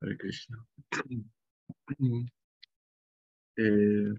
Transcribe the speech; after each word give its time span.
Hare 0.00 0.16
Krishna. 0.16 0.58
uh, 3.58 4.14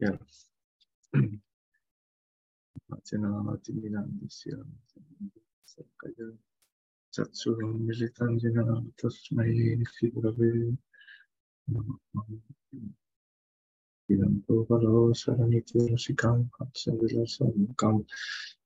yes. 0.00 0.50
चक्षुर्मिलितं 7.14 8.32
येन 8.42 8.58
तस्मै 9.00 9.48
श्रीगुरवे 9.92 10.50
नमः 11.72 11.98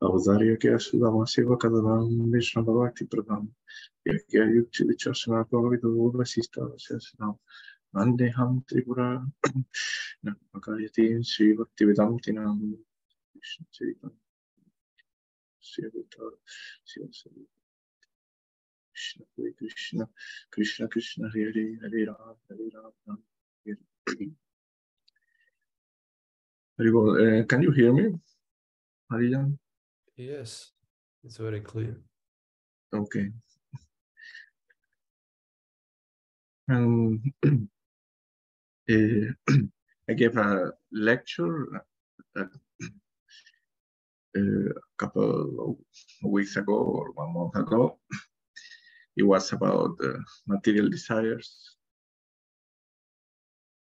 Audario 0.01 0.57
Sudamasiva 0.79 1.59
Kadanam 1.59 2.33
Vishnu 2.33 2.65
Bhavati 2.65 3.05
Pradham 3.07 3.49
Yakya 4.09 4.45
Yukti 4.57 4.85
Vichasana 4.89 5.45
Pavita 5.45 5.89
Vasista 6.17 6.61
Vasasanam 6.61 7.37
Vandeham 7.95 8.65
Tripura 8.65 9.23
Namakayati 10.25 11.23
Sri 11.23 11.53
Bhakti 11.53 11.85
Vidam 11.85 12.19
Tinam 12.21 12.79
Vishnu 13.35 13.67
Charitam 13.71 14.13
Sri 15.61 15.91
Vita 15.93 16.31
Sri 16.85 17.03
Sri 17.13 17.47
Krishna 18.95 19.25
Krishna 19.61 20.09
Krishna 20.51 20.89
Krishna 20.89 21.29
Hare 21.29 21.53
Hare 21.53 21.79
Hare 21.83 22.07
Ram 22.07 22.37
Hare 22.49 22.71
Ram 22.73 22.93
Ram 23.07 23.19
Hare 23.67 24.44
Very 26.77 26.93
well. 26.93 27.15
Uh, 27.15 27.45
can 27.45 27.63
you 27.63 27.71
hear 27.71 27.93
me, 27.93 28.19
Harijan? 29.11 29.59
Yes, 30.17 30.73
it's 31.23 31.37
very 31.37 31.61
clear. 31.61 32.01
Okay. 32.93 33.31
Um, 36.69 37.23
uh, 38.91 38.93
I 40.09 40.13
gave 40.15 40.37
a 40.37 40.73
lecture 40.93 41.83
uh, 42.37 42.45
a 44.37 44.41
couple 44.99 45.77
of 46.25 46.31
weeks 46.31 46.57
ago 46.57 46.75
or 46.75 47.13
one 47.13 47.33
month 47.33 47.57
ago. 47.57 47.99
It 49.17 49.23
was 49.23 49.53
about 49.53 49.93
uh, 50.03 50.19
material 50.47 50.89
desires. 50.89 51.77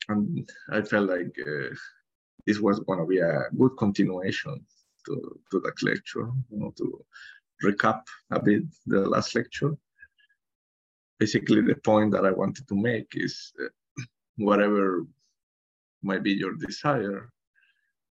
And 0.08 0.48
I 0.70 0.82
felt 0.82 1.08
like 1.08 1.34
uh, 1.44 1.74
this 2.46 2.60
was 2.60 2.80
going 2.80 2.98
to 2.98 3.06
be 3.06 3.18
a 3.18 3.44
good 3.58 3.76
continuation 3.78 4.64
to, 5.06 5.40
to 5.50 5.60
that 5.60 5.82
lecture, 5.82 6.30
you 6.50 6.58
know, 6.58 6.72
to 6.76 7.04
recap 7.62 8.02
a 8.30 8.40
bit 8.40 8.62
the 8.86 9.00
last 9.00 9.34
lecture. 9.34 9.72
Basically, 11.18 11.62
the 11.62 11.76
point 11.76 12.12
that 12.12 12.26
I 12.26 12.32
wanted 12.32 12.66
to 12.68 12.74
make 12.74 13.08
is 13.14 13.52
uh, 13.62 13.68
whatever 14.36 15.06
might 16.02 16.22
be 16.22 16.32
your 16.32 16.54
desire, 16.54 17.30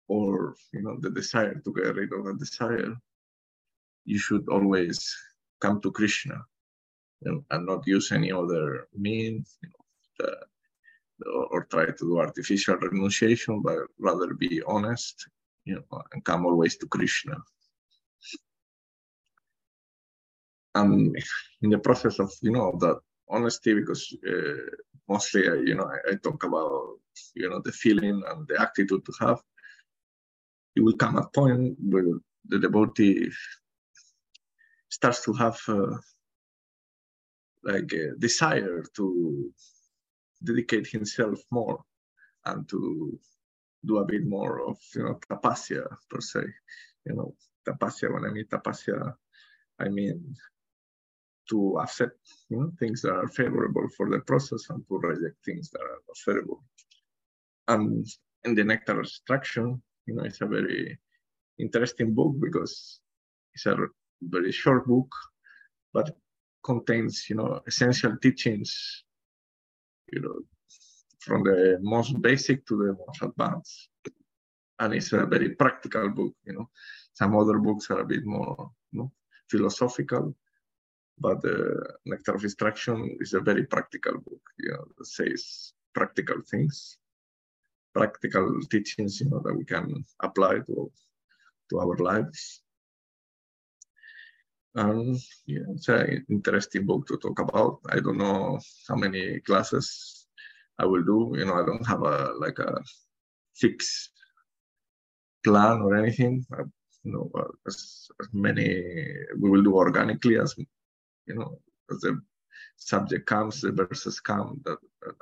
or 0.07 0.55
you 0.71 0.81
know, 0.81 0.97
the 0.99 1.09
desire 1.09 1.55
to 1.55 1.73
get 1.73 1.95
rid 1.95 2.13
of 2.13 2.25
a 2.25 2.33
desire, 2.33 2.95
you 4.05 4.19
should 4.19 4.47
always 4.49 5.15
come 5.59 5.81
to 5.81 5.91
Krishna 5.91 6.43
and 7.23 7.65
not 7.65 7.85
use 7.85 8.11
any 8.11 8.31
other 8.31 8.87
means, 8.95 9.57
you 9.61 9.69
know, 9.69 9.85
the, 10.19 10.37
or, 11.25 11.45
or 11.47 11.63
try 11.65 11.85
to 11.85 11.93
do 11.97 12.19
artificial 12.19 12.75
renunciation, 12.77 13.61
but 13.61 13.77
rather 13.99 14.33
be 14.33 14.61
honest, 14.67 15.27
you 15.65 15.75
know, 15.75 16.01
and 16.13 16.23
come 16.23 16.45
always 16.45 16.77
to 16.77 16.87
Krishna. 16.87 17.37
And 20.75 21.15
in 21.61 21.69
the 21.69 21.79
process 21.79 22.19
of, 22.19 22.31
you 22.41 22.51
know, 22.51 22.77
that 22.79 22.99
honesty, 23.29 23.73
because 23.73 24.15
uh, 24.27 24.71
mostly, 25.07 25.49
I, 25.49 25.55
you 25.55 25.75
know, 25.75 25.85
I, 25.85 26.11
I 26.11 26.15
talk 26.15 26.43
about, 26.43 26.97
you 27.33 27.49
know, 27.49 27.59
the 27.59 27.71
feeling 27.71 28.23
and 28.27 28.47
the 28.47 28.61
attitude 28.61 29.05
to 29.05 29.13
have. 29.19 29.41
It 30.75 30.81
will 30.81 30.95
come 30.95 31.17
a 31.17 31.27
point 31.27 31.75
where 31.81 32.05
the 32.47 32.59
devotee 32.59 33.29
starts 34.89 35.23
to 35.25 35.33
have 35.33 35.59
uh, 35.67 35.97
like 37.63 37.91
a 37.93 38.15
desire 38.17 38.83
to 38.95 39.51
dedicate 40.43 40.87
himself 40.87 41.39
more 41.51 41.83
and 42.45 42.67
to 42.69 43.19
do 43.85 43.97
a 43.97 44.05
bit 44.05 44.25
more 44.25 44.61
of 44.67 44.77
you 44.95 45.03
know 45.03 45.19
tapasya 45.29 45.85
per 46.09 46.21
se. 46.21 46.41
You 47.05 47.15
know 47.15 47.35
tapasya 47.67 48.13
when 48.13 48.25
i 48.25 48.31
mean 48.31 48.45
tapasya 48.45 49.13
i 49.79 49.89
mean 49.89 50.35
to 51.49 51.79
accept 51.79 52.19
you 52.49 52.57
know 52.57 52.71
things 52.79 53.01
that 53.01 53.13
are 53.13 53.27
favorable 53.27 53.87
for 53.97 54.09
the 54.09 54.19
process 54.19 54.69
and 54.69 54.85
to 54.87 54.97
reject 54.97 55.37
things 55.43 55.69
that 55.71 55.81
are 55.81 55.99
not 56.07 56.17
favorable. 56.25 56.63
And 57.67 58.05
in 58.45 58.55
the 58.55 58.63
nectar 58.63 59.01
extraction 59.01 59.81
you 60.05 60.15
know 60.15 60.23
it's 60.23 60.41
a 60.41 60.45
very 60.45 60.97
interesting 61.59 62.13
book 62.13 62.33
because 62.39 62.99
it's 63.53 63.65
a 63.65 63.75
very 64.21 64.51
short 64.51 64.87
book 64.87 65.11
but 65.93 66.15
contains 66.63 67.29
you 67.29 67.35
know 67.35 67.61
essential 67.67 68.15
teachings 68.21 69.03
you 70.11 70.21
know 70.21 70.39
from 71.19 71.43
the 71.43 71.77
most 71.81 72.19
basic 72.21 72.65
to 72.65 72.75
the 72.77 72.97
most 73.05 73.21
advanced. 73.21 73.89
And 74.79 74.95
it's 74.95 75.13
a 75.13 75.25
very 75.25 75.49
practical 75.49 76.09
book 76.09 76.33
you 76.45 76.53
know. 76.53 76.69
Some 77.13 77.37
other 77.37 77.59
books 77.59 77.91
are 77.91 77.99
a 77.99 78.05
bit 78.05 78.25
more 78.25 78.71
you 78.91 78.99
know, 78.99 79.11
philosophical 79.49 80.35
but 81.21 81.41
the 81.41 81.57
nectar 82.05 82.33
of 82.33 82.43
instruction 82.43 83.15
is 83.19 83.33
a 83.33 83.39
very 83.39 83.63
practical 83.63 84.13
book 84.13 84.41
you 84.59 84.71
know 84.71 84.85
that 84.97 85.05
says 85.05 85.73
practical 85.93 86.37
things 86.49 86.97
practical 87.93 88.59
teachings 88.71 89.21
you 89.21 89.29
know 89.29 89.41
that 89.43 89.53
we 89.53 89.65
can 89.65 90.03
apply 90.21 90.53
to 90.67 90.91
to 91.69 91.79
our 91.79 91.97
lives 91.97 92.61
um, 94.75 95.17
yeah, 95.45 95.61
it's 95.75 95.89
an 95.89 96.25
interesting 96.29 96.85
book 96.85 97.07
to 97.07 97.17
talk 97.17 97.39
about. 97.39 97.79
I 97.89 97.99
don't 97.99 98.17
know 98.17 98.59
how 98.87 98.95
many 98.95 99.39
classes 99.41 100.27
I 100.79 100.85
will 100.85 101.03
do. 101.03 101.33
You 101.37 101.45
know, 101.45 101.55
I 101.55 101.65
don't 101.65 101.85
have 101.85 102.03
a 102.03 102.33
like 102.39 102.59
a 102.59 102.81
fixed 103.55 104.11
plan 105.43 105.81
or 105.81 105.95
anything. 105.95 106.45
I, 106.53 106.63
you 107.03 107.11
know, 107.11 107.31
as, 107.67 108.07
as 108.21 108.27
many 108.31 108.83
we 109.39 109.49
will 109.49 109.63
do 109.63 109.75
organically 109.75 110.37
as 110.37 110.55
you 111.25 111.35
know 111.35 111.59
as 111.91 111.99
the 112.01 112.21
subject 112.77 113.25
comes, 113.25 113.61
the 113.61 113.71
verses 113.71 114.19
come. 114.19 114.61
That, 114.65 114.77
that 115.01 115.13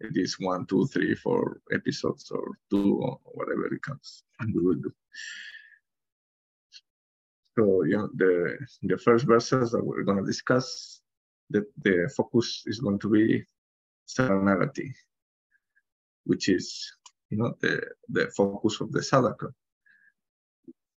it 0.00 0.16
is 0.16 0.36
one, 0.38 0.66
two, 0.66 0.86
three, 0.86 1.14
four 1.14 1.60
episodes 1.72 2.30
or 2.30 2.58
two 2.70 3.00
or 3.02 3.18
whatever 3.24 3.66
it 3.72 3.82
comes, 3.82 4.24
we 4.54 4.62
will 4.62 4.74
do. 4.74 4.92
So 7.58 7.84
you 7.84 7.96
know, 7.98 8.08
the 8.14 8.58
the 8.82 8.98
first 8.98 9.26
verses 9.26 9.72
that 9.72 9.84
we're 9.84 10.04
going 10.04 10.18
to 10.18 10.24
discuss, 10.24 11.00
the, 11.50 11.66
the 11.82 12.10
focus 12.16 12.62
is 12.66 12.80
going 12.80 12.98
to 13.00 13.10
be 13.10 13.44
serenity, 14.06 14.94
which 16.24 16.48
is 16.48 16.92
you 17.30 17.38
know 17.38 17.54
the 17.60 17.82
the 18.08 18.30
focus 18.36 18.80
of 18.80 18.92
the 18.92 19.00
sadhaka. 19.00 19.50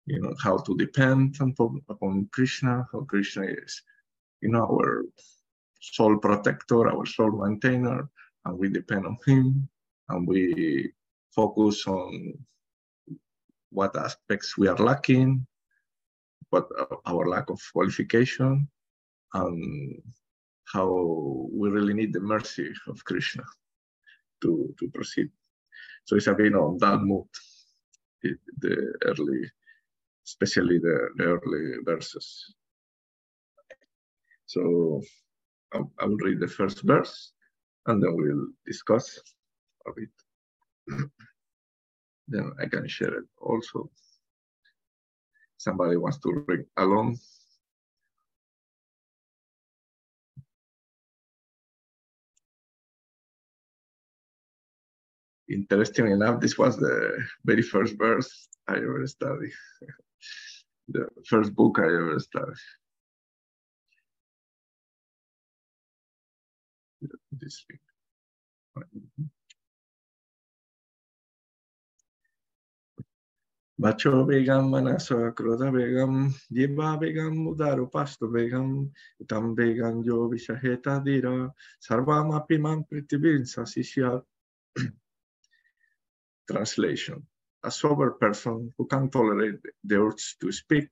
You 0.06 0.22
know 0.22 0.36
how 0.44 0.58
to 0.58 0.78
depend 0.78 1.38
upon, 1.40 1.82
upon 1.90 2.30
Krishna, 2.32 2.86
how 2.92 3.02
Krishna 3.02 3.46
is, 3.46 3.82
you 4.42 4.50
know, 4.50 4.66
our 4.66 5.06
sole 5.80 6.18
protector, 6.18 6.90
our 6.90 7.06
sole 7.06 7.44
maintainer, 7.44 8.10
and 8.46 8.58
we 8.60 8.70
depend 8.70 9.06
on 9.06 9.18
him, 9.26 9.70
and 10.10 10.28
we 10.28 10.92
focus 11.34 11.88
on 11.88 12.34
what 13.72 13.96
aspects 13.96 14.58
we 14.58 14.68
are 14.68 14.78
lacking, 14.78 15.48
what 16.54 16.68
uh, 16.80 16.96
our 17.12 17.28
lack 17.28 17.50
of 17.50 17.60
qualification 17.74 18.68
and 19.34 20.02
how 20.74 20.90
we 21.52 21.70
really 21.70 21.96
need 21.96 22.14
the 22.14 22.20
mercy 22.36 22.70
of 22.88 23.04
Krishna 23.06 23.44
to, 24.42 24.74
to 24.80 24.88
proceed. 24.90 25.30
So 26.06 26.16
it's 26.16 26.28
a 26.28 26.36
bit 26.36 26.54
on 26.54 26.78
that 26.78 27.00
mood, 27.00 27.26
the, 28.62 28.94
early, 29.06 29.42
especially 30.28 30.78
the, 30.78 30.98
early 31.20 31.66
verses. 31.84 32.28
So 34.46 35.02
I, 35.74 35.80
I 36.00 36.06
will 36.06 36.18
read 36.18 36.40
the 36.40 36.48
first 36.48 36.84
verse 36.84 37.32
and 37.88 38.02
then 38.02 38.16
we'll 38.16 38.48
discuss 38.66 39.20
a 39.88 39.92
bit. 39.96 40.14
then 42.28 42.52
I 42.62 42.68
can 42.68 42.88
share 42.88 43.16
it 43.22 43.26
also 43.42 43.90
somebody 45.64 45.98
wants 45.98 46.20
to 46.20 46.44
read 46.48 46.66
along. 46.78 47.18
Interesting 55.50 56.08
enough, 56.12 56.40
this 56.40 56.58
was 56.58 56.78
the 56.78 57.18
very 57.46 57.62
first 57.62 57.98
verse 57.98 58.48
I 58.68 58.78
ever 58.78 59.06
studied, 59.08 59.52
the 60.88 61.08
first 61.28 61.54
book 61.54 61.80
I 61.80 61.86
ever 61.86 62.20
studied. 62.20 62.56
this 67.32 67.66
link. 67.70 69.33
Bacho 73.84 74.24
Begam 74.26 74.72
Mudaru 77.36 77.92
Pasto 77.92 78.28
Dira 81.04 81.54
Sarvam 81.82 82.32
Apiman 82.32 82.86
Pritibinsa 82.88 83.64
Sisya 83.68 84.24
Translation 86.50 87.28
A 87.66 87.72
sober 87.72 88.12
person 88.12 88.74
who 88.78 88.88
can 88.88 89.10
tolerate 89.10 89.60
the 89.84 89.98
urge 89.98 90.38
to 90.40 90.54
speak, 90.54 90.88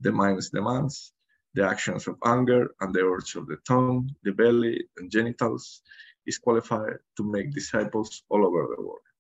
the 0.00 0.12
mind's 0.12 0.50
demands, 0.50 1.14
the 1.54 1.66
actions 1.66 2.06
of 2.08 2.18
anger 2.26 2.74
and 2.78 2.94
the 2.94 3.00
urge 3.00 3.36
of 3.36 3.46
the 3.46 3.56
tongue, 3.66 4.10
the 4.22 4.32
belly, 4.32 4.86
and 4.98 5.10
genitals 5.10 5.80
is 6.26 6.36
qualified 6.36 6.98
to 7.16 7.24
make 7.24 7.54
disciples 7.54 8.22
all 8.28 8.44
over 8.44 8.66
the 8.76 8.82
world. 8.82 9.13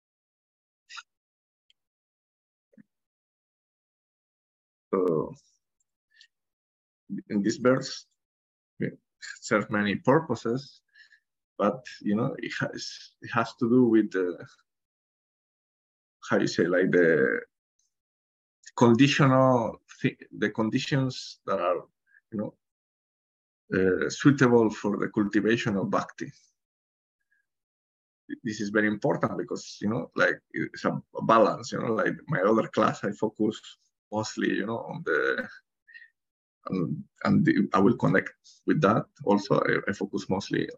This 7.30 7.58
verse, 7.58 8.06
it 8.80 8.98
serves 9.42 9.70
many 9.70 9.96
purposes, 9.96 10.82
but 11.58 11.86
you 12.02 12.16
know, 12.16 12.36
it 12.40 12.52
has 12.60 13.12
it 13.22 13.30
has 13.34 13.54
to 13.56 13.70
do 13.70 13.86
with 13.86 14.12
the 14.12 14.38
how 16.30 16.38
you 16.40 16.48
say 16.48 16.66
like 16.66 16.92
the 16.92 17.42
conditional 18.76 19.82
the 20.38 20.50
conditions 20.50 21.40
that 21.46 21.60
are 21.60 21.86
you 22.32 22.38
know 22.40 22.54
uh, 23.74 24.10
suitable 24.10 24.70
for 24.70 24.98
the 24.98 25.10
cultivation 25.10 25.78
of 25.78 25.90
bhakti. 25.90 26.32
This 28.44 28.62
is 28.62 28.70
very 28.70 28.88
important 28.88 29.38
because 29.38 29.78
you 29.82 29.90
know 29.90 30.12
like 30.16 30.40
it's 30.52 30.86
a 30.86 31.02
balance 31.24 31.72
you 31.72 31.80
know 31.80 31.94
like 31.94 32.16
my 32.28 32.42
other 32.42 32.68
class 32.68 33.04
i 33.04 33.12
focus 33.12 33.60
mostly 34.14 34.50
you 34.60 34.66
know 34.66 34.82
on 34.92 35.02
the 35.06 35.48
and, 36.70 37.04
and 37.26 37.46
the, 37.46 37.54
i 37.74 37.80
will 37.80 37.98
connect 37.98 38.34
with 38.68 38.80
that. 38.82 39.06
Also 39.26 39.60
I, 39.60 39.90
I, 39.90 39.94
focus 39.94 40.30
mostly 40.30 40.70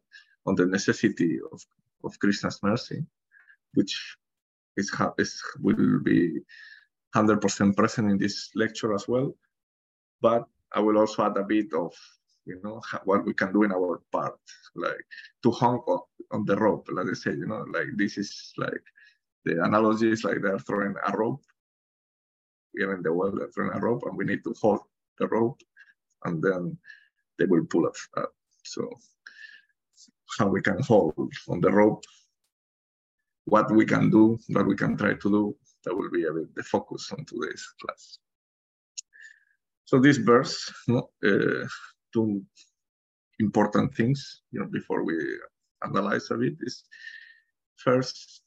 on 0.47 0.55
the 0.55 0.65
necessity 0.65 1.39
of 1.51 1.59
of 2.03 2.19
krishna's 2.19 2.59
mercy 2.63 3.05
which 3.73 3.93
is, 4.77 4.91
is 5.17 5.41
will 5.61 5.99
be 5.99 6.39
100% 7.15 7.75
present 7.75 8.11
in 8.11 8.17
this 8.17 8.49
lecture 8.55 8.93
as 8.93 9.07
well. 9.07 9.35
But 10.21 10.45
i 10.73 10.79
will 10.79 10.97
also 10.97 11.25
add 11.25 11.37
a 11.37 11.43
bit 11.43 11.71
of 11.73 11.93
you 12.45 12.59
know 12.63 12.81
what 13.03 13.25
we 13.25 13.33
can 13.33 13.51
do 13.51 13.63
in 13.63 13.71
our 13.71 14.01
part 14.11 14.39
like 14.75 15.05
to 15.43 15.51
hang 15.51 15.79
on, 15.93 15.99
on 16.31 16.45
the 16.45 16.55
rope 16.55 16.87
like 16.91 17.07
I 17.09 17.13
say 17.13 17.31
you 17.31 17.47
know 17.47 17.65
like 17.73 17.89
this 17.95 18.17
is 18.17 18.53
like 18.57 18.83
the 19.45 19.63
analogy 19.63 20.11
is 20.11 20.23
like 20.23 20.39
they're 20.41 20.59
throwing 20.59 20.95
a 21.07 21.17
rope 21.17 21.43
we're 22.75 22.95
in 22.95 23.03
the 23.03 23.11
well 23.11 23.31
they're 23.31 23.49
throwing 23.49 23.75
a 23.75 23.79
rope 23.79 24.03
and 24.05 24.17
we 24.17 24.25
need 24.25 24.43
to 24.43 24.53
hold 24.61 24.81
the 25.19 25.27
rope 25.27 25.59
and 26.25 26.43
then 26.43 26.77
they 27.39 27.45
will 27.45 27.65
pull 27.65 27.87
us 27.87 28.07
up. 28.17 28.31
So 28.63 28.89
how 30.37 30.47
we 30.47 30.61
can 30.61 30.81
hold 30.81 31.13
on 31.47 31.61
the 31.61 31.71
rope 31.71 32.03
what 33.45 33.71
we 33.71 33.85
can 33.85 34.09
do 34.09 34.37
what 34.49 34.67
we 34.67 34.75
can 34.75 34.97
try 34.97 35.13
to 35.13 35.29
do 35.29 35.55
that 35.83 35.95
will 35.95 36.09
be 36.09 36.25
a 36.25 36.33
bit 36.33 36.53
the 36.55 36.63
focus 36.63 37.11
on 37.11 37.23
today's 37.25 37.65
class. 37.81 38.17
So 39.85 39.99
this 39.99 40.17
verse 40.17 40.73
no, 40.87 41.09
uh, 41.23 41.67
two 42.11 42.43
important 43.39 43.93
things, 43.93 44.41
you 44.51 44.59
know, 44.59 44.65
before 44.65 45.03
we 45.03 45.15
analyze 45.83 46.31
a 46.31 46.35
bit 46.35 46.53
is 46.61 46.83
first, 47.75 48.41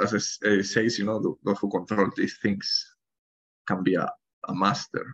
as 0.00 0.12
it 0.12 0.64
says, 0.64 0.98
you 0.98 1.06
know, 1.06 1.38
those 1.44 1.58
who 1.58 1.70
control 1.70 2.10
these 2.16 2.38
things 2.42 2.89
can 3.70 3.82
be 3.82 3.94
a, 3.94 4.08
a 4.48 4.54
master. 4.54 5.04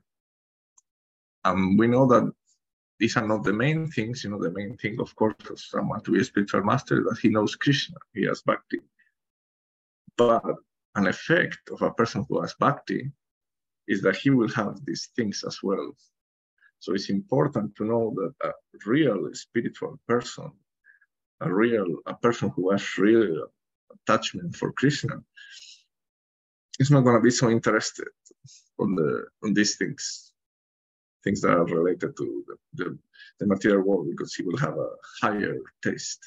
And 1.45 1.79
we 1.79 1.87
know 1.87 2.07
that 2.07 2.25
these 2.99 3.17
are 3.19 3.29
not 3.33 3.45
the 3.45 3.53
main 3.53 3.81
things, 3.97 4.25
you 4.25 4.31
know, 4.31 4.43
the 4.43 4.57
main 4.61 4.77
thing, 4.79 4.97
of 5.01 5.15
course, 5.15 5.37
for 5.47 5.57
someone 5.57 6.03
to 6.03 6.13
be 6.13 6.21
a 6.21 6.25
spiritual 6.25 6.65
master, 6.65 6.97
that 7.07 7.19
he 7.23 7.29
knows 7.29 7.55
Krishna, 7.55 7.99
he 8.15 8.23
has 8.25 8.43
bhakti. 8.43 8.81
But 10.17 10.45
an 10.95 11.07
effect 11.07 11.63
of 11.71 11.83
a 11.83 11.91
person 12.01 12.25
who 12.27 12.41
has 12.41 12.55
bhakti 12.59 13.03
is 13.87 14.01
that 14.03 14.17
he 14.17 14.31
will 14.31 14.53
have 14.61 14.75
these 14.87 15.11
things 15.17 15.45
as 15.47 15.59
well. 15.63 15.89
So 16.79 16.95
it's 16.95 17.11
important 17.11 17.77
to 17.77 17.85
know 17.85 18.05
that 18.19 18.33
a 18.49 18.53
real 18.87 19.21
spiritual 19.35 20.01
person, 20.09 20.51
a 21.41 21.53
real 21.53 21.89
a 22.07 22.15
person 22.15 22.49
who 22.55 22.71
has 22.71 22.99
real 22.99 23.47
attachment 23.97 24.57
for 24.57 24.73
Krishna, 24.73 25.17
is 26.81 26.91
not 26.91 27.05
going 27.05 27.17
to 27.17 27.29
be 27.29 27.31
so 27.41 27.51
interested 27.51 28.09
on 28.79 28.95
the 28.95 29.27
on 29.45 29.55
these 29.55 29.77
things, 29.77 30.33
things 31.25 31.41
that 31.43 31.51
are 31.51 31.65
related 31.65 32.17
to 32.17 32.45
the, 32.47 32.85
the, 32.85 32.99
the 33.41 33.47
material 33.47 33.83
world, 33.83 34.09
because 34.11 34.35
he 34.35 34.43
will 34.43 34.59
have 34.59 34.77
a 34.79 34.89
higher 35.23 35.59
taste. 35.83 36.21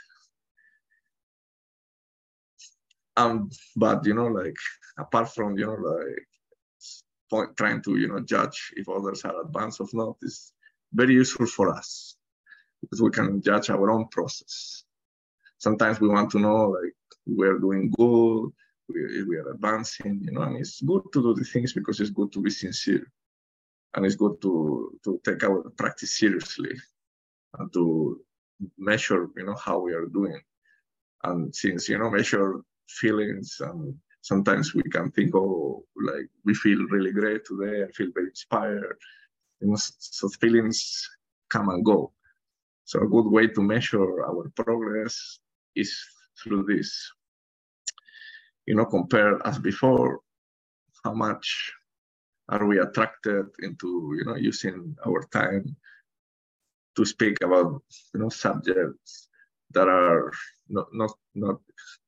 Um, 3.17 3.49
but 3.75 4.05
you 4.05 4.13
know, 4.13 4.27
like 4.27 4.55
apart 4.97 5.33
from 5.33 5.57
you 5.57 5.65
know, 5.65 5.73
like 5.73 6.27
point, 7.29 7.57
trying 7.57 7.81
to 7.83 7.97
you 7.97 8.07
know 8.07 8.19
judge 8.21 8.73
if 8.75 8.87
others 8.89 9.23
are 9.25 9.41
advanced 9.45 9.81
or 9.81 9.87
not 9.93 10.17
is 10.21 10.53
very 10.93 11.13
useful 11.13 11.45
for 11.45 11.69
us 11.69 12.15
because 12.81 13.01
we 13.01 13.11
can 13.11 13.41
judge 13.41 13.69
our 13.69 13.91
own 13.91 14.07
process. 14.09 14.83
Sometimes 15.57 15.99
we 15.99 16.07
want 16.07 16.31
to 16.31 16.39
know 16.39 16.69
like 16.69 16.93
we're 17.25 17.59
doing 17.59 17.91
good, 17.91 18.51
we, 18.93 19.23
we 19.23 19.37
are 19.37 19.51
advancing, 19.51 20.21
you 20.23 20.31
know, 20.31 20.41
and 20.41 20.57
it's 20.57 20.81
good 20.81 21.03
to 21.13 21.21
do 21.21 21.33
the 21.33 21.43
things 21.43 21.73
because 21.73 21.99
it's 21.99 22.09
good 22.09 22.31
to 22.33 22.41
be 22.41 22.49
sincere 22.49 23.05
and 23.95 24.05
it's 24.05 24.15
good 24.15 24.41
to 24.41 24.99
to 25.03 25.19
take 25.25 25.43
our 25.43 25.69
practice 25.77 26.17
seriously 26.17 26.75
and 27.57 27.73
to 27.73 28.21
measure 28.77 29.29
you 29.35 29.45
know 29.45 29.55
how 29.55 29.79
we 29.79 29.93
are 29.93 30.05
doing 30.05 30.39
and 31.23 31.55
since 31.55 31.89
you 31.89 31.97
know 31.97 32.09
measure 32.09 32.61
feelings 32.87 33.57
and 33.61 33.95
sometimes 34.21 34.73
we 34.73 34.83
can 34.83 35.11
think, 35.11 35.35
oh, 35.35 35.83
like 35.95 36.27
we 36.45 36.53
feel 36.53 36.79
really 36.89 37.11
great 37.11 37.45
today. 37.45 37.83
I 37.83 37.91
feel 37.91 38.09
very 38.13 38.27
inspired. 38.27 38.97
You 39.59 39.69
know, 39.69 39.77
so 39.77 40.29
feelings 40.29 41.07
come 41.49 41.69
and 41.69 41.83
go. 41.83 42.13
So 42.85 43.01
a 43.01 43.07
good 43.07 43.29
way 43.29 43.47
to 43.47 43.61
measure 43.61 44.23
our 44.25 44.49
progress 44.55 45.39
is 45.75 45.91
through 46.41 46.63
this. 46.63 46.89
You 48.69 48.75
know, 48.75 48.85
compare 48.85 49.33
as 49.47 49.59
before, 49.59 50.21
how 51.03 51.13
much 51.13 51.73
are 52.49 52.65
we 52.67 52.79
attracted 52.79 53.47
into, 53.61 54.15
you 54.17 54.25
know, 54.25 54.35
using 54.37 54.95
our 55.07 55.23
time 55.33 55.75
to 56.97 57.05
speak 57.05 57.37
about, 57.43 57.81
you 58.13 58.21
know, 58.21 58.29
subjects 58.29 59.29
that 59.73 59.87
are 59.89 60.31
not 60.69 60.87
not 60.93 61.11
not 61.35 61.59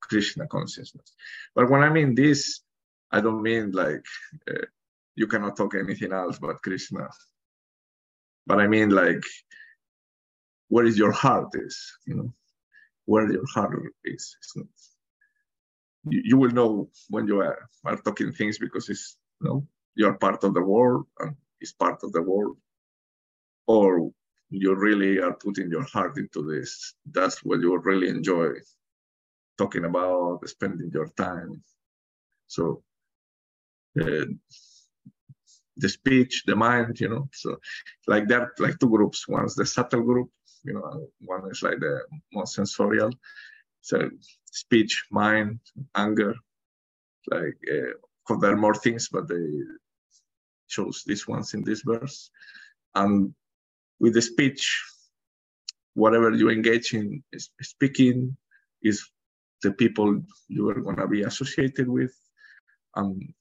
Krishna 0.01 0.47
consciousness. 0.47 1.13
But 1.55 1.69
when 1.71 1.83
I 1.83 1.89
mean 1.89 2.15
this, 2.15 2.61
I 3.11 3.21
don't 3.21 3.43
mean 3.43 3.71
like 3.71 4.05
uh, 4.49 4.65
you 5.15 5.27
cannot 5.27 5.57
talk 5.57 5.75
anything 5.75 6.13
else 6.13 6.39
but 6.39 6.61
Krishna. 6.63 7.09
But 8.47 8.59
I 8.59 8.67
mean 8.67 8.89
like 8.91 9.23
where 10.69 10.85
is 10.85 10.97
your 10.97 11.13
heart 11.13 11.49
is, 11.55 11.77
you 12.07 12.15
know, 12.15 12.33
where 13.05 13.31
your 13.31 13.47
heart 13.53 13.75
is. 14.05 14.37
You, 16.10 16.22
you, 16.25 16.38
will 16.38 16.51
know 16.51 16.89
when 17.10 17.27
you 17.27 17.41
are, 17.41 17.70
are 17.86 17.98
talking 17.98 18.31
things 18.31 18.58
because 18.58 18.89
it's 18.89 19.17
you 19.39 19.48
know 19.48 19.67
you're 19.96 20.13
part 20.13 20.43
of 20.43 20.53
the 20.53 20.62
world 20.62 21.05
and 21.20 21.36
it's 21.60 21.74
part 21.74 22.03
of 22.03 22.12
the 22.12 22.22
world, 22.22 22.58
or 23.67 24.12
you 24.50 24.75
really 24.75 25.20
are 25.20 25.34
putting 25.34 25.70
your 25.70 25.84
heart 25.84 26.17
into 26.17 26.41
this. 26.43 26.96
That's 27.05 27.43
what 27.43 27.62
you 27.62 27.77
really 27.77 28.10
enjoy 28.10 28.50
talking 29.58 29.86
about, 29.86 30.48
spending 30.48 30.91
your 30.93 31.10
time. 31.10 31.63
So 32.48 32.84
uh, 34.00 34.25
the 35.77 35.89
speech, 35.89 36.43
the 36.46 36.55
mind, 36.55 37.00
you 37.00 37.10
know. 37.10 37.29
So 37.34 37.58
like 38.08 38.27
that, 38.27 38.50
like 38.60 38.79
two 38.79 38.89
groups. 38.89 39.27
One's 39.27 39.55
the 39.55 39.65
subtle 39.65 40.01
group, 40.01 40.29
you 40.63 40.74
know, 40.74 41.08
one 41.22 41.50
is 41.50 41.63
like 41.63 41.79
the 41.79 42.01
more 42.34 42.46
sensorial. 42.46 43.12
So 43.81 44.09
speech, 44.45 45.05
mind, 45.11 45.59
anger, 45.95 46.35
like 47.27 47.57
uh, 47.71 48.38
there 48.39 48.53
are 48.53 48.57
more 48.57 48.75
things, 48.75 49.09
but 49.11 49.27
they 49.27 49.47
chose 50.69 51.03
these 51.05 51.27
ones 51.27 51.53
in 51.53 51.63
this 51.63 51.81
verse. 51.81 52.31
And 52.95 53.33
with 54.00 54.13
the 54.13 54.21
speech, 54.21 54.83
whatever 55.93 56.31
you 56.31 56.50
engage 56.50 56.93
in 56.93 57.23
speaking 57.61 58.38
is 58.81 59.03
the 59.61 59.71
people 59.73 60.21
you 60.47 60.69
are 60.69 60.81
going 60.81 60.95
to 60.95 61.07
be 61.07 61.23
associated 61.23 61.88
with 61.88 62.13
and 62.95 63.33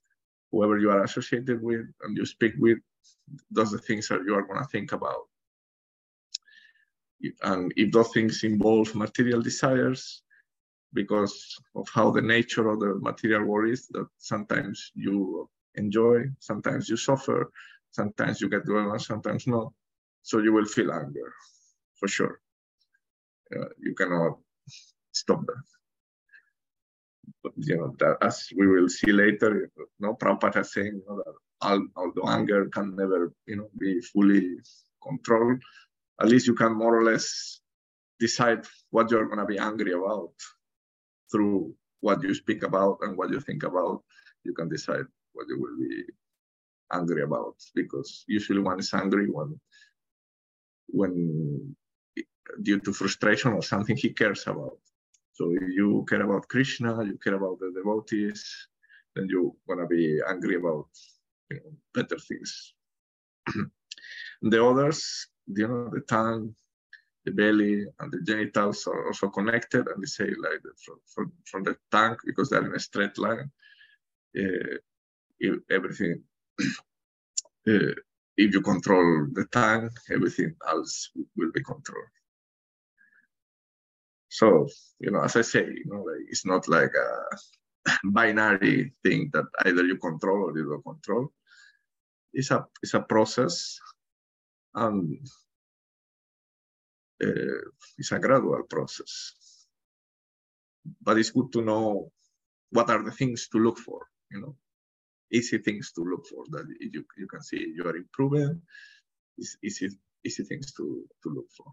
whoever 0.51 0.79
you 0.79 0.91
are 0.91 1.05
associated 1.05 1.63
with 1.63 1.87
and 2.03 2.17
you 2.17 2.27
speak 2.27 2.53
with 2.59 2.79
those 3.51 3.73
are 3.73 3.77
the 3.77 3.83
things 3.83 4.09
that 4.09 4.23
you 4.27 4.35
are 4.35 4.43
going 4.43 4.59
to 4.61 4.69
think 4.69 4.93
about 4.93 5.31
and 7.43 7.73
if 7.77 7.93
those 7.93 8.11
things 8.11 8.45
involve 8.45 8.95
material 8.95 9.43
desires, 9.43 10.23
because 10.93 11.57
of 11.75 11.89
how 11.93 12.11
the 12.11 12.23
nature 12.23 12.69
of 12.69 12.81
the 12.81 12.95
material 13.01 13.45
world 13.45 13.71
is, 13.71 13.87
that 13.89 14.07
sometimes 14.19 14.93
you 14.95 15.49
enjoy, 15.75 16.25
sometimes 16.39 16.89
you 16.89 16.97
suffer, 16.97 17.51
sometimes 17.91 18.41
you 18.41 18.49
get 18.49 18.67
well, 18.67 18.91
and 18.91 19.03
sometimes 19.03 19.47
not. 19.47 19.73
So 20.23 20.39
you 20.39 20.53
will 20.53 20.67
feel 20.67 20.93
anger, 20.93 21.33
for 21.99 22.09
sure. 22.09 22.41
Uh, 23.55 23.69
you 23.79 23.95
cannot 23.95 24.39
stop 25.13 25.41
that. 25.47 25.63
But, 27.43 27.53
you 27.57 27.77
know 27.77 27.95
that 27.99 28.19
as 28.21 28.49
we 28.57 28.67
will 28.67 28.89
see 28.89 29.13
later, 29.13 29.71
you 29.77 29.87
know, 30.01 30.15
Prabhupada 30.15 30.61
is 30.61 30.73
saying 30.73 31.01
you 31.01 31.05
know, 31.09 31.23
that 31.25 31.89
although 31.97 32.29
anger 32.29 32.67
can 32.67 32.97
never, 32.97 33.33
you 33.47 33.57
know, 33.57 33.69
be 33.79 34.01
fully 34.01 34.57
controlled, 35.03 35.63
at 36.21 36.29
least 36.29 36.47
you 36.47 36.55
can 36.55 36.75
more 36.75 36.99
or 36.99 37.05
less 37.05 37.61
decide 38.19 38.67
what 38.91 39.11
you're 39.11 39.27
going 39.27 39.39
to 39.39 39.47
be 39.47 39.59
angry 39.59 39.93
about 39.93 40.33
through 41.31 41.75
what 42.01 42.23
you 42.23 42.35
speak 42.35 42.63
about 42.63 42.99
and 43.03 43.17
what 43.17 43.31
you 43.31 43.41
think 43.41 43.63
about. 43.63 44.03
You 44.45 44.55
can 44.55 44.69
decide 44.69 45.05
what 45.33 45.47
you 45.49 45.61
will 45.61 45.77
be 45.79 46.05
angry 46.93 47.23
about 47.23 47.57
because 47.75 48.25
usually 48.27 48.61
one 48.61 48.81
is 48.81 48.93
angry 48.95 49.29
when 49.31 49.61
when 50.89 51.77
due 52.63 52.81
to 52.81 52.93
frustration 52.93 53.53
or 53.53 53.63
something 53.63 53.97
he 53.97 54.11
cares 54.11 54.45
about. 54.47 54.79
So 55.33 55.53
if 55.53 55.63
you 55.69 56.05
care 56.09 56.23
about 56.23 56.49
Krishna, 56.49 57.05
you 57.05 57.17
care 57.23 57.35
about 57.35 57.61
the 57.61 57.73
devotees, 57.75 58.69
then 59.15 59.29
you're 59.29 59.53
gonna 59.69 59.87
be 59.87 60.21
angry 60.29 60.57
about 60.57 60.89
you 61.51 61.57
know, 61.57 61.73
better 61.95 62.19
things. 62.19 62.75
the 64.43 64.65
others, 64.65 65.29
you 65.47 65.69
know, 65.69 65.91
the 65.91 66.01
tongue, 66.01 66.55
the 67.25 67.33
belly, 67.33 67.87
and 67.99 68.13
the 68.13 68.21
genitals 68.23 68.87
are 68.87 69.07
also 69.07 69.29
connected, 69.29 69.87
and 69.89 70.03
they 70.03 70.07
say 70.07 70.25
like 70.25 70.61
from, 70.85 70.99
from, 71.07 71.33
from 71.45 71.63
the 71.65 71.77
tongue 71.91 72.17
because 72.25 72.49
they're 72.49 72.65
in 72.65 72.75
a 72.75 72.81
straight 72.81 73.17
line. 73.19 73.51
Uh, 74.37 74.77
everything. 75.71 76.23
uh, 77.69 77.95
if 78.37 78.55
you 78.55 78.63
control 78.63 79.27
the 79.33 79.45
tongue, 79.53 79.91
everything 80.11 80.55
else 80.67 81.11
will 81.37 81.51
be 81.53 81.63
controlled. 81.63 82.07
So, 84.29 84.69
you 85.01 85.11
know, 85.11 85.23
as 85.23 85.37
I 85.37 85.43
say, 85.43 85.67
you 85.67 85.85
know, 85.87 86.03
like, 86.03 86.25
it's 86.29 86.47
not 86.47 86.69
like 86.69 86.93
a 86.95 87.91
binary 88.05 88.93
thing 89.03 89.31
that 89.33 89.45
either 89.65 89.85
you 89.85 89.97
control 89.97 90.49
or 90.49 90.57
you 90.57 90.69
don't 90.69 90.85
control 90.85 91.33
it's 92.33 92.51
a 92.51 92.67
it's 92.83 92.95
a 92.95 93.01
process 93.01 93.79
and 94.75 95.19
Eh, 97.23 97.61
it's 97.99 98.13
a 98.13 98.19
gradual 98.19 98.63
process. 98.69 99.35
But 101.03 101.19
it's 101.19 101.31
good 101.31 101.53
to 101.53 101.63
know 101.63 102.13
what 102.71 102.91
are 102.91 103.03
the 103.03 103.11
things 103.11 103.49
to 103.49 103.59
look 103.59 103.79
for 103.79 104.07
you 104.31 104.41
know? 104.41 104.57
Easy 105.33 105.59
things 105.59 105.93
to 105.93 106.03
look 106.03 106.27
for 106.27 106.45
that 106.51 106.67
you, 106.81 107.05
you 107.19 107.27
can 107.27 107.43
see 107.43 107.73
you 107.77 107.85
are 107.85 107.97
improving. 107.97 108.61
It's 109.39 109.57
easy 109.63 109.91
easy 110.25 110.45
things 110.45 110.73
to 110.75 111.05
to 111.23 111.29
look 111.29 111.51
for. 111.57 111.67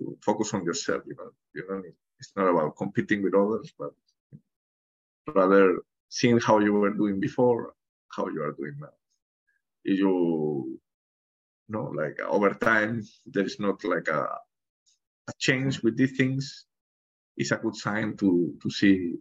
To 0.00 0.16
focus 0.24 0.54
on 0.54 0.64
yourself 0.64 1.02
you 1.06 1.16
know? 1.18 1.30
You 1.54 1.64
know 1.68 1.82
it's 2.18 2.32
not 2.36 2.48
about 2.48 2.76
competing 2.76 3.22
with 3.22 3.34
others 3.34 3.72
but 3.78 3.92
rather 5.34 5.78
seeing 6.08 6.38
how 6.40 6.60
you 6.60 6.72
were 6.72 6.94
doing 6.94 7.20
before 7.20 7.74
how 8.16 8.28
you 8.28 8.42
are 8.42 8.52
doing 8.52 8.76
now. 8.80 8.94
You 9.84 10.80
know 11.68 11.92
like 11.94 12.18
over 12.20 12.50
time 12.54 13.02
there 13.26 13.44
is 13.44 13.58
not 13.58 13.82
like 13.84 14.08
a, 14.08 14.22
a 15.28 15.32
change 15.38 15.82
with 15.82 15.96
these 15.96 16.16
things. 16.16 16.66
It's 17.36 17.50
a 17.50 17.56
good 17.56 17.76
sign 17.76 18.16
to 18.18 18.54
to 18.62 18.70
see 18.70 19.16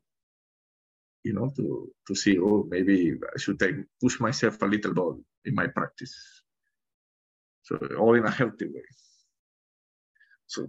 you 1.24 1.34
know 1.34 1.52
to 1.56 1.92
to 2.08 2.16
see 2.16 2.38
oh 2.40 2.66
maybe 2.70 3.14
i 3.36 3.40
should 3.40 3.60
take 3.60 3.76
push 4.02 4.20
myself 4.20 4.62
a 4.62 4.66
little 4.66 4.94
bit 4.94 5.26
in 5.46 5.56
my 5.56 5.68
practice. 5.68 6.16
So 7.64 7.78
all 8.00 8.16
in 8.16 8.26
a 8.26 8.32
healthy 8.32 8.66
way. 8.68 8.88
So 10.48 10.68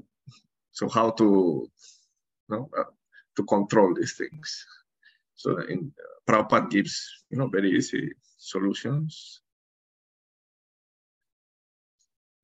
so 0.73 0.89
how 0.89 1.11
to 1.11 1.25
you 2.49 2.51
know 2.57 2.71
uh, 2.77 2.91
to 3.37 3.45
control 3.45 3.95
these 3.95 4.17
things. 4.17 4.67
So 5.35 5.59
in 5.59 5.93
uh, 6.01 6.15
Prabhupada 6.27 6.71
gives 6.71 7.25
you 7.31 7.39
know 7.39 7.49
very 7.49 7.71
easy 7.77 8.13
solutions 8.39 9.43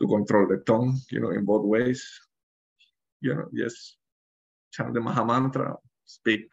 to 0.02 0.08
control 0.08 0.48
the 0.48 0.58
tongue, 0.66 0.98
you 1.10 1.20
know, 1.20 1.30
in 1.30 1.44
both 1.44 1.64
ways. 1.64 2.04
You 3.20 3.34
know, 3.34 3.46
yes, 3.52 3.96
chant 4.72 4.94
the 4.94 5.00
Mahamantra, 5.00 5.76
speak 6.04 6.48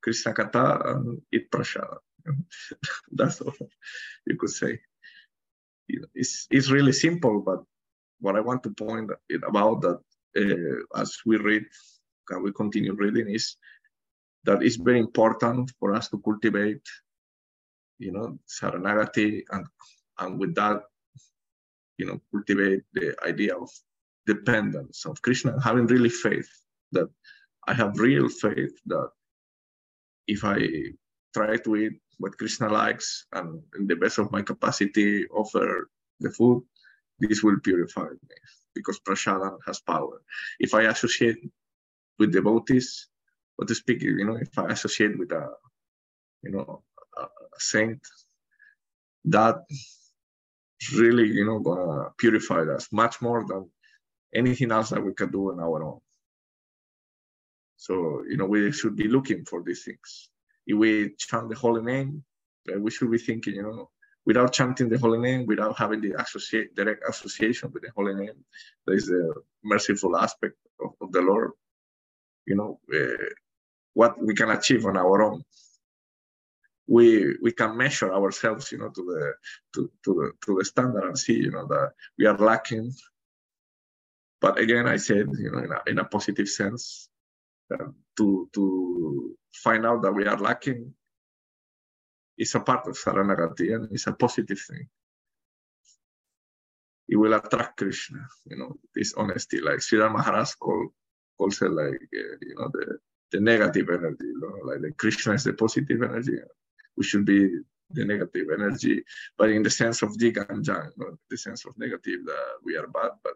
Krishna 0.00 0.32
Katha, 0.32 0.86
and 0.90 1.20
eat 1.32 1.50
prasad. 1.50 1.98
That's 3.12 3.40
all 3.40 3.54
you 4.24 4.36
could 4.36 4.50
say. 4.50 4.78
It's, 6.14 6.46
it's 6.50 6.70
really 6.70 6.92
simple, 6.92 7.40
but 7.40 7.60
what 8.20 8.36
I 8.36 8.40
want 8.40 8.62
to 8.64 8.70
point 8.70 9.10
about 9.46 9.82
that 9.82 9.98
uh, 10.38 11.00
as 11.00 11.18
we 11.26 11.38
read, 11.38 11.64
can 12.28 12.42
we 12.42 12.52
continue 12.52 12.94
reading, 12.94 13.34
is 13.34 13.56
that 14.44 14.62
it's 14.62 14.76
very 14.76 15.00
important 15.00 15.72
for 15.80 15.92
us 15.92 16.08
to 16.10 16.18
cultivate, 16.18 16.86
you 17.98 18.12
know, 18.12 18.38
Saranagati, 18.46 19.42
and 19.50 19.66
and 20.18 20.38
with 20.38 20.54
that 20.54 20.82
you 21.98 22.06
know, 22.06 22.20
cultivate 22.30 22.82
the 22.92 23.16
idea 23.26 23.56
of 23.56 23.70
dependence 24.26 25.06
of 25.06 25.22
Krishna, 25.22 25.60
having 25.62 25.86
really 25.86 26.08
faith 26.08 26.50
that 26.92 27.08
I 27.66 27.74
have 27.74 27.98
real 27.98 28.28
faith 28.28 28.74
that 28.86 29.10
if 30.26 30.44
I 30.44 30.58
try 31.34 31.56
to 31.56 31.76
eat 31.76 32.00
what 32.18 32.38
Krishna 32.38 32.68
likes 32.68 33.26
and 33.32 33.62
in 33.78 33.86
the 33.86 33.96
best 33.96 34.18
of 34.18 34.32
my 34.32 34.42
capacity 34.42 35.26
offer 35.28 35.88
the 36.20 36.30
food, 36.30 36.64
this 37.18 37.42
will 37.42 37.58
purify 37.62 38.08
me 38.08 38.36
because 38.74 39.00
prasadam 39.00 39.58
has 39.66 39.80
power. 39.80 40.22
If 40.60 40.74
I 40.74 40.82
associate 40.82 41.38
with 42.18 42.32
devotees, 42.32 43.08
what 43.56 43.68
to 43.68 43.74
speak, 43.74 44.02
you 44.02 44.24
know, 44.24 44.36
if 44.36 44.58
I 44.58 44.66
associate 44.66 45.18
with 45.18 45.32
a, 45.32 45.48
you 46.42 46.50
know, 46.52 46.82
a 47.16 47.26
saint, 47.58 48.00
that 49.24 49.56
really, 50.94 51.28
you 51.28 51.44
know, 51.44 51.58
gonna 51.58 52.10
purify 52.18 52.62
us 52.62 52.88
much 52.92 53.20
more 53.22 53.44
than 53.46 53.70
anything 54.34 54.72
else 54.72 54.90
that 54.90 55.02
we 55.02 55.14
can 55.14 55.30
do 55.30 55.50
on 55.50 55.60
our 55.60 55.82
own. 55.82 56.00
So, 57.76 58.24
you 58.28 58.36
know, 58.36 58.46
we 58.46 58.72
should 58.72 58.96
be 58.96 59.08
looking 59.08 59.44
for 59.44 59.62
these 59.62 59.84
things. 59.84 60.30
If 60.66 60.76
we 60.76 61.14
chant 61.18 61.48
the 61.48 61.54
holy 61.54 61.82
name, 61.82 62.24
we 62.78 62.90
should 62.90 63.10
be 63.10 63.18
thinking, 63.18 63.54
you 63.54 63.62
know, 63.62 63.90
without 64.24 64.52
chanting 64.52 64.88
the 64.88 64.98
holy 64.98 65.18
name, 65.18 65.46
without 65.46 65.78
having 65.78 66.00
the 66.00 66.20
associate, 66.20 66.74
direct 66.74 67.02
association 67.08 67.70
with 67.72 67.82
the 67.82 67.90
holy 67.96 68.14
name, 68.14 68.44
there 68.86 68.96
is 68.96 69.10
a 69.10 69.30
merciful 69.62 70.16
aspect 70.16 70.56
of, 70.80 70.90
of 71.00 71.12
the 71.12 71.20
Lord. 71.20 71.52
You 72.46 72.56
know, 72.56 72.80
uh, 72.94 73.28
what 73.94 74.22
we 74.22 74.34
can 74.34 74.50
achieve 74.50 74.84
on 74.84 74.96
our 74.96 75.22
own 75.22 75.42
we 76.88 77.36
we 77.42 77.52
can 77.52 77.76
measure 77.76 78.12
ourselves, 78.12 78.70
you 78.72 78.78
know, 78.78 78.90
to 78.90 79.02
the 79.02 79.34
to 79.74 79.90
to 80.04 80.14
the 80.14 80.32
to 80.44 80.58
the 80.58 80.64
standard 80.64 81.04
and 81.04 81.18
see, 81.18 81.34
you 81.34 81.50
know, 81.50 81.66
that 81.66 81.92
we 82.18 82.26
are 82.26 82.38
lacking. 82.38 82.92
But 84.40 84.58
again, 84.58 84.86
I 84.86 84.96
said, 84.96 85.26
you 85.38 85.50
know, 85.50 85.58
in 85.58 85.72
a, 85.72 85.90
in 85.90 85.98
a 85.98 86.04
positive 86.04 86.48
sense, 86.48 87.08
uh, 87.72 87.88
to 88.18 88.48
to 88.54 89.36
find 89.52 89.84
out 89.84 90.02
that 90.02 90.12
we 90.12 90.26
are 90.26 90.38
lacking 90.38 90.94
is 92.38 92.54
a 92.54 92.60
part 92.60 92.86
of 92.86 92.94
Saranagati 92.94 93.74
and 93.74 93.88
it's 93.90 94.06
a 94.06 94.12
positive 94.12 94.60
thing. 94.60 94.88
It 97.08 97.16
will 97.16 97.32
attract 97.34 97.78
Krishna, 97.78 98.26
you 98.44 98.58
know, 98.58 98.76
this 98.94 99.14
honesty. 99.14 99.60
Like 99.60 99.78
Sridhar 99.78 100.12
Maharaj 100.12 100.54
called, 100.54 100.90
it 101.40 101.70
like, 101.70 101.94
uh, 101.94 102.36
you 102.42 102.54
know, 102.58 102.68
the, 102.72 102.98
the 103.32 103.40
negative 103.40 103.88
energy, 103.88 104.24
you 104.24 104.40
know, 104.40 104.70
like 104.70 104.82
the 104.82 104.92
Krishna 104.92 105.34
is 105.34 105.44
the 105.44 105.54
positive 105.54 106.02
energy 106.02 106.36
we 106.96 107.04
should 107.04 107.24
be 107.24 107.60
the 107.90 108.04
negative 108.04 108.48
energy, 108.52 109.04
but 109.38 109.50
in 109.50 109.62
the 109.62 109.70
sense 109.70 110.02
of 110.02 110.16
Yang, 110.18 110.64
not 110.66 111.14
the 111.30 111.36
sense 111.36 111.64
of 111.64 111.78
negative 111.78 112.24
that 112.26 112.56
we 112.64 112.76
are 112.76 112.86
bad, 112.88 113.12
but 113.22 113.34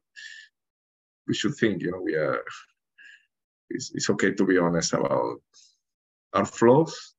we 1.26 1.34
should 1.34 1.54
think, 1.54 1.82
you 1.82 1.92
know, 1.92 2.00
we 2.00 2.14
are, 2.14 2.42
it's, 3.70 3.92
it's 3.94 4.10
okay 4.10 4.32
to 4.32 4.44
be 4.44 4.58
honest 4.58 4.92
about 4.92 5.40
our 6.32 6.44
flaws 6.44 7.14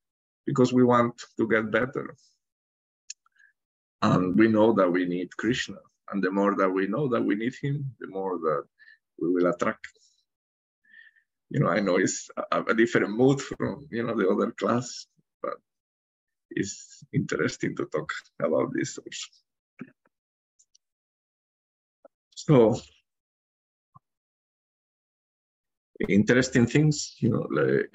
because 0.45 0.73
we 0.73 0.83
want 0.83 1.21
to 1.37 1.47
get 1.47 1.71
better. 1.71 2.15
And 4.01 4.37
we 4.37 4.47
know 4.47 4.73
that 4.73 4.91
we 4.91 5.05
need 5.05 5.35
Krishna. 5.37 5.77
And 6.11 6.21
the 6.21 6.31
more 6.31 6.55
that 6.57 6.69
we 6.69 6.87
know 6.87 7.07
that 7.09 7.21
we 7.21 7.35
need 7.35 7.53
him, 7.61 7.95
the 7.99 8.07
more 8.07 8.37
that 8.39 8.63
we 9.19 9.29
will 9.31 9.47
attract. 9.47 9.87
You 11.49 11.59
know, 11.59 11.67
I 11.69 11.79
know 11.79 11.97
it's 11.97 12.29
a, 12.51 12.63
a 12.63 12.73
different 12.73 13.11
mood 13.15 13.41
from, 13.41 13.87
you 13.91 14.03
know, 14.03 14.15
the 14.15 14.27
other 14.27 14.51
class, 14.51 15.05
is 16.55 17.03
interesting 17.13 17.75
to 17.77 17.85
talk 17.85 18.11
about 18.41 18.69
this 18.73 18.97
also. 18.97 19.29
So 22.35 22.81
interesting 26.09 26.65
things, 26.67 27.15
you 27.19 27.29
know, 27.29 27.47
like 27.51 27.89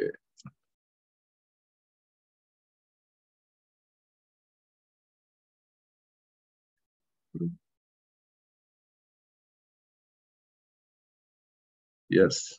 yes 12.08 12.54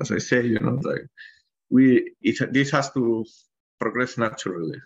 as 0.00 0.10
i 0.12 0.18
say 0.18 0.42
you 0.42 0.58
know 0.60 0.78
like 0.82 1.06
we 1.70 2.14
it, 2.22 2.52
this 2.52 2.70
has 2.70 2.90
to 2.92 3.24
progress 3.82 4.16
naturally. 4.16 4.80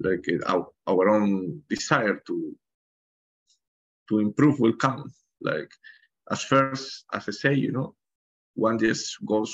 Like 0.00 0.24
our, 0.46 0.66
our 0.86 1.08
own 1.08 1.62
desire 1.68 2.16
to 2.26 2.36
to 4.08 4.14
improve 4.20 4.60
will 4.60 4.76
come. 4.86 5.02
Like 5.40 5.70
as 6.30 6.42
first 6.42 7.04
as 7.12 7.28
i 7.28 7.32
say 7.32 7.54
you 7.54 7.72
know 7.72 7.94
one 8.54 8.78
just 8.78 9.24
goes 9.24 9.52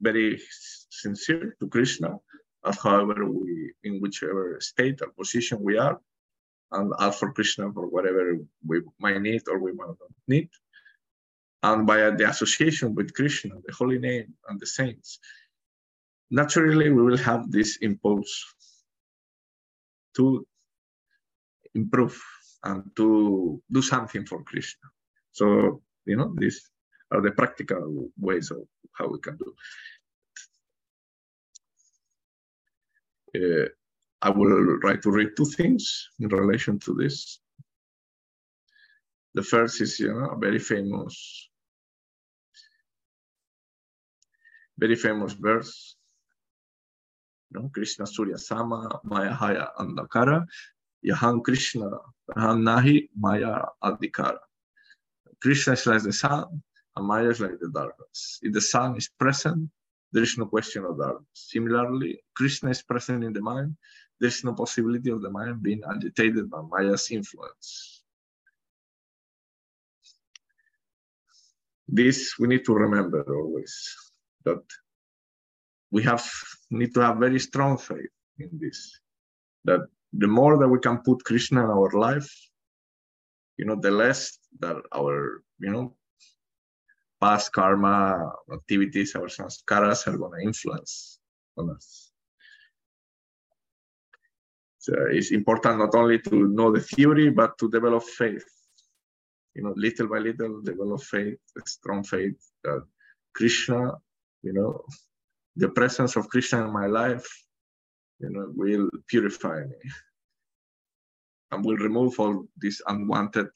very 0.00 0.40
sincere 0.90 1.56
to 1.58 1.66
krishna 1.68 2.18
as 2.64 2.78
however 2.78 3.24
we 3.26 3.72
in 3.84 4.00
whichever 4.00 4.58
state 4.60 5.00
or 5.02 5.10
position 5.18 5.58
we 5.62 5.78
are 5.78 5.98
and 6.72 6.92
ask 7.00 7.18
for 7.18 7.32
krishna 7.32 7.72
for 7.72 7.86
whatever 7.86 8.36
we 8.66 8.82
might 9.00 9.20
need 9.20 9.42
or 9.48 9.58
we 9.58 9.72
might 9.72 9.88
not 9.88 10.12
need. 10.28 10.48
And 11.64 11.86
by 11.86 12.10
the 12.10 12.28
association 12.28 12.92
with 12.96 13.14
Krishna, 13.14 13.54
the 13.64 13.72
holy 13.72 14.00
name, 14.00 14.34
and 14.48 14.58
the 14.58 14.66
saints, 14.66 15.20
naturally 16.32 16.90
we 16.90 17.02
will 17.02 17.18
have 17.18 17.52
this 17.52 17.78
impulse 17.82 18.34
to 20.16 20.46
improve 21.74 22.20
and 22.64 22.84
to 22.96 23.62
do 23.70 23.82
something 23.82 24.26
for 24.26 24.42
Krishna. 24.44 24.88
So, 25.32 25.82
you 26.06 26.16
know, 26.16 26.34
these 26.38 26.70
are 27.12 27.20
the 27.22 27.32
practical 27.32 28.08
ways 28.18 28.50
of 28.50 28.62
how 28.92 29.08
we 29.08 29.20
can 29.20 29.38
do. 29.38 29.54
Uh, 33.36 33.68
I 34.22 34.30
will 34.30 34.78
try 34.80 34.96
to 34.96 35.10
read 35.10 35.30
two 35.36 35.46
things 35.46 36.08
in 36.20 36.28
relation 36.28 36.78
to 36.80 36.94
this. 36.94 37.40
The 39.34 39.42
first 39.42 39.80
is, 39.82 40.00
you 40.00 40.12
know, 40.12 40.30
a 40.30 40.38
very 40.38 40.58
famous 40.58 41.48
very 44.78 44.96
famous 44.96 45.34
verse. 45.34 45.96
Know, 47.52 47.70
Krishna 47.72 48.06
Surya 48.06 48.38
Sama, 48.38 49.00
Maya 49.04 49.32
Haya 49.32 49.68
Andhakara, 49.78 50.46
Yahan 51.02 51.42
Krishna, 51.42 51.90
Rahan 52.36 52.62
Nahi, 52.62 53.08
Maya 53.16 53.64
Adhikara. 53.82 54.38
Krishna 55.40 55.72
is 55.74 55.86
like 55.86 56.02
the 56.02 56.12
sun, 56.12 56.62
and 56.96 57.06
Maya 57.06 57.28
is 57.28 57.40
like 57.40 57.58
the 57.60 57.68
darkness. 57.68 58.38
If 58.42 58.52
the 58.52 58.60
sun 58.60 58.96
is 58.96 59.08
present, 59.08 59.68
there 60.12 60.22
is 60.22 60.38
no 60.38 60.46
question 60.46 60.84
of 60.84 60.98
darkness. 60.98 61.26
Similarly, 61.34 62.22
Krishna 62.34 62.70
is 62.70 62.82
present 62.82 63.24
in 63.24 63.32
the 63.32 63.40
mind, 63.40 63.76
there 64.20 64.28
is 64.28 64.44
no 64.44 64.54
possibility 64.54 65.10
of 65.10 65.20
the 65.20 65.30
mind 65.30 65.62
being 65.62 65.82
agitated 65.90 66.48
by 66.48 66.60
Maya's 66.62 67.10
influence. 67.10 68.04
This 71.88 72.38
we 72.38 72.46
need 72.46 72.64
to 72.66 72.72
remember 72.72 73.22
always 73.34 73.74
that 74.44 74.62
we 75.90 76.04
have 76.04 76.24
need 76.78 76.94
to 76.94 77.00
have 77.00 77.18
very 77.18 77.38
strong 77.38 77.78
faith 77.78 78.10
in 78.38 78.50
this. 78.52 78.98
That 79.64 79.80
the 80.12 80.28
more 80.28 80.58
that 80.58 80.68
we 80.68 80.78
can 80.78 80.98
put 80.98 81.24
Krishna 81.24 81.64
in 81.64 81.70
our 81.70 81.90
life, 81.90 82.30
you 83.56 83.64
know, 83.64 83.76
the 83.76 83.90
less 83.90 84.38
that 84.60 84.76
our, 84.94 85.42
you 85.58 85.70
know, 85.70 85.96
past 87.20 87.52
karma 87.52 88.32
activities, 88.52 89.14
our 89.14 89.28
sanskaras 89.28 90.06
are 90.06 90.18
going 90.18 90.40
to 90.40 90.46
influence 90.46 91.18
on 91.56 91.70
us. 91.70 92.10
So 94.78 94.94
it's 95.10 95.30
important 95.30 95.78
not 95.78 95.94
only 95.94 96.18
to 96.18 96.48
know 96.48 96.72
the 96.72 96.80
theory, 96.80 97.30
but 97.30 97.56
to 97.58 97.70
develop 97.70 98.02
faith. 98.02 98.44
You 99.54 99.62
know, 99.62 99.74
little 99.76 100.08
by 100.08 100.18
little, 100.18 100.60
develop 100.62 101.02
faith, 101.02 101.38
strong 101.64 102.02
faith 102.02 102.34
that 102.64 102.82
Krishna 103.34 103.92
you 104.42 104.52
know, 104.52 104.84
the 105.56 105.68
presence 105.68 106.16
of 106.16 106.28
Krishna 106.28 106.64
in 106.64 106.72
my 106.72 106.86
life, 106.86 107.26
you 108.20 108.30
know, 108.30 108.46
will 108.54 108.88
purify 109.08 109.60
me 109.64 109.90
and 111.50 111.64
will 111.64 111.76
remove 111.76 112.18
all 112.18 112.46
these 112.58 112.80
unwanted 112.86 113.48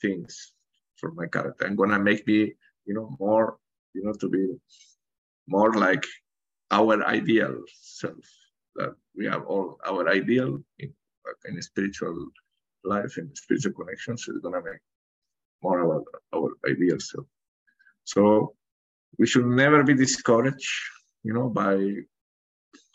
things 0.00 0.54
from 0.96 1.14
my 1.16 1.26
character 1.26 1.66
and 1.66 1.76
gonna 1.76 1.98
make 1.98 2.26
me, 2.26 2.54
you 2.86 2.94
know, 2.94 3.16
more, 3.20 3.58
you 3.94 4.02
know, 4.04 4.12
to 4.14 4.28
be 4.28 4.46
more 5.46 5.72
like 5.74 6.04
our 6.70 7.04
ideal 7.04 7.54
self. 7.80 8.24
That 8.76 8.94
we 9.16 9.26
have 9.26 9.44
all 9.46 9.78
our 9.84 10.08
ideal 10.08 10.58
in, 10.78 10.94
in 11.46 11.62
spiritual 11.62 12.26
life, 12.84 13.16
and 13.16 13.36
spiritual 13.36 13.72
connections, 13.72 14.28
is 14.28 14.38
gonna 14.42 14.62
make 14.62 14.80
more 15.62 15.80
our 15.80 16.04
our 16.32 16.50
ideal 16.68 17.00
self. 17.00 17.26
So 18.04 18.54
we 19.18 19.26
should 19.26 19.46
never 19.46 19.82
be 19.82 19.94
discouraged, 19.94 20.70
you 21.24 21.32
know, 21.32 21.48
by 21.48 21.94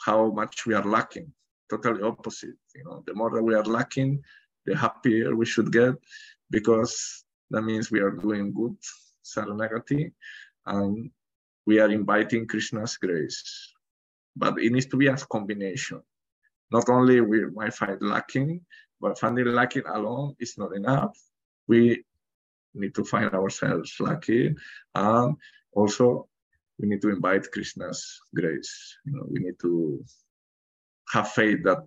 how 0.05 0.31
much 0.31 0.65
we 0.65 0.73
are 0.73 0.83
lacking. 0.83 1.31
Totally 1.69 2.01
opposite. 2.03 2.55
You 2.75 2.83
know, 2.86 3.03
the 3.05 3.13
more 3.13 3.31
that 3.31 3.43
we 3.43 3.55
are 3.55 3.63
lacking, 3.63 4.21
the 4.65 4.75
happier 4.75 5.36
we 5.36 5.45
should 5.45 5.71
get, 5.71 5.95
because 6.49 7.23
that 7.51 7.63
means 7.63 7.91
we 7.91 7.99
are 7.99 8.12
doing 8.12 8.53
good, 8.53 8.75
saranagati, 9.23 10.12
and 10.65 11.09
we 11.65 11.79
are 11.79 11.89
inviting 11.89 12.47
Krishna's 12.47 12.97
grace. 12.97 13.73
But 14.36 14.59
it 14.59 14.71
needs 14.71 14.88
to 14.88 14.97
be 14.97 15.07
a 15.07 15.15
combination. 15.15 16.01
Not 16.71 16.89
only 16.89 17.21
we 17.21 17.45
might 17.51 17.73
find 17.73 18.01
lacking, 18.01 18.62
but 18.99 19.19
finding 19.19 19.45
lacking 19.45 19.83
alone 19.86 20.36
is 20.39 20.57
not 20.57 20.75
enough. 20.75 21.17
We 21.67 22.03
need 22.73 22.95
to 22.95 23.03
find 23.03 23.33
ourselves 23.33 23.95
lucky 23.99 24.55
and 24.95 25.36
also 25.71 26.27
we 26.84 26.89
need 26.89 27.02
to 27.02 27.10
invite 27.10 27.50
krishna's 27.54 28.19
grace 28.36 28.98
you 29.06 29.13
know 29.13 29.26
we 29.32 29.39
need 29.39 29.58
to 29.62 30.04
have 31.13 31.32
faith 31.32 31.60
that 31.63 31.82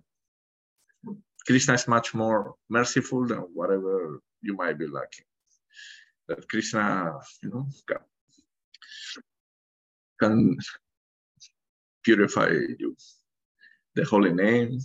krishna 1.45 1.75
is 1.75 1.87
much 1.87 2.15
more 2.15 2.55
merciful 2.67 3.27
than 3.27 3.41
whatever 3.53 4.19
you 4.41 4.55
might 4.55 4.79
be 4.79 4.87
lacking 4.87 5.27
that 6.27 6.49
krishna 6.49 7.13
you 7.43 7.49
know 7.51 7.67
can, 7.87 8.01
can 10.19 10.57
purify 12.03 12.49
you 12.49 12.95
the 13.93 14.03
holy 14.03 14.33
name 14.33 14.79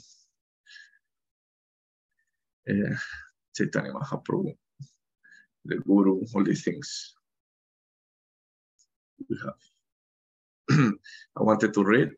uh, 2.70 2.94
Chaitanya 3.56 3.92
Mahaprabhu, 3.92 4.54
the 5.64 5.76
Guru, 5.78 6.22
all 6.34 6.44
these 6.44 6.62
things 6.64 7.14
we 9.28 9.36
have. 9.44 9.71
I 10.70 11.42
wanted 11.42 11.74
to 11.74 11.84
read 11.84 12.10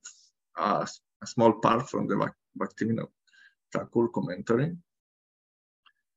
a, 0.56 0.86
a 1.22 1.26
small 1.26 1.52
part 1.60 1.88
from 1.88 2.06
the 2.06 2.16
Bhaktivinoda 2.58 3.08
Thakur 3.72 4.08
commentary 4.08 4.76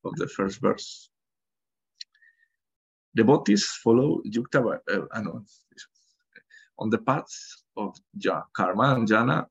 of 0.06 0.16
the 0.16 0.28
first 0.28 0.62
verse. 0.62 1.10
Devotees 3.16 3.66
follow 3.84 4.22
yukta, 4.26 4.62
uh, 4.62 5.22
know, 5.22 5.44
on 6.80 6.90
the 6.90 7.00
paths 7.00 7.63
of 7.76 7.98
karma 8.54 8.96
and 8.96 9.08
jnana. 9.08 9.48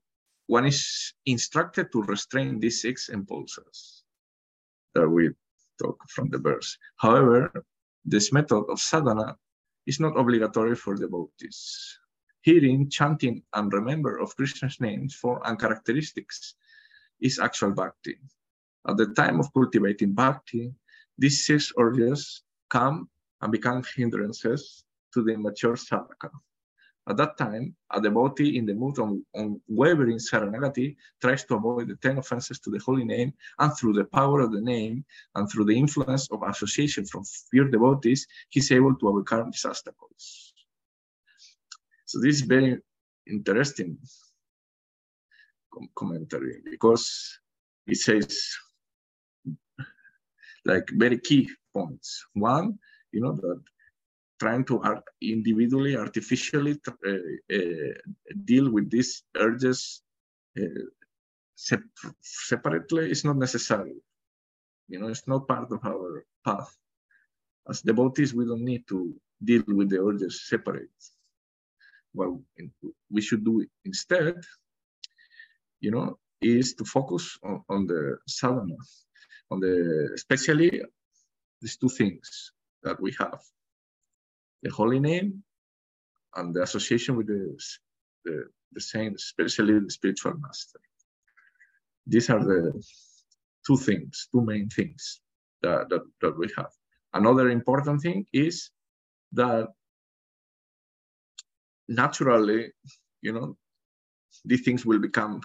One 0.47 0.65
is 0.65 1.13
instructed 1.25 1.91
to 1.91 2.03
restrain 2.03 2.59
these 2.59 2.81
six 2.81 3.09
impulses 3.09 4.03
that 4.95 5.09
we 5.09 5.31
talk 5.77 5.99
from 6.09 6.29
the 6.29 6.37
verse. 6.37 6.77
However, 6.95 7.51
this 8.05 8.31
method 8.31 8.63
of 8.69 8.79
sadhana 8.79 9.35
is 9.85 9.99
not 9.99 10.17
obligatory 10.17 10.75
for 10.75 10.95
devotees. 10.95 11.99
Hearing, 12.47 12.89
chanting, 12.89 13.43
and 13.55 13.73
remember 13.73 14.19
of 14.19 14.33
Krishna's 14.37 14.79
names, 14.79 15.13
form, 15.13 15.41
and 15.43 15.59
characteristics 15.59 16.55
is 17.19 17.39
actual 17.39 17.71
bhakti. 17.71 18.15
At 18.87 18.95
the 18.95 19.07
time 19.07 19.41
of 19.41 19.53
cultivating 19.53 20.13
bhakti, 20.13 20.73
these 21.17 21.45
six 21.45 21.73
urges 21.77 22.43
come 22.69 23.09
and 23.41 23.51
become 23.51 23.83
hindrances 23.97 24.85
to 25.13 25.23
the 25.23 25.35
mature 25.35 25.75
sadhaka. 25.75 26.31
At 27.09 27.17
that 27.17 27.37
time, 27.37 27.75
a 27.91 27.99
devotee 27.99 28.57
in 28.57 28.65
the 28.65 28.75
mood 28.75 28.97
of 28.97 29.17
unwavering 29.33 30.19
saranagati 30.19 30.95
tries 31.19 31.43
to 31.47 31.55
avoid 31.55 31.89
the 31.89 31.97
10 31.97 32.19
offenses 32.19 32.61
to 32.61 32.69
the 32.69 32.79
holy 32.79 33.03
name, 33.03 33.33
and 33.59 33.75
through 33.75 33.91
the 33.91 34.05
power 34.05 34.39
of 34.39 34.53
the 34.53 34.61
name 34.61 35.03
and 35.35 35.51
through 35.51 35.65
the 35.65 35.77
influence 35.77 36.31
of 36.31 36.43
association 36.43 37.05
from 37.05 37.25
pure 37.51 37.67
devotees, 37.67 38.25
he's 38.47 38.71
able 38.71 38.95
to 38.95 39.09
overcome 39.09 39.51
these 39.51 39.65
obstacles. 39.65 40.46
So 42.07 42.19
this 42.21 42.35
is 42.35 42.41
very 42.41 42.79
interesting 43.27 43.97
commentary 45.93 46.61
because 46.63 47.37
it 47.85 47.97
says 47.97 48.55
like 50.63 50.87
very 50.93 51.19
key 51.19 51.49
points. 51.73 52.25
One, 52.33 52.79
you 53.11 53.19
know, 53.19 53.33
that 53.33 53.61
trying 54.39 54.63
to 54.65 54.81
individually, 55.21 55.97
artificially 55.97 56.79
uh, 56.87 57.11
uh, 57.53 57.93
deal 58.45 58.71
with 58.71 58.89
these 58.89 59.23
urges 59.35 60.01
uh, 60.57 60.87
sep 61.55 61.83
separately 62.21 63.11
is 63.11 63.25
not 63.25 63.35
necessary. 63.35 63.95
You 64.87 64.99
know, 64.99 65.07
it's 65.07 65.27
not 65.27 65.47
part 65.47 65.71
of 65.73 65.83
our 65.85 66.23
path. 66.45 66.71
As 67.69 67.81
devotees, 67.81 68.33
we 68.33 68.45
don't 68.45 68.63
need 68.63 68.87
to 68.87 69.13
deal 69.43 69.63
with 69.67 69.89
the 69.89 69.99
urges 70.01 70.47
separate. 70.47 70.95
What 72.17 72.29
we 73.15 73.21
should 73.21 73.43
do 73.45 73.65
instead, 73.85 74.35
you 75.79 75.91
know, 75.91 76.17
is 76.41 76.73
to 76.75 76.85
focus 76.85 77.37
on, 77.43 77.63
on 77.69 77.87
the 77.87 78.17
sadhana, 78.27 78.77
on 79.51 79.59
the 79.59 79.75
especially 80.15 80.71
these 81.61 81.77
two 81.77 81.89
things 81.89 82.51
that 82.83 82.99
we 83.01 83.11
have 83.19 83.39
the 84.63 84.71
holy 84.71 84.99
name 84.99 85.43
and 86.35 86.53
the 86.55 86.61
association 86.63 87.15
with 87.15 87.27
the, 87.27 87.57
the, 88.25 88.45
the 88.73 88.81
saint, 88.81 89.15
especially 89.15 89.79
the 89.79 89.89
spiritual 89.89 90.33
master. 90.39 90.79
These 92.05 92.29
are 92.29 92.43
the 92.43 92.73
two 93.65 93.77
things, 93.77 94.29
two 94.31 94.41
main 94.41 94.69
things 94.69 95.21
that, 95.61 95.89
that, 95.89 96.01
that 96.21 96.37
we 96.37 96.47
have. 96.57 96.71
Another 97.13 97.49
important 97.49 98.01
thing 98.01 98.25
is 98.33 98.71
that 99.33 99.69
naturally, 101.87 102.71
you 103.21 103.33
know, 103.33 103.57
these 104.45 104.61
things 104.61 104.85
will 104.85 104.99
become, 104.99 105.41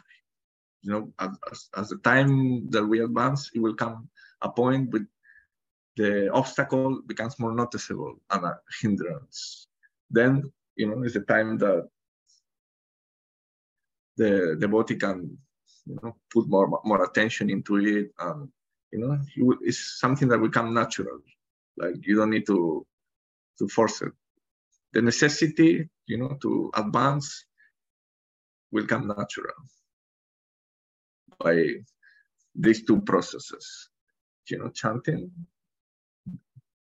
you 0.82 0.92
know, 0.92 1.12
as, 1.18 1.68
as 1.76 1.88
the 1.88 1.98
time 1.98 2.68
that 2.70 2.84
we 2.84 3.02
advance, 3.02 3.50
it 3.54 3.60
will 3.60 3.74
come 3.74 4.08
a 4.42 4.50
point 4.50 4.90
with 4.90 5.06
the 5.96 6.30
obstacle 6.32 7.00
becomes 7.06 7.38
more 7.38 7.54
noticeable 7.54 8.16
and 8.30 8.44
a 8.44 8.58
hindrance. 8.80 9.66
Then, 10.10 10.50
you 10.76 10.88
know, 10.88 11.02
it's 11.02 11.14
the 11.14 11.20
time 11.20 11.58
that 11.58 11.88
the 14.16 14.56
devotee 14.58 14.96
can, 14.96 15.36
you 15.86 15.98
know, 16.02 16.16
put 16.32 16.48
more 16.48 16.80
more 16.84 17.04
attention 17.04 17.50
into 17.50 17.76
it, 17.76 18.12
and 18.18 18.48
you 18.92 18.98
know, 19.00 19.18
it's 19.62 19.98
something 20.00 20.28
that 20.28 20.38
become 20.38 20.74
natural. 20.74 21.20
Like 21.76 21.94
you 22.06 22.16
don't 22.16 22.30
need 22.30 22.46
to 22.46 22.86
to 23.58 23.68
force 23.68 24.02
it. 24.02 24.12
The 24.92 25.02
necessity, 25.02 25.88
you 26.06 26.18
know, 26.18 26.36
to 26.42 26.70
advance 26.74 27.44
will 28.70 28.86
come 28.86 29.06
natural 29.06 29.54
by 31.38 31.68
these 32.54 32.84
two 32.84 33.00
processes. 33.02 33.88
You 34.48 34.58
know, 34.58 34.70
chanting 34.70 35.30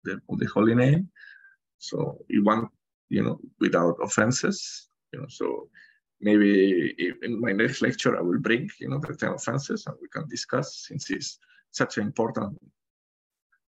the, 0.03 0.19
the 0.29 0.45
holy 0.47 0.75
name. 0.75 1.09
So 1.79 2.19
you 2.29 2.43
want, 2.43 2.69
you 3.09 3.23
know, 3.23 3.39
without 3.59 3.97
offenses, 4.01 4.87
you 5.11 5.19
know, 5.19 5.27
so 5.29 5.69
maybe 6.21 6.95
in 7.21 7.39
my 7.39 7.51
next 7.51 7.81
lecture, 7.81 8.17
I 8.17 8.21
will 8.21 8.39
bring, 8.39 8.69
you 8.79 8.89
know, 8.89 8.99
the 8.99 9.15
10 9.15 9.33
offenses 9.33 9.85
and 9.87 9.95
we 10.01 10.07
can 10.09 10.27
discuss 10.27 10.85
since 10.87 11.09
it's 11.09 11.39
such 11.71 11.97
an 11.97 12.05
important 12.05 12.57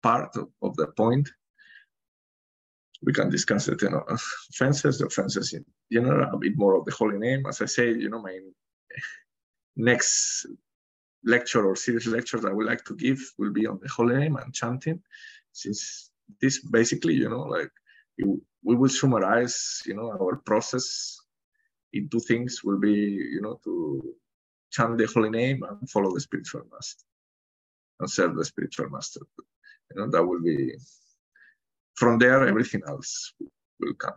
part 0.02 0.36
of, 0.36 0.50
of 0.62 0.76
the 0.76 0.88
point. 0.88 1.30
We 3.06 3.14
can 3.14 3.30
discuss 3.30 3.66
the 3.66 3.76
10 3.76 3.94
offenses, 4.50 5.00
the 5.00 5.08
offenses 5.08 5.54
in 5.54 5.66
general, 5.92 6.34
a 6.34 6.38
bit 6.38 6.58
more 6.58 6.76
of 6.76 6.86
the 6.86 6.92
holy 6.92 7.18
name. 7.18 7.46
As 7.48 7.62
I 7.62 7.66
say, 7.66 7.92
you 7.92 8.10
know, 8.10 8.22
my 8.22 8.40
next 9.76 10.46
lecture 11.26 11.66
or 11.66 11.76
series 11.76 12.08
lectures 12.08 12.46
I 12.46 12.52
would 12.52 12.66
like 12.66 12.84
to 12.86 12.96
give 12.96 13.20
will 13.38 13.52
be 13.52 13.66
on 13.66 13.80
the 13.82 13.90
holy 13.90 14.16
name 14.16 14.36
and 14.38 14.54
chanting, 14.54 15.02
since 15.52 16.12
this 16.42 16.60
basically, 16.64 17.14
you 17.16 17.30
know, 17.30 17.42
like 17.42 17.72
we 18.18 18.76
will 18.76 18.90
summarize, 18.90 19.82
you 19.86 19.96
know, 19.96 20.12
our 20.12 20.38
process 20.38 21.20
in 21.92 22.10
two 22.10 22.20
things 22.20 22.64
will 22.64 22.80
be, 22.80 22.94
you 22.94 23.42
know, 23.42 23.60
to 23.64 24.16
chant 24.72 24.98
the 24.98 25.06
holy 25.08 25.30
name 25.30 25.64
and 25.64 25.90
follow 25.90 26.14
the 26.14 26.20
spiritual 26.22 26.62
master 26.72 27.04
and 28.00 28.10
serve 28.10 28.36
the 28.36 28.46
spiritual 28.46 28.90
master. 28.90 29.22
You 29.92 30.02
know, 30.02 30.10
that 30.10 30.24
will 30.24 30.42
be 30.42 30.74
from 31.96 32.20
there, 32.20 32.48
everything 32.48 32.82
else 32.88 33.34
will 33.80 33.94
come. 33.96 34.14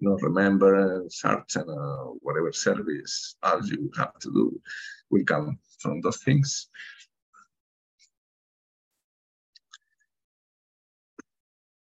You 0.00 0.08
know, 0.08 0.16
remembrance, 0.22 1.22
archana, 1.24 2.14
whatever 2.20 2.52
service 2.52 3.36
as 3.42 3.70
you 3.70 3.90
have 3.96 4.18
to 4.20 4.30
do 4.32 4.60
will 5.10 5.24
come 5.24 5.58
from 5.78 6.00
those 6.00 6.22
things. 6.22 6.68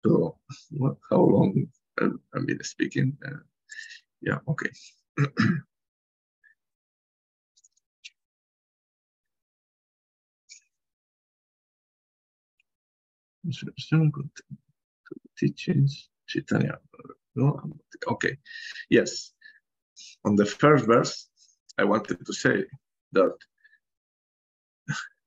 So 0.06 0.38
what, 0.70 0.96
how 1.10 1.20
long 1.20 1.66
I've 2.00 2.46
been 2.46 2.62
speaking? 2.64 3.16
Uh, 3.26 3.40
yeah, 4.22 4.38
okay. 4.48 4.70
teachings, 15.40 16.08
Chaitanya. 16.26 16.78
No, 17.34 17.60
okay. 18.06 18.36
Yes. 18.90 19.32
On 20.24 20.36
the 20.36 20.46
first 20.46 20.84
verse, 20.86 21.28
I 21.78 21.84
wanted 21.84 22.24
to 22.26 22.32
say 22.32 22.64
that 23.12 23.34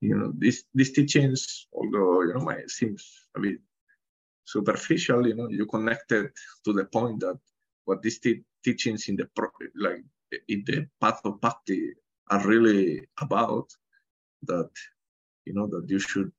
you 0.01 0.15
know 0.17 0.33
these 0.37 0.65
these 0.73 0.91
teachings, 0.91 1.67
although 1.73 2.21
you 2.21 2.33
know 2.33 2.45
might 2.45 2.69
seems 2.69 3.01
a 3.35 3.39
bit 3.39 3.59
superficial, 4.45 5.25
you 5.27 5.35
know, 5.35 5.47
you 5.49 5.65
connected 5.65 6.31
to 6.65 6.73
the 6.73 6.85
point 6.85 7.19
that 7.21 7.39
what 7.85 8.01
these 8.01 8.19
teachings 8.63 9.07
in 9.09 9.15
the 9.15 9.25
pro, 9.35 9.47
like 9.75 10.03
in 10.47 10.63
the 10.65 10.87
path 11.01 11.21
of 11.25 11.39
bhakti 11.41 11.93
are 12.29 12.45
really 12.47 13.01
about, 13.19 13.67
that 14.43 14.69
you 15.45 15.53
know 15.53 15.67
that 15.67 15.85
you 15.89 15.99
should 15.99 16.31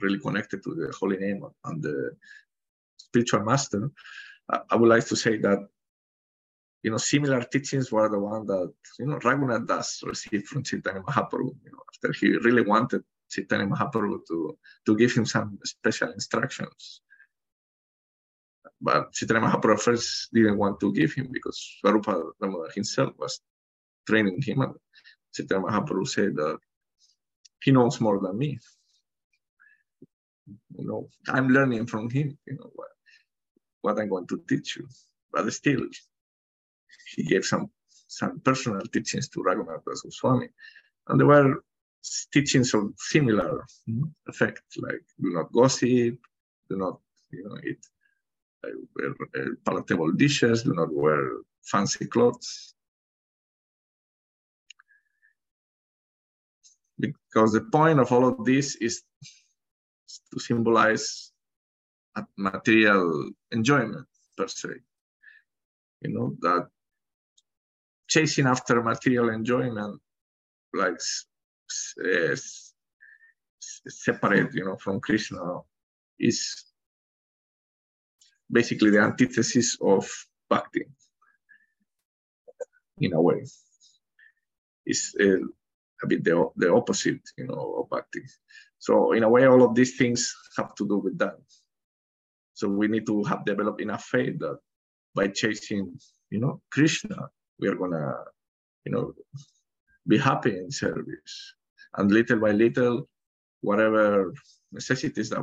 really 0.00 0.18
connected 0.18 0.62
to 0.64 0.74
the 0.74 0.92
holy 0.98 1.16
name 1.16 1.44
and 1.64 1.82
the 1.82 2.16
spiritual 2.96 3.44
master. 3.44 3.90
I 4.70 4.76
would 4.76 4.88
like 4.88 5.06
to 5.08 5.16
say 5.16 5.38
that 5.38 5.68
you 6.82 6.90
know 6.90 6.96
similar 6.96 7.42
teachings 7.42 7.90
were 7.92 8.08
the 8.08 8.18
one 8.18 8.46
that 8.46 8.72
you 8.98 9.06
know 9.06 9.18
Raghunath 9.18 9.66
Das 9.66 10.02
received 10.04 10.46
from 10.46 10.62
Chaitanya 10.62 11.02
Mahaprabhu. 11.02 11.54
You 11.64 11.72
know, 11.72 11.82
after 11.92 12.12
he 12.18 12.36
really 12.38 12.62
wanted 12.62 13.02
Chaitanya 13.30 13.66
Mahaprabhu 13.66 14.20
to, 14.28 14.56
to 14.86 14.96
give 14.96 15.12
him 15.12 15.26
some 15.26 15.58
special 15.64 16.12
instructions. 16.12 17.02
But 18.80 19.12
Chaitanya 19.12 19.48
Mahaprabhu 19.48 19.80
first 19.80 20.32
didn't 20.32 20.56
want 20.56 20.80
to 20.80 20.92
give 20.92 21.12
him 21.12 21.28
because 21.32 21.58
Swarupa 21.84 22.30
Damodar 22.40 22.70
himself 22.72 23.12
was 23.18 23.40
training 24.06 24.40
him. 24.42 24.62
And 24.62 24.74
Chaitanya 25.34 25.66
Mahaprabhu 25.66 26.06
said 26.06 26.36
that 26.36 26.58
he 27.62 27.72
knows 27.72 28.00
more 28.00 28.20
than 28.20 28.38
me. 28.38 28.58
You 30.76 30.86
know, 30.86 31.08
I'm 31.28 31.48
learning 31.48 31.86
from 31.86 32.10
him, 32.10 32.38
you 32.46 32.54
know, 32.54 32.70
what, 32.74 32.88
what 33.82 33.98
I'm 33.98 34.08
going 34.08 34.26
to 34.28 34.42
teach 34.48 34.76
you. 34.76 34.88
But 35.32 35.52
still, 35.52 35.80
he 37.14 37.24
gave 37.24 37.44
some 37.44 37.70
some 38.08 38.40
personal 38.40 38.80
teachings 38.80 39.28
to 39.28 39.40
Raghunath 39.40 39.84
Das 39.84 40.00
Goswami. 40.02 40.48
And 41.08 41.20
they 41.20 41.24
were 41.24 41.62
teachings 42.32 42.72
of 42.74 42.92
similar 42.96 43.64
effect, 44.26 44.62
like 44.78 45.02
do 45.20 45.30
not 45.30 45.52
gossip, 45.52 46.18
do 46.70 46.76
not 46.76 46.98
you 47.30 47.44
know 47.44 47.56
eat 47.68 47.84
uh, 48.64 49.40
uh, 49.40 49.44
palatable 49.64 50.12
dishes, 50.12 50.62
do 50.62 50.72
not 50.74 50.92
wear 50.92 51.38
fancy 51.64 52.06
clothes. 52.06 52.74
Because 56.98 57.52
the 57.52 57.60
point 57.60 58.00
of 58.00 58.10
all 58.10 58.26
of 58.26 58.44
this 58.44 58.74
is 58.76 59.02
to 60.32 60.40
symbolize 60.40 61.32
material 62.36 63.30
enjoyment 63.52 64.06
per 64.36 64.48
se. 64.48 64.68
You 66.02 66.10
know, 66.14 66.36
that 66.40 66.68
chasing 68.08 68.46
after 68.46 68.82
material 68.82 69.30
enjoyment 69.30 70.00
like 70.74 71.00
uh, 72.04 72.36
separate, 73.88 74.54
you 74.54 74.64
know, 74.64 74.76
from 74.76 75.00
Krishna 75.00 75.60
is 76.18 76.64
basically 78.50 78.90
the 78.90 79.00
antithesis 79.00 79.76
of 79.80 80.08
bhakti 80.48 80.86
in 83.00 83.12
a 83.12 83.20
way. 83.20 83.44
It's 84.86 85.14
uh, 85.20 85.44
a 86.02 86.06
bit 86.06 86.24
the, 86.24 86.48
the 86.56 86.72
opposite, 86.72 87.20
you 87.36 87.46
know, 87.46 87.76
of 87.78 87.90
bhakti. 87.90 88.22
So 88.78 89.12
in 89.12 89.22
a 89.22 89.28
way, 89.28 89.46
all 89.46 89.62
of 89.62 89.74
these 89.74 89.96
things 89.96 90.34
have 90.56 90.74
to 90.76 90.86
do 90.86 90.98
with 90.98 91.18
that. 91.18 91.36
So 92.54 92.68
we 92.68 92.88
need 92.88 93.06
to 93.06 93.24
have 93.24 93.44
developed 93.44 93.80
enough 93.80 94.04
faith 94.04 94.38
that 94.40 94.58
by 95.14 95.28
chasing, 95.28 95.98
you 96.30 96.40
know, 96.40 96.60
Krishna, 96.70 97.28
we 97.58 97.68
are 97.68 97.74
gonna, 97.74 98.14
you 98.84 98.92
know, 98.92 99.14
be 100.06 100.18
happy 100.18 100.56
in 100.56 100.70
service 100.70 101.54
and 101.96 102.10
little 102.10 102.38
by 102.38 102.52
little, 102.52 103.08
whatever 103.60 104.32
necessities 104.72 105.30
that 105.30 105.42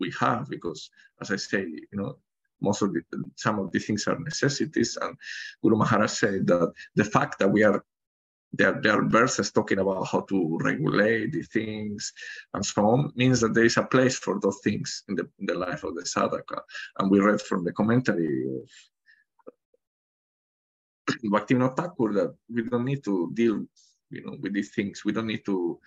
we 0.00 0.12
have 0.20 0.48
because, 0.48 0.90
as 1.20 1.30
I 1.30 1.36
say, 1.36 1.62
you 1.62 1.98
know, 1.98 2.16
most 2.60 2.82
of 2.82 2.92
the, 2.92 3.02
some 3.36 3.58
of 3.58 3.72
these 3.72 3.86
things 3.86 4.06
are 4.06 4.18
necessities. 4.18 4.96
And 5.00 5.16
Guru 5.62 5.76
Maharaj 5.76 6.10
said 6.10 6.46
that 6.46 6.72
the 6.94 7.04
fact 7.04 7.38
that 7.40 7.48
we 7.48 7.62
are 7.64 7.84
there, 8.52 8.78
there 8.82 8.98
are 8.98 9.08
verses 9.08 9.50
talking 9.50 9.78
about 9.78 10.04
how 10.04 10.20
to 10.20 10.58
regulate 10.60 11.32
the 11.32 11.42
things 11.42 12.12
and 12.54 12.64
so 12.64 12.86
on 12.86 13.12
means 13.16 13.40
that 13.40 13.54
there 13.54 13.64
is 13.64 13.76
a 13.78 13.82
place 13.82 14.18
for 14.18 14.38
those 14.40 14.60
things 14.62 15.04
in 15.08 15.14
the, 15.14 15.28
in 15.38 15.46
the 15.46 15.54
life 15.54 15.84
of 15.84 15.94
the 15.94 16.02
sadhaka. 16.02 16.60
And 16.98 17.10
we 17.10 17.20
read 17.20 17.40
from 17.40 17.64
the 17.64 17.72
commentary 17.72 18.44
of 18.48 18.68
Bhaktivinoda 21.24 21.76
Thakur 21.76 22.12
that 22.14 22.34
we 22.52 22.62
don't 22.64 22.84
need 22.84 23.02
to 23.04 23.30
deal 23.34 23.64
you 24.10 24.24
know, 24.24 24.36
with 24.40 24.52
these 24.52 24.74
things. 24.74 25.04
We 25.04 25.12
don't 25.12 25.26
need 25.26 25.44
to 25.46 25.78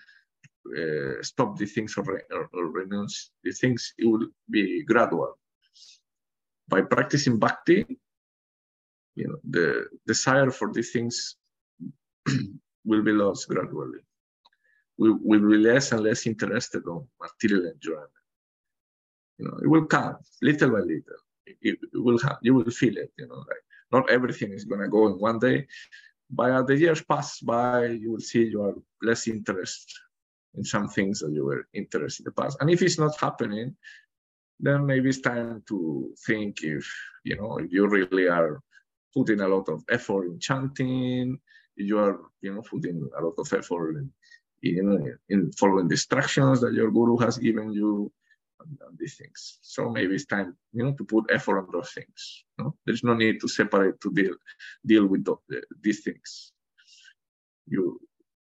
uh, 0.76 1.22
stop 1.22 1.56
these 1.56 1.72
things 1.72 1.96
or, 1.96 2.22
or, 2.32 2.50
or 2.52 2.66
renounce 2.66 3.30
these 3.44 3.60
things. 3.60 3.94
It 3.98 4.06
will 4.06 4.26
be 4.50 4.82
gradual. 4.82 5.38
By 6.68 6.82
practicing 6.82 7.38
bhakti, 7.38 7.86
you 9.14 9.28
know, 9.28 9.36
the 9.48 9.86
desire 10.06 10.50
for 10.50 10.72
these 10.72 10.90
things 10.90 11.36
will 12.84 13.02
be 13.02 13.12
lost 13.12 13.48
gradually. 13.48 14.00
We 14.98 15.12
will 15.12 15.50
be 15.50 15.58
less 15.58 15.92
and 15.92 16.02
less 16.02 16.26
interested 16.26 16.84
on 16.86 17.06
material 17.20 17.70
enjoyment. 17.70 18.10
You 19.38 19.46
know, 19.46 19.58
it 19.62 19.68
will 19.68 19.86
come 19.86 20.16
little 20.40 20.70
by 20.70 20.78
little. 20.78 21.20
It, 21.46 21.56
it 21.62 21.78
will 21.92 22.18
have, 22.20 22.38
you 22.42 22.54
will 22.54 22.70
feel 22.70 22.96
it, 22.96 23.12
you 23.18 23.28
know, 23.28 23.36
like 23.36 23.64
not 23.92 24.10
everything 24.10 24.52
is 24.52 24.64
gonna 24.64 24.88
go 24.88 25.06
in 25.08 25.14
one 25.14 25.38
day. 25.38 25.66
But 26.30 26.50
as 26.50 26.66
the 26.66 26.76
years 26.76 27.02
pass 27.02 27.40
by, 27.40 27.86
you 27.86 28.12
will 28.12 28.20
see 28.20 28.44
you 28.44 28.62
are 28.62 28.74
less 29.02 29.28
interested 29.28 29.92
in 30.56 30.64
some 30.64 30.88
things 30.88 31.20
that 31.20 31.30
you 31.30 31.44
were 31.44 31.68
interested 31.74 32.26
in 32.26 32.32
the 32.34 32.42
past. 32.42 32.56
And 32.60 32.70
if 32.70 32.82
it's 32.82 32.98
not 32.98 33.20
happening, 33.20 33.76
then 34.58 34.86
maybe 34.86 35.10
it's 35.10 35.20
time 35.20 35.62
to 35.68 36.14
think 36.26 36.62
if 36.62 36.90
you 37.24 37.36
know 37.36 37.58
if 37.58 37.70
you 37.70 37.86
really 37.86 38.26
are 38.28 38.60
putting 39.14 39.40
a 39.40 39.48
lot 39.48 39.68
of 39.68 39.84
effort 39.90 40.26
in 40.26 40.38
chanting, 40.38 41.38
you 41.76 41.98
are 41.98 42.20
you 42.40 42.54
know 42.54 42.62
putting 42.62 43.08
a 43.18 43.22
lot 43.22 43.34
of 43.38 43.52
effort 43.52 43.96
in, 43.96 44.10
know 44.62 45.08
in 45.28 45.52
following 45.52 45.88
the 45.88 45.94
instructions 45.94 46.60
that 46.60 46.72
your 46.72 46.90
guru 46.90 47.16
has 47.18 47.38
given 47.38 47.72
you 47.72 48.10
and, 48.60 48.78
and 48.88 48.98
these 48.98 49.16
things. 49.16 49.58
So 49.62 49.90
maybe 49.90 50.14
it's 50.14 50.26
time 50.26 50.56
you 50.72 50.84
know 50.84 50.92
to 50.92 51.04
put 51.04 51.30
effort 51.30 51.58
on 51.58 51.68
those 51.72 51.92
things 51.92 52.44
there's 52.84 53.04
no 53.04 53.14
need 53.14 53.40
to 53.40 53.48
separate 53.48 54.00
to 54.00 54.12
deal 54.12 54.34
deal 54.84 55.06
with 55.06 55.24
the, 55.24 55.36
these 55.82 56.02
things. 56.02 56.52
You 57.66 58.00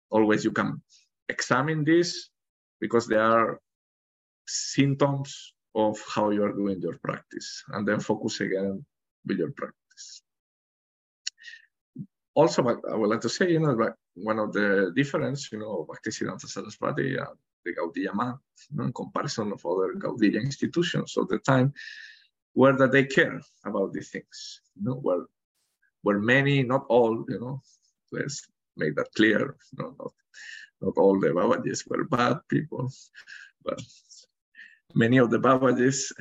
always 0.10 0.44
you 0.44 0.52
can 0.52 0.82
examine 1.30 1.84
this 1.84 2.30
because 2.80 3.08
they 3.08 3.18
are 3.18 3.60
symptoms 4.48 5.54
of 5.76 5.98
how 6.14 6.30
you 6.30 6.44
are 6.44 6.52
doing 6.52 6.82
your 6.82 6.98
practice. 6.98 7.64
And 7.70 7.88
then 7.88 8.00
focus 8.00 8.42
again 8.42 8.86
with 9.26 9.38
your 9.38 9.52
practice 9.52 10.22
also, 12.36 12.64
I 12.92 12.96
would 12.96 13.10
like 13.10 13.22
to 13.22 13.30
say, 13.30 13.52
you 13.52 13.60
know, 13.60 13.74
like 13.74 13.94
one 14.16 14.40
of 14.40 14.54
the 14.54 14.92
difference, 14.96 15.52
you 15.52 15.60
know, 15.60 15.88
Bhaktisiddhanta 15.90 16.48
Saraswati 16.48 17.16
and 17.16 17.28
the 17.64 17.76
Gaudiya 17.76 18.14
Math, 18.16 18.40
you 18.72 18.78
know, 18.78 18.86
in 18.86 18.94
comparison 18.94 19.52
of 19.52 19.66
other 19.66 19.94
Gaudiya 19.94 20.42
institutions 20.42 21.16
of 21.18 21.28
the 21.28 21.38
time, 21.40 21.74
were 22.56 22.76
that 22.78 22.92
they 22.92 23.06
care 23.06 23.40
about 23.66 23.94
these 23.94 24.10
things, 24.10 24.62
you 24.76 24.84
know, 24.86 24.96
where, 24.96 25.26
where 26.02 26.20
many, 26.20 26.64
not 26.64 26.86
all, 26.90 27.24
you 27.30 27.40
know, 27.40 27.62
let's 28.12 28.48
make 28.78 28.96
that 28.96 29.14
clear, 29.16 29.56
you 29.72 29.84
know, 29.84 29.96
not, 30.00 30.14
not 30.82 30.98
all 30.98 31.20
the 31.20 31.28
Babajis 31.28 31.88
were 31.88 32.04
bad 32.04 32.40
people, 32.50 32.92
but 33.64 33.82
many 34.96 35.18
of 35.18 35.30
the 35.30 35.40
Babajis, 35.40 36.12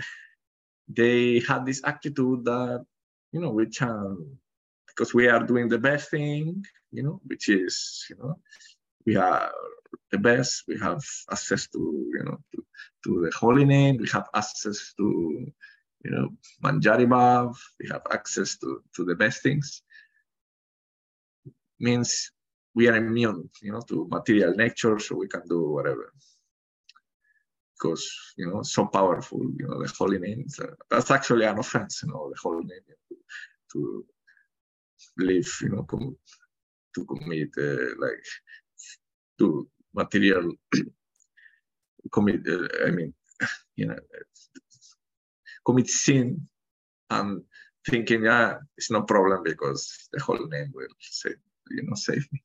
they 0.89 1.41
had 1.41 1.65
this 1.65 1.81
attitude 1.85 2.45
that, 2.45 2.85
you 3.33 3.41
know, 3.41 3.51
we 3.51 3.67
can 3.67 4.39
because 4.95 5.15
we 5.15 5.29
are 5.29 5.45
doing 5.45 5.69
the 5.69 5.79
best 5.79 6.11
thing, 6.11 6.65
you 6.91 7.03
know, 7.03 7.21
which 7.25 7.49
is, 7.49 8.07
you 8.11 8.17
know, 8.17 8.39
we 9.07 9.17
are 9.17 9.51
the 10.11 10.19
best. 10.19 10.65
We 10.69 10.79
have 10.79 11.03
access 11.31 11.69
to, 11.69 11.79
you 11.79 12.25
know, 12.25 12.39
to, 12.55 12.65
to 13.05 13.23
the 13.25 13.33
holy 13.37 13.65
name. 13.65 13.97
We 13.99 14.09
have 14.13 14.29
access 14.35 14.95
to, 14.99 15.53
you 16.05 16.11
know, 16.11 16.29
Manjari 16.63 17.07
Bhav. 17.07 17.57
We 17.81 17.89
have 17.91 18.03
access 18.11 18.59
to, 18.59 18.83
to 18.97 19.05
the 19.05 19.15
best 19.15 19.43
things. 19.43 19.83
Means 21.81 22.31
we 22.75 22.89
are 22.89 22.97
immune, 22.97 23.51
you 23.63 23.73
know, 23.73 23.81
to 23.89 24.07
material 24.11 24.55
nature, 24.55 24.99
so 24.99 25.17
we 25.17 25.29
can 25.29 25.43
do 25.49 25.71
whatever. 25.71 26.13
Because, 27.75 28.09
you 28.37 28.49
know, 28.49 28.63
so 28.63 28.87
powerful, 28.87 29.41
you 29.59 29.67
know, 29.67 29.83
the 29.83 29.93
holy 29.99 30.19
name. 30.19 30.47
Uh, 30.61 30.67
that's 30.89 31.11
actually 31.11 31.47
an 31.47 31.59
offense, 31.59 32.03
you 32.05 32.11
know, 32.11 32.31
the 32.31 32.39
holy 32.41 32.65
name 32.65 32.81
to 33.73 34.05
live, 35.19 35.49
you 35.63 35.69
know, 35.71 35.83
com 35.85 36.17
to 36.95 37.05
commit 37.05 37.51
uh, 37.59 37.95
like 37.99 38.25
to 39.39 39.69
material 39.95 40.53
commit. 42.13 42.47
Uh, 42.47 42.69
I 42.87 42.91
mean, 42.91 43.15
you 43.77 43.87
know, 43.87 43.97
commit 45.65 45.89
sin 45.89 46.49
and 47.11 47.43
thinking, 47.89 48.25
yeah, 48.25 48.59
it's 48.77 48.91
no 48.91 49.03
problem 49.03 49.43
because 49.45 50.09
the 50.13 50.21
whole 50.21 50.47
name 50.49 50.73
will 50.75 50.87
save, 51.01 51.37
you 51.71 51.83
know, 51.83 51.95
save 51.95 52.27
me. 52.33 52.43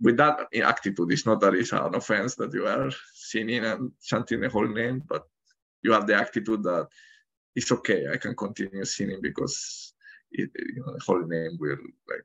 With 0.00 0.16
that 0.18 0.46
attitude, 0.54 1.10
it's 1.10 1.26
not 1.26 1.40
that 1.40 1.54
it's 1.54 1.72
an 1.72 1.94
offense 1.94 2.36
that 2.36 2.54
you 2.54 2.66
are 2.66 2.90
sinning 3.14 3.64
and 3.64 3.90
chanting 4.02 4.40
the 4.40 4.48
whole 4.48 4.68
name, 4.68 5.02
but 5.08 5.24
you 5.82 5.92
have 5.92 6.06
the 6.06 6.14
attitude 6.14 6.62
that 6.62 6.86
it's 7.56 7.72
okay, 7.72 8.06
I 8.12 8.16
can 8.16 8.36
continue 8.36 8.84
sinning 8.84 9.18
because 9.20 9.87
it, 10.32 10.50
you 10.54 10.82
know, 10.84 10.92
the 10.92 11.04
whole 11.04 11.24
name 11.26 11.56
will 11.58 11.78
like 12.08 12.24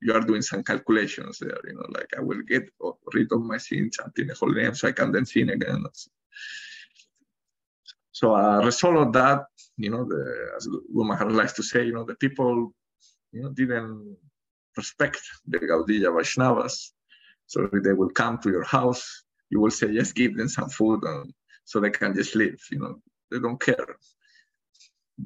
you 0.00 0.12
are 0.14 0.20
doing 0.20 0.42
some 0.42 0.62
calculations 0.62 1.38
there, 1.38 1.58
you 1.66 1.74
know, 1.74 1.86
like 1.90 2.08
I 2.16 2.20
will 2.20 2.42
get 2.42 2.68
rid 3.14 3.32
of 3.32 3.42
my 3.42 3.58
sins 3.58 3.96
chanting 3.96 4.28
the 4.28 4.34
whole 4.34 4.52
name 4.52 4.74
so 4.74 4.88
I 4.88 4.92
can 4.92 5.12
then 5.12 5.26
sin 5.26 5.50
again. 5.50 5.84
So 8.12 8.34
a 8.34 8.64
result 8.64 8.96
of 8.96 9.12
that, 9.14 9.44
you 9.76 9.90
know, 9.90 10.04
the, 10.04 10.50
as 10.56 10.66
Guru 10.66 11.30
likes 11.30 11.54
to 11.54 11.62
say, 11.62 11.84
you 11.84 11.94
know, 11.94 12.04
the 12.04 12.16
people, 12.16 12.72
you 13.32 13.42
know, 13.42 13.50
didn't 13.50 14.16
respect 14.76 15.20
the 15.46 15.58
Gaudiya 15.58 16.10
Vaishnavas. 16.12 16.90
So 17.46 17.68
they 17.72 17.92
will 17.92 18.10
come 18.10 18.38
to 18.38 18.50
your 18.50 18.64
house, 18.64 19.24
you 19.48 19.60
will 19.60 19.70
say, 19.70 19.88
yes, 19.88 20.12
give 20.12 20.36
them 20.36 20.48
some 20.48 20.68
food 20.68 21.02
and 21.02 21.32
so 21.64 21.80
they 21.80 21.90
can 21.90 22.14
just 22.14 22.34
live, 22.36 22.60
you 22.70 22.78
know, 22.78 23.00
they 23.30 23.38
don't 23.38 23.60
care 23.60 23.96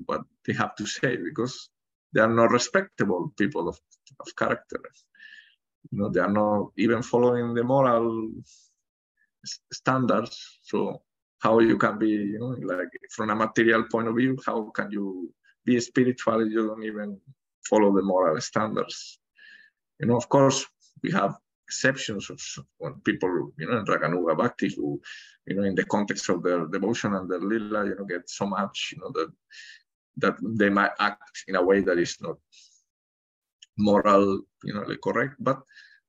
what 0.07 0.23
they 0.47 0.53
have 0.53 0.75
to 0.77 0.87
say 0.87 1.17
because 1.17 1.71
they 2.15 2.21
are 2.21 2.33
not 2.33 2.51
respectable 2.53 3.33
people 3.37 3.69
of, 3.69 3.79
of 4.21 4.37
character. 4.37 4.81
You 5.91 5.99
know, 5.99 6.09
they 6.09 6.21
are 6.21 6.31
not 6.31 6.71
even 6.79 7.03
following 7.03 7.55
the 7.55 7.65
moral 7.65 8.31
standards. 9.73 10.59
So 10.63 11.03
how 11.41 11.59
you 11.59 11.77
can 11.77 11.99
be, 11.99 12.09
you 12.09 12.39
know, 12.39 12.57
like 12.75 12.89
from 13.11 13.31
a 13.31 13.35
material 13.35 13.85
point 13.91 14.09
of 14.09 14.17
view, 14.17 14.39
how 14.47 14.71
can 14.71 14.91
you 14.91 15.33
be 15.65 15.81
spiritual 15.81 16.41
if 16.41 16.53
you 16.53 16.69
don't 16.69 16.85
even 16.85 17.21
follow 17.69 17.95
the 17.95 18.03
moral 18.03 18.41
standards? 18.41 19.19
You 20.01 20.07
know, 20.07 20.17
of 20.17 20.29
course, 20.29 20.65
we 21.03 21.11
have 21.13 21.37
exceptions 21.67 22.31
of 22.31 22.41
when 22.79 22.95
people, 23.01 23.53
you 23.59 23.67
know, 23.69 23.79
in 23.79 23.85
Raganuga 23.85 24.37
Bhakti, 24.37 24.73
who, 24.75 25.01
you 25.47 25.57
know, 25.57 25.65
in 25.65 25.75
the 25.75 25.85
context 25.85 26.29
of 26.29 26.43
their 26.43 26.67
devotion 26.67 27.15
and 27.15 27.29
their 27.31 27.41
lila, 27.41 27.87
you 27.87 27.97
know, 27.97 28.05
get 28.05 28.29
so 28.29 28.47
much, 28.47 28.93
you 28.95 29.01
know, 29.01 29.11
that 29.13 29.31
that 30.19 30.37
they 30.43 30.71
might 30.71 30.93
act 31.01 31.45
in 31.49 31.57
a 31.57 31.63
way 31.63 31.81
that 31.81 31.99
is 31.99 32.17
not 32.21 32.37
moral, 33.79 34.41
you 34.65 34.75
know, 34.75 34.85
correct. 35.03 35.35
But 35.41 35.61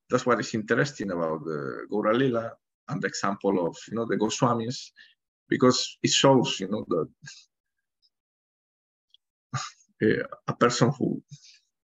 that's 0.09 0.25
what 0.25 0.39
is 0.39 0.53
interesting 0.53 1.11
about 1.11 1.43
the 1.45 1.87
Gaura 1.91 2.15
Lila 2.17 2.51
and 2.89 3.01
the 3.01 3.07
example 3.07 3.65
of, 3.67 3.77
you 3.89 3.95
know, 3.95 4.05
the 4.05 4.17
Goswamis, 4.17 4.91
because 5.49 5.97
it 6.03 6.11
shows, 6.11 6.59
you 6.59 6.69
know, 6.69 6.85
that 6.89 7.09
eh, 10.03 10.23
a 10.47 10.53
person 10.55 10.91
who 10.97 11.21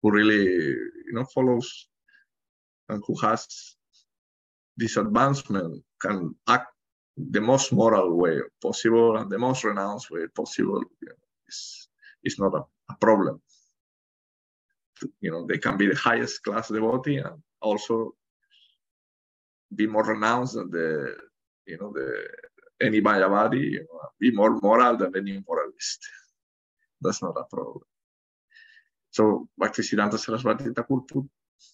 who 0.02 0.11
really, 0.12 0.44
you 0.44 1.12
know, 1.12 1.24
follows 1.35 1.88
and 2.88 3.02
who 3.07 3.16
has 3.20 3.76
this 4.76 4.96
advancement 4.96 5.83
can 6.00 6.35
act 6.48 6.68
the 7.16 7.40
most 7.40 7.72
moral 7.72 8.16
way 8.16 8.40
possible 8.62 9.16
and 9.16 9.31
the 9.31 9.38
most 9.38 9.64
renounced 9.64 10.11
way 10.11 10.26
possible. 10.35 10.83
You 11.00 11.09
know, 11.09 11.14
is 12.24 12.38
not 12.38 12.55
a, 12.55 12.62
a 12.92 12.96
problem. 13.00 13.40
You 15.20 15.31
know, 15.31 15.46
they 15.46 15.59
can 15.59 15.76
be 15.76 15.88
the 15.88 15.96
highest 15.96 16.42
class 16.42 16.68
devotee 16.68 17.18
and 17.18 17.42
also 17.61 18.14
be 19.74 19.87
more 19.87 20.05
renounced 20.05 20.55
than 20.55 20.70
the, 20.70 21.16
you 21.66 21.79
know, 21.79 21.92
the 21.92 22.26
any 22.81 23.00
Mayavadi, 23.00 23.70
you 23.72 23.81
know, 23.81 24.00
be 24.20 24.31
more 24.31 24.59
moral 24.61 24.96
than 24.96 25.16
any 25.16 25.42
moralist. 25.46 26.00
That's 27.00 27.22
not 27.22 27.37
a 27.37 27.44
problem. 27.44 27.85
So 29.11 29.48
Bhaktisiddhanta 29.61 30.18
Saraswati 30.18 30.64
Thakur 30.74 31.00
put 31.00 31.24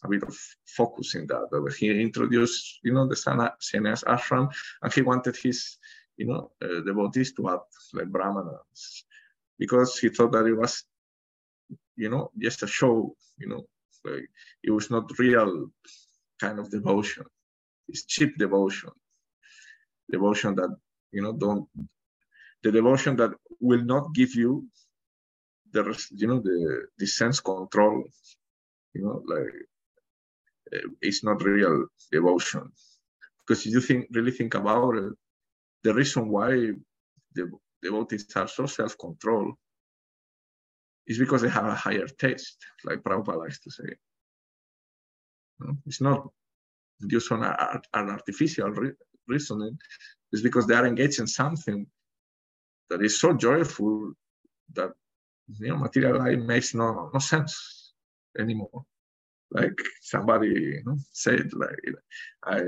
a 0.04 0.08
bit 0.08 0.22
of 0.22 0.36
focus 0.66 1.14
in 1.14 1.26
that. 1.26 1.74
He 1.78 2.00
introduced, 2.00 2.80
you 2.82 2.92
know, 2.92 3.06
the 3.06 3.14
sannyas 3.14 4.04
ashram, 4.04 4.52
and 4.82 4.92
he 4.92 5.02
wanted 5.02 5.36
his 5.36 5.78
you 6.16 6.26
know, 6.26 6.50
uh, 6.62 6.80
devotees 6.80 7.32
to 7.34 7.50
act 7.50 7.72
like 7.94 8.08
brahmanas 8.08 9.04
because 9.62 9.90
he 10.00 10.08
thought 10.08 10.32
that 10.32 10.46
it 10.52 10.56
was, 10.62 10.84
you 12.02 12.08
know, 12.12 12.24
just 12.46 12.64
a 12.64 12.66
show, 12.78 12.94
you 13.38 13.48
know, 13.50 13.62
like 14.04 14.26
it 14.66 14.72
was 14.78 14.90
not 14.90 15.16
real 15.18 15.50
kind 16.40 16.58
of 16.58 16.70
devotion. 16.78 17.24
It's 17.88 18.04
cheap 18.14 18.30
devotion, 18.38 18.90
devotion 20.10 20.50
that 20.56 20.72
you 21.12 21.22
know 21.22 21.34
don't 21.44 21.68
the 22.64 22.72
devotion 22.78 23.16
that 23.20 23.32
will 23.60 23.84
not 23.94 24.04
give 24.18 24.34
you 24.42 24.52
the 25.74 25.82
you 26.20 26.26
know 26.26 26.40
the 26.48 26.58
the 26.98 27.06
sense 27.06 27.38
control, 27.40 28.04
you 28.94 29.02
know, 29.04 29.16
like 29.34 29.54
uh, 30.74 30.88
it's 31.00 31.22
not 31.28 31.42
real 31.42 31.86
devotion 32.10 32.64
because 33.40 33.66
if 33.66 33.72
you 33.74 33.80
think 33.80 34.08
really 34.16 34.34
think 34.38 34.54
about 34.54 34.96
it, 35.04 35.12
the 35.84 35.94
reason 35.94 36.28
why 36.28 36.50
the 37.36 37.44
devotees 37.82 38.26
are 38.36 38.48
so 38.48 38.66
self-controlled 38.66 39.54
is 41.06 41.18
because 41.18 41.42
they 41.42 41.48
have 41.48 41.66
a 41.66 41.74
higher 41.74 42.06
taste, 42.06 42.58
like 42.84 43.02
Prabhupada 43.02 43.38
likes 43.38 43.60
to 43.60 43.70
say. 43.70 43.96
It's 45.86 46.00
not 46.00 46.28
just 47.06 47.30
on 47.32 47.42
an 47.44 48.10
artificial 48.10 48.70
re 48.70 48.92
reasoning, 49.28 49.78
it's 50.32 50.42
because 50.42 50.66
they 50.66 50.74
are 50.74 50.86
engaged 50.86 51.20
in 51.20 51.26
something 51.26 51.86
that 52.90 53.02
is 53.02 53.20
so 53.20 53.32
joyful 53.32 54.12
that 54.74 54.90
you 55.58 55.68
know 55.68 55.76
material 55.76 56.18
life 56.18 56.38
makes 56.38 56.74
no, 56.74 57.10
no 57.12 57.18
sense 57.20 57.92
anymore. 58.38 58.84
Like 59.50 59.78
somebody 60.00 60.48
you 60.48 60.82
know, 60.84 60.96
said, 61.12 61.52
like 61.52 61.76
I 62.44 62.62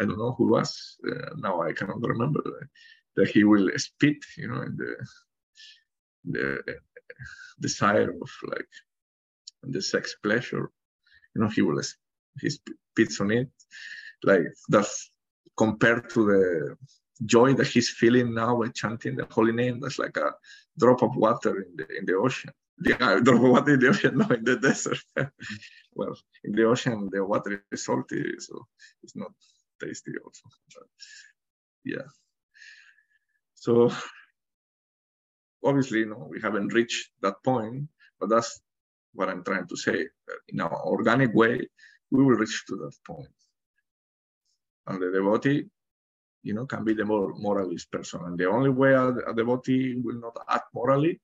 I 0.00 0.04
don't 0.04 0.18
know 0.18 0.32
who 0.32 0.48
was. 0.48 0.96
Uh, 1.06 1.34
now 1.36 1.62
I 1.62 1.72
cannot 1.72 2.00
remember 2.02 2.42
that 3.16 3.28
he 3.28 3.44
will 3.44 3.68
spit, 3.76 4.18
you 4.36 4.48
know, 4.48 4.64
the 4.64 4.92
the 6.24 6.62
desire 7.60 8.10
of 8.10 8.30
like 8.44 8.72
the 9.62 9.82
sex 9.82 10.16
pleasure. 10.22 10.70
You 11.34 11.42
know, 11.42 11.48
he 11.48 11.62
will 11.62 11.80
he 12.40 12.50
spits 12.50 13.20
on 13.20 13.30
it, 13.30 13.50
like 14.24 14.46
that's 14.68 15.10
compared 15.56 16.10
to 16.10 16.26
the 16.26 16.76
joy 17.24 17.52
that 17.54 17.66
he's 17.66 17.90
feeling 17.90 18.34
now 18.34 18.56
by 18.60 18.68
chanting 18.68 19.16
the 19.16 19.26
holy 19.30 19.52
name. 19.52 19.80
That's 19.80 19.98
like 19.98 20.16
a 20.16 20.32
drop 20.78 21.02
of 21.02 21.16
water 21.16 21.60
in 21.60 21.76
the 21.76 21.86
in 21.98 22.06
the 22.06 22.14
ocean. 22.14 22.52
Yeah, 22.80 22.96
uh, 23.00 23.18
of 23.18 23.40
water 23.42 23.74
in 23.74 23.80
the 23.80 23.88
ocean, 23.88 24.18
no, 24.18 24.26
in 24.28 24.44
the 24.44 24.56
desert. 24.56 24.98
well, 25.94 26.16
in 26.44 26.52
the 26.52 26.64
ocean, 26.64 27.08
the 27.12 27.24
water 27.24 27.64
is 27.72 27.84
salty, 27.84 28.34
so 28.38 28.66
it's 29.02 29.16
not 29.16 29.32
tasty 29.82 30.12
also. 30.24 30.48
But 30.74 30.84
yeah. 31.84 32.08
So 33.54 33.90
obviously, 35.64 36.00
you 36.00 36.10
know, 36.10 36.26
we 36.30 36.40
haven't 36.40 36.72
reached 36.72 37.10
that 37.22 37.42
point, 37.44 37.88
but 38.18 38.30
that's 38.30 38.60
what 39.12 39.28
I'm 39.28 39.44
trying 39.44 39.66
to 39.68 39.76
say. 39.76 40.06
In 40.48 40.60
an 40.60 40.68
organic 40.68 41.34
way, 41.34 41.68
we 42.10 42.24
will 42.24 42.36
reach 42.36 42.64
to 42.68 42.76
that 42.76 42.94
point. 43.06 43.28
And 44.86 45.02
the 45.02 45.10
devotee, 45.12 45.66
you 46.42 46.54
know, 46.54 46.66
can 46.66 46.84
be 46.84 46.94
the 46.94 47.04
more 47.04 47.34
moralist 47.36 47.90
person. 47.92 48.22
And 48.24 48.38
the 48.38 48.48
only 48.48 48.70
way 48.70 48.92
a, 48.92 49.08
a 49.08 49.34
devotee 49.34 50.00
will 50.02 50.18
not 50.20 50.36
act 50.48 50.68
morally, 50.74 51.20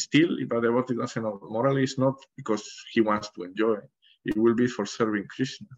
still, 0.00 0.38
if 0.38 0.50
a 0.50 0.60
devotee 0.60 0.94
doesn't 0.94 1.22
morally, 1.42 1.84
is 1.84 1.98
not 1.98 2.16
because 2.36 2.64
he 2.92 3.00
wants 3.00 3.30
to 3.30 3.44
enjoy. 3.44 3.76
It 4.24 4.36
will 4.36 4.54
be 4.54 4.66
for 4.66 4.86
serving 4.86 5.26
Krishna. 5.28 5.68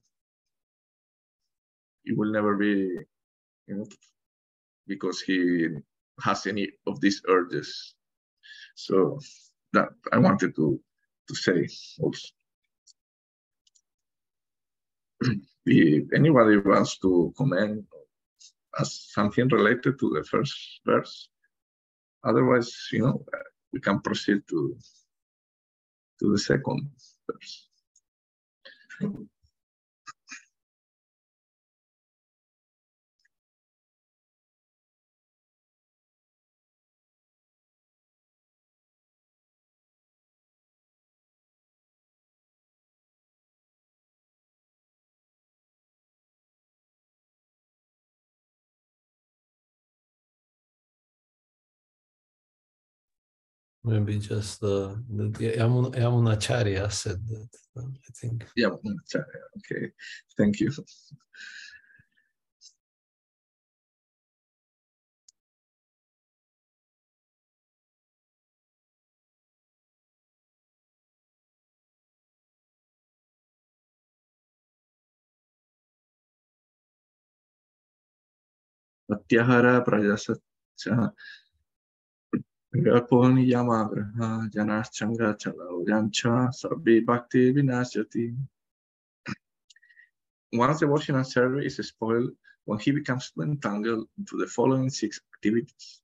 It 2.05 2.16
will 2.16 2.31
never 2.33 2.57
be, 2.57 2.96
you 3.66 3.76
know, 3.76 3.87
because 4.87 5.20
he 5.20 5.68
has 6.22 6.46
any 6.46 6.70
of 6.87 7.00
these 7.00 7.20
urges. 7.29 7.94
So 8.74 9.18
that 9.72 9.88
I 10.12 10.18
wanted 10.18 10.55
to 10.57 10.81
to 11.29 11.35
say 11.35 11.68
also. 12.00 12.29
if 15.66 16.05
anybody 16.14 16.59
wants 16.59 16.98
to 16.98 17.35
comment 17.37 17.85
as 18.79 19.09
something 19.12 19.48
related 19.48 19.98
to 19.98 20.11
the 20.11 20.24
first 20.24 20.81
verse, 20.85 21.29
otherwise, 22.24 22.72
you 22.92 23.00
know, 23.00 23.24
we 23.72 23.81
can 23.81 24.00
proceed 24.00 24.42
to 24.48 24.76
to 26.20 26.33
the 26.33 26.38
second 26.38 26.90
verse. 27.26 27.68
Maybe 53.87 54.18
just 54.20 54.61
the, 54.61 55.03
the 55.11 55.31
Yamun, 55.59 55.94
Yamunacharya 55.94 56.92
said 56.92 57.27
that, 57.29 57.49
I 57.79 57.83
think. 58.20 58.46
Yamunacharya, 58.59 59.42
okay. 59.59 59.92
Thank 60.38 60.61
you. 60.61 60.72
Pratyahara 79.11 79.85
Prajasatcha 79.87 81.12
Gaponi 82.74 83.48
Yamagraha 83.50 84.50
Janaschanga 84.52 85.38
Chalao 85.38 85.85
Yancha 85.87 86.52
Sabbi 86.52 87.00
Bhakti 87.00 87.52
Vinashati. 87.52 88.37
Once 90.52 90.81
devotional 90.81 91.24
service 91.24 91.79
is 91.79 91.88
spoiled, 91.88 92.33
when 92.66 92.79
he 92.79 92.90
becomes 92.90 93.33
entangled 93.40 94.09
into 94.18 94.37
the 94.37 94.46
following 94.46 94.90
six 94.90 95.20
activities. 95.35 96.02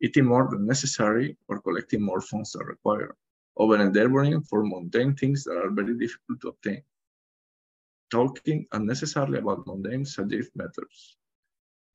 Eating 0.00 0.26
more 0.26 0.48
than 0.48 0.64
necessary 0.64 1.36
or 1.48 1.60
collecting 1.60 2.00
more 2.00 2.20
funds 2.20 2.52
than 2.52 2.64
required, 2.66 3.14
over 3.56 3.76
endeavoring 3.82 4.40
for 4.42 4.64
mundane 4.64 5.14
things 5.14 5.42
that 5.44 5.56
are 5.56 5.70
very 5.70 5.98
difficult 5.98 6.40
to 6.40 6.48
obtain, 6.48 6.82
talking 8.10 8.66
unnecessarily 8.72 9.38
about 9.40 9.66
mundane 9.66 10.04
subject 10.04 10.54
matters, 10.54 11.17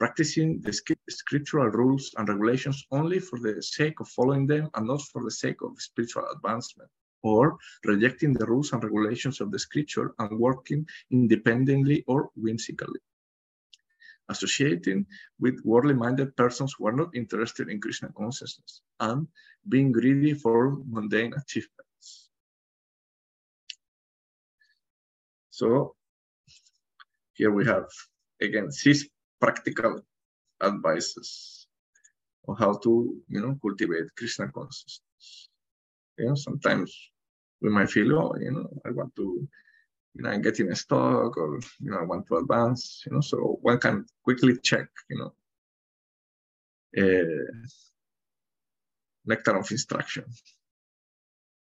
practicing 0.04 0.60
the 0.60 0.74
scriptural 1.08 1.70
rules 1.70 2.14
and 2.18 2.28
regulations 2.28 2.86
only 2.92 3.20
for 3.20 3.40
the 3.40 3.64
sake 3.64 4.02
of 4.02 4.08
following 4.10 4.46
them 4.46 4.70
and 4.74 4.86
not 4.86 5.02
for 5.02 5.24
the 5.24 5.32
sake 5.32 5.62
of 5.62 5.82
spiritual 5.82 6.26
advancement, 6.36 6.90
or 7.22 7.56
rejecting 7.86 8.34
the 8.34 8.46
rules 8.46 8.74
and 8.74 8.84
regulations 8.84 9.40
of 9.40 9.50
the 9.50 9.58
scripture 9.58 10.14
and 10.20 10.38
working 10.38 10.86
independently 11.12 12.04
or 12.06 12.30
whimsically. 12.36 13.00
Associating 14.28 15.06
with 15.40 15.64
worldly 15.64 15.94
minded 15.94 16.36
persons 16.36 16.76
who 16.78 16.86
are 16.86 16.98
not 17.02 17.16
interested 17.16 17.70
in 17.70 17.80
Krishna 17.80 18.10
consciousness 18.18 18.82
and 19.00 19.26
being 19.70 19.94
greedy 19.94 20.34
for 20.34 20.80
mundane 20.86 21.34
achievements. 21.34 22.28
So 25.50 25.96
here 27.36 27.52
we 27.52 27.66
have 27.66 27.86
again 28.42 28.70
six 28.70 29.06
practical 29.44 29.94
advices 30.62 31.68
on 32.48 32.56
how 32.56 32.74
to, 32.84 32.92
you 33.28 33.42
know, 33.42 33.58
cultivate 33.62 34.16
Krishna 34.18 34.48
consciousness. 34.58 35.50
You 36.18 36.28
know, 36.28 36.36
sometimes 36.36 36.90
we 37.62 37.70
might 37.70 37.90
feel, 37.90 38.18
oh, 38.20 38.36
you 38.40 38.52
know, 38.52 38.70
I 38.86 38.92
want 38.92 39.16
to, 39.18 39.48
you 40.16 40.22
know, 40.24 40.38
get 40.40 40.60
in 40.60 40.72
a 40.72 40.76
stock 40.76 41.36
or, 41.38 41.60
you 41.82 41.92
know, 41.92 42.00
I 42.00 42.04
want 42.04 42.28
to 42.28 42.38
advance, 42.38 43.04
you 43.06 43.14
know, 43.14 43.22
so 43.22 43.58
one 43.62 43.80
can 43.80 44.06
quickly 44.24 44.54
check, 44.70 44.88
you 45.10 45.18
know, 45.20 45.32
uh, 47.02 47.52
nectar 49.26 49.58
of 49.58 49.72
instruction. 49.72 50.26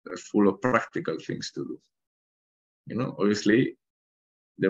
They're 0.06 0.18
full 0.18 0.48
of 0.48 0.62
practical 0.62 1.18
things 1.20 1.52
to 1.56 1.62
do. 1.66 1.80
You 2.88 2.98
know, 2.98 3.16
obviously, 3.20 3.78
the 4.60 4.70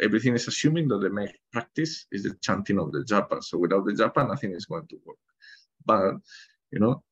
everything 0.00 0.34
is 0.34 0.48
assuming 0.48 0.88
that 0.88 1.00
the 1.00 1.10
main 1.10 1.32
practice 1.52 2.06
is 2.12 2.24
the 2.24 2.34
chanting 2.42 2.78
of 2.78 2.92
the 2.92 3.04
japa. 3.04 3.42
So 3.42 3.58
without 3.58 3.84
the 3.86 3.92
japa, 3.92 4.26
nothing 4.28 4.52
is 4.52 4.66
going 4.66 4.86
to 4.88 4.96
work. 5.04 5.18
But 5.84 6.14
you 6.72 6.80
know, 6.80 7.02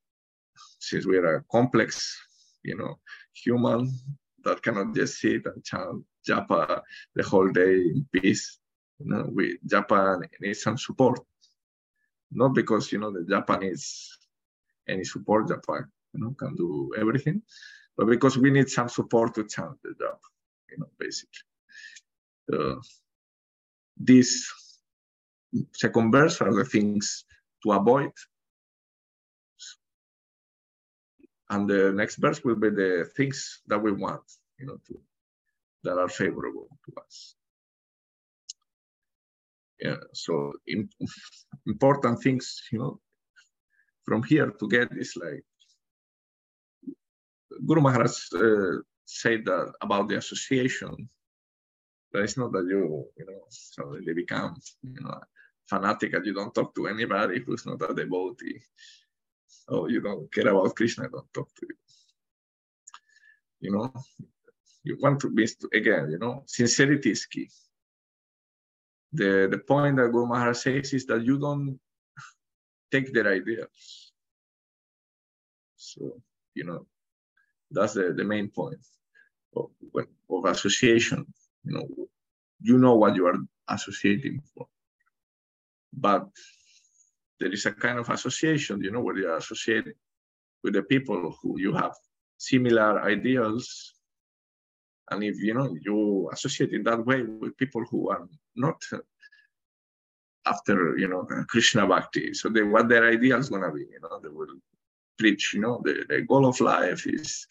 since 0.79 1.05
we 1.05 1.17
are 1.17 1.35
a 1.37 1.43
complex, 1.51 2.17
you 2.63 2.77
know, 2.77 2.99
human 3.33 3.91
that 4.43 4.61
cannot 4.61 4.93
just 4.95 5.19
sit 5.19 5.45
and 5.45 5.63
chant 5.63 6.03
japa 6.27 6.81
the 7.15 7.23
whole 7.23 7.49
day 7.49 7.75
in 7.75 8.05
peace, 8.11 8.59
You 8.99 9.07
know, 9.07 9.29
we 9.31 9.57
japa 9.67 10.21
needs 10.39 10.61
some 10.61 10.77
support, 10.77 11.19
not 12.31 12.53
because 12.53 12.91
you 12.91 12.99
know 12.99 13.11
the 13.11 13.25
japa 13.31 13.59
needs 13.59 14.17
any 14.87 15.03
support. 15.03 15.47
japa, 15.47 15.85
you 16.13 16.19
know, 16.21 16.31
can 16.39 16.55
do 16.55 16.93
everything, 16.97 17.41
but 17.97 18.07
because 18.07 18.37
we 18.37 18.51
need 18.51 18.69
some 18.69 18.89
support 18.89 19.35
to 19.35 19.43
chant 19.43 19.77
the 19.83 19.93
job. 19.99 20.17
You 20.71 20.77
know, 20.79 20.89
basically. 20.97 21.54
Uh, 22.51 22.75
these 23.97 24.47
second 25.73 26.11
verse 26.11 26.41
are 26.41 26.53
the 26.53 26.65
things 26.65 27.25
to 27.63 27.71
avoid. 27.71 28.11
And 31.49 31.69
the 31.69 31.91
next 31.93 32.15
verse 32.17 32.43
will 32.43 32.55
be 32.55 32.69
the 32.69 33.09
things 33.15 33.61
that 33.67 33.79
we 33.79 33.91
want, 33.91 34.23
you 34.59 34.65
know, 34.65 34.77
to, 34.87 34.99
that 35.83 35.97
are 35.97 36.09
favorable 36.09 36.67
to 36.85 37.01
us. 37.01 37.35
Yeah, 39.79 39.97
so 40.13 40.53
in, 40.65 40.89
important 41.67 42.21
things, 42.21 42.61
you 42.71 42.79
know, 42.79 42.99
from 44.05 44.23
here 44.23 44.51
to 44.51 44.67
get 44.67 44.89
is 44.97 45.13
like 45.15 45.43
Guru 47.65 47.81
Maharaj 47.81 48.11
uh, 48.33 48.81
said 49.05 49.45
that 49.45 49.73
about 49.81 50.09
the 50.09 50.17
association 50.17 51.09
but 52.15 52.23
it's 52.23 52.37
not 52.37 52.53
that 52.53 52.65
you, 52.65 53.05
you 53.17 53.25
know, 53.25 53.41
suddenly 53.49 54.13
become, 54.13 54.55
you 54.83 55.01
know, 55.01 55.19
fanatic 55.67 56.13
and 56.13 56.25
you 56.25 56.33
don't 56.33 56.55
talk 56.55 56.73
to 56.73 56.87
anybody 56.87 57.41
who's 57.45 57.65
not 57.65 57.81
a 57.81 57.93
devotee. 57.93 58.61
Or 59.67 59.89
you 59.89 59.99
don't 59.99 60.31
care 60.33 60.47
about 60.47 60.73
Krishna, 60.77 61.09
don't 61.09 61.33
talk 61.33 61.49
to 61.55 61.67
you. 61.69 61.75
You 63.59 63.71
know, 63.73 63.93
you 64.85 64.97
want 65.01 65.19
to 65.21 65.29
be, 65.29 65.45
again, 65.73 66.09
you 66.09 66.17
know, 66.17 66.43
sincerity 66.45 67.11
is 67.11 67.25
key. 67.25 67.49
The, 69.11 69.49
the 69.51 69.57
point 69.57 69.97
that 69.97 70.13
Guru 70.13 70.27
Maharaj 70.27 70.57
says 70.57 70.93
is 70.93 71.05
that 71.07 71.21
you 71.25 71.37
don't 71.37 71.77
take 72.93 73.13
their 73.13 73.29
ideas. 73.29 74.13
So, 75.75 76.21
you 76.53 76.63
know, 76.63 76.85
that's 77.71 77.95
the, 77.95 78.13
the 78.13 78.23
main 78.23 78.47
point 78.47 78.79
of, 79.53 79.69
of 80.29 80.45
association 80.45 81.25
you 81.65 81.73
know 81.73 81.87
you 82.61 82.77
know 82.77 82.95
what 82.95 83.15
you 83.15 83.27
are 83.27 83.37
associating 83.69 84.41
for. 84.53 84.67
But 85.93 86.27
there 87.39 87.51
is 87.51 87.65
a 87.65 87.71
kind 87.71 87.99
of 87.99 88.09
association 88.09 88.81
you 88.81 88.91
know 88.91 89.01
where 89.01 89.17
you 89.17 89.29
are 89.29 89.37
associating 89.37 89.93
with 90.63 90.73
the 90.73 90.83
people 90.83 91.35
who 91.41 91.59
you 91.59 91.73
have 91.73 91.93
similar 92.37 93.01
ideals. 93.01 93.93
And 95.11 95.23
if 95.23 95.37
you 95.41 95.53
know 95.53 95.75
you 95.81 96.29
associate 96.33 96.71
in 96.71 96.83
that 96.83 97.05
way 97.05 97.21
with 97.23 97.57
people 97.57 97.83
who 97.89 98.09
are 98.09 98.27
not 98.55 98.81
after 100.45 100.97
you 100.97 101.07
know 101.07 101.27
krishna 101.47 101.87
bhakti. 101.87 102.33
So 102.33 102.49
they 102.49 102.63
what 102.63 102.89
their 102.89 103.07
ideals 103.07 103.49
gonna 103.49 103.71
be 103.71 103.81
you 103.81 103.99
know 104.01 104.19
they 104.21 104.29
will 104.29 104.55
preach 105.17 105.53
you 105.53 105.61
know 105.61 105.81
the, 105.83 106.05
the 106.09 106.21
goal 106.21 106.45
of 106.45 106.59
life 106.59 107.05
is 107.07 107.47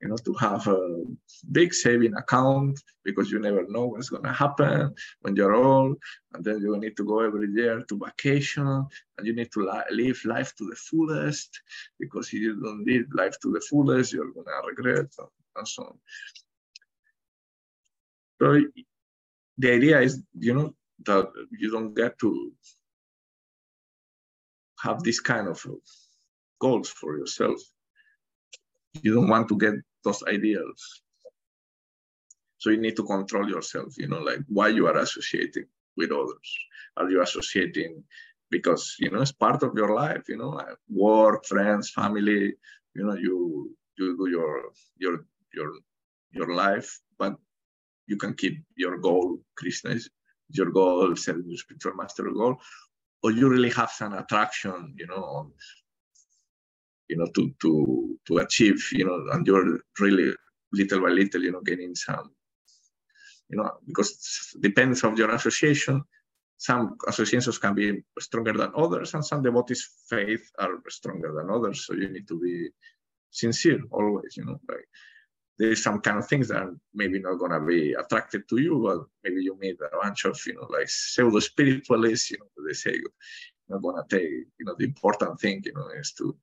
you 0.00 0.08
know, 0.08 0.16
to 0.16 0.34
have 0.34 0.66
a 0.66 1.04
big 1.52 1.72
saving 1.72 2.14
account 2.14 2.78
because 3.04 3.30
you 3.30 3.38
never 3.38 3.66
know 3.68 3.86
what's 3.86 4.10
going 4.10 4.22
to 4.22 4.32
happen 4.32 4.94
when 5.22 5.34
you're 5.36 5.54
old. 5.54 5.96
And 6.32 6.44
then 6.44 6.60
you 6.60 6.76
need 6.76 6.96
to 6.96 7.04
go 7.04 7.20
every 7.20 7.48
year 7.50 7.82
to 7.88 7.98
vacation 7.98 8.66
and 8.66 9.26
you 9.26 9.34
need 9.34 9.50
to 9.52 9.60
li- 9.64 9.90
live 9.90 10.20
life 10.24 10.54
to 10.56 10.68
the 10.68 10.76
fullest 10.76 11.60
because 11.98 12.26
if 12.28 12.34
you 12.34 12.60
don't 12.60 12.86
live 12.86 13.06
life 13.14 13.36
to 13.42 13.52
the 13.52 13.60
fullest, 13.60 14.12
you're 14.12 14.32
going 14.32 14.46
to 14.46 14.68
regret 14.68 15.06
and 15.56 15.68
so 15.68 15.84
on. 15.84 15.98
So 18.40 18.60
the 19.58 19.72
idea 19.72 20.00
is, 20.00 20.22
you 20.38 20.54
know, 20.54 20.74
that 21.06 21.30
you 21.50 21.70
don't 21.70 21.94
get 21.94 22.18
to 22.18 22.52
have 24.80 25.02
this 25.02 25.20
kind 25.20 25.48
of 25.48 25.64
goals 26.60 26.90
for 26.90 27.16
yourself. 27.16 27.60
You 29.02 29.14
don't 29.14 29.28
want 29.28 29.48
to 29.48 29.58
get 29.58 29.74
those 30.04 30.22
ideals. 30.24 31.02
So 32.58 32.70
you 32.70 32.78
need 32.78 32.96
to 32.96 33.04
control 33.04 33.48
yourself, 33.48 33.98
you 33.98 34.08
know, 34.08 34.20
like 34.20 34.40
why 34.48 34.68
you 34.68 34.86
are 34.86 34.96
associating 34.98 35.66
with 35.96 36.10
others. 36.12 36.48
Are 36.96 37.10
you 37.10 37.22
associating 37.22 38.04
because 38.50 38.96
you 38.98 39.10
know 39.10 39.20
it's 39.20 39.32
part 39.32 39.62
of 39.62 39.72
your 39.74 39.94
life, 39.94 40.24
you 40.28 40.36
know, 40.36 40.50
like 40.50 40.76
work, 40.88 41.44
friends, 41.44 41.90
family, 41.90 42.54
you 42.94 43.04
know, 43.04 43.14
you 43.14 43.76
you 43.98 44.16
do 44.16 44.30
your 44.30 44.70
your 44.96 45.24
your 45.52 45.70
your 46.32 46.54
life, 46.54 47.00
but 47.18 47.34
you 48.06 48.16
can 48.16 48.34
keep 48.34 48.62
your 48.76 48.98
goal, 48.98 49.38
Krishna 49.56 49.90
is 49.90 50.10
your 50.50 50.70
goal, 50.70 51.16
serving 51.16 51.48
your 51.48 51.58
spiritual 51.58 51.94
master 51.94 52.30
goal, 52.30 52.56
or 53.22 53.30
you 53.32 53.48
really 53.48 53.70
have 53.70 53.90
some 53.90 54.12
attraction, 54.12 54.94
you 54.96 55.06
know, 55.06 55.24
on 55.38 55.52
you 57.08 57.16
know, 57.16 57.26
to 57.34 57.52
to 57.60 58.18
to 58.26 58.38
achieve, 58.38 58.82
you 58.92 59.04
know, 59.04 59.26
and 59.32 59.46
you're 59.46 59.80
really 60.00 60.32
little 60.72 61.00
by 61.00 61.08
little, 61.08 61.42
you 61.42 61.52
know, 61.52 61.60
getting 61.60 61.94
some, 61.94 62.30
you 63.48 63.56
know, 63.56 63.70
because 63.86 64.54
depends 64.60 65.04
on 65.04 65.16
your 65.16 65.30
association. 65.30 66.02
Some 66.56 66.96
associations 67.08 67.58
can 67.58 67.74
be 67.74 68.02
stronger 68.18 68.52
than 68.52 68.72
others, 68.76 69.12
and 69.14 69.24
some 69.24 69.42
devotees' 69.42 69.88
faith 70.08 70.50
are 70.58 70.78
stronger 70.88 71.32
than 71.36 71.50
others. 71.50 71.86
So 71.86 71.94
you 71.94 72.08
need 72.08 72.28
to 72.28 72.40
be 72.40 72.70
sincere 73.30 73.80
always, 73.90 74.36
you 74.36 74.44
know, 74.44 74.58
like 74.68 74.86
there's 75.58 75.82
some 75.82 76.00
kind 76.00 76.18
of 76.18 76.28
things 76.28 76.48
that 76.48 76.62
are 76.62 76.74
maybe 76.94 77.20
not 77.20 77.38
gonna 77.38 77.60
be 77.64 77.92
attracted 77.92 78.48
to 78.48 78.60
you, 78.60 78.80
but 78.82 79.06
maybe 79.22 79.42
you 79.42 79.56
meet 79.58 79.76
a 79.80 79.96
bunch 80.02 80.24
of, 80.24 80.38
you 80.46 80.54
know, 80.54 80.66
like 80.70 80.88
pseudo 80.88 81.38
spiritualists, 81.40 82.30
you 82.30 82.38
know, 82.38 82.64
they 82.66 82.72
say 82.72 82.92
you're 82.92 83.10
not 83.68 83.82
gonna 83.82 84.04
take, 84.08 84.30
you 84.58 84.64
know, 84.64 84.74
the 84.78 84.84
important 84.84 85.40
thing, 85.40 85.62
you 85.64 85.72
know, 85.74 85.88
is 85.98 86.12
to 86.18 86.36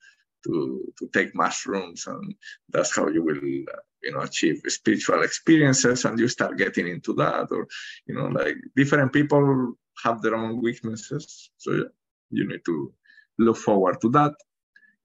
to, 0.46 0.94
to 1.00 1.08
take 1.14 1.36
mushrooms 1.36 2.08
and 2.08 2.36
that's 2.70 2.96
how 2.96 3.08
you 3.08 3.24
will 3.24 3.38
uh, 3.38 3.82
you 4.04 4.12
know 4.12 4.22
achieve 4.22 4.62
spiritual 4.68 5.24
experiences 5.24 6.06
and 6.06 6.20
you 6.20 6.28
start 6.28 6.58
getting 6.58 6.88
into 6.88 7.14
that 7.14 7.48
or 7.52 7.68
you 8.08 8.16
know 8.16 8.28
like 8.28 8.56
different 8.76 9.14
people 9.14 9.74
have 10.04 10.22
their 10.22 10.36
own 10.36 10.62
weaknesses. 10.62 11.52
So 11.58 11.86
you 12.32 12.48
need 12.48 12.66
to 12.66 12.94
look 13.38 13.58
forward 13.58 14.02
to 14.02 14.10
that 14.10 14.34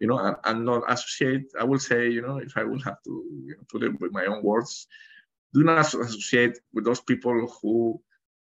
you 0.01 0.07
know 0.07 0.19
and, 0.19 0.37
and 0.45 0.65
not 0.65 0.91
associate 0.91 1.47
i 1.59 1.65
will 1.65 1.79
say 1.79 2.09
you 2.09 2.23
know 2.23 2.39
if 2.39 2.57
i 2.57 2.65
will 2.65 2.81
have 2.81 3.03
to 3.03 3.25
you 3.45 3.55
know, 3.57 3.65
put 3.71 3.83
it 3.83 3.99
with 4.01 4.13
my 4.13 4.27
own 4.27 4.43
words 4.43 4.87
do 5.55 5.65
not 5.65 5.81
associate 5.81 6.59
with 6.75 6.85
those 6.85 7.01
people 7.01 7.47
who 7.63 8.01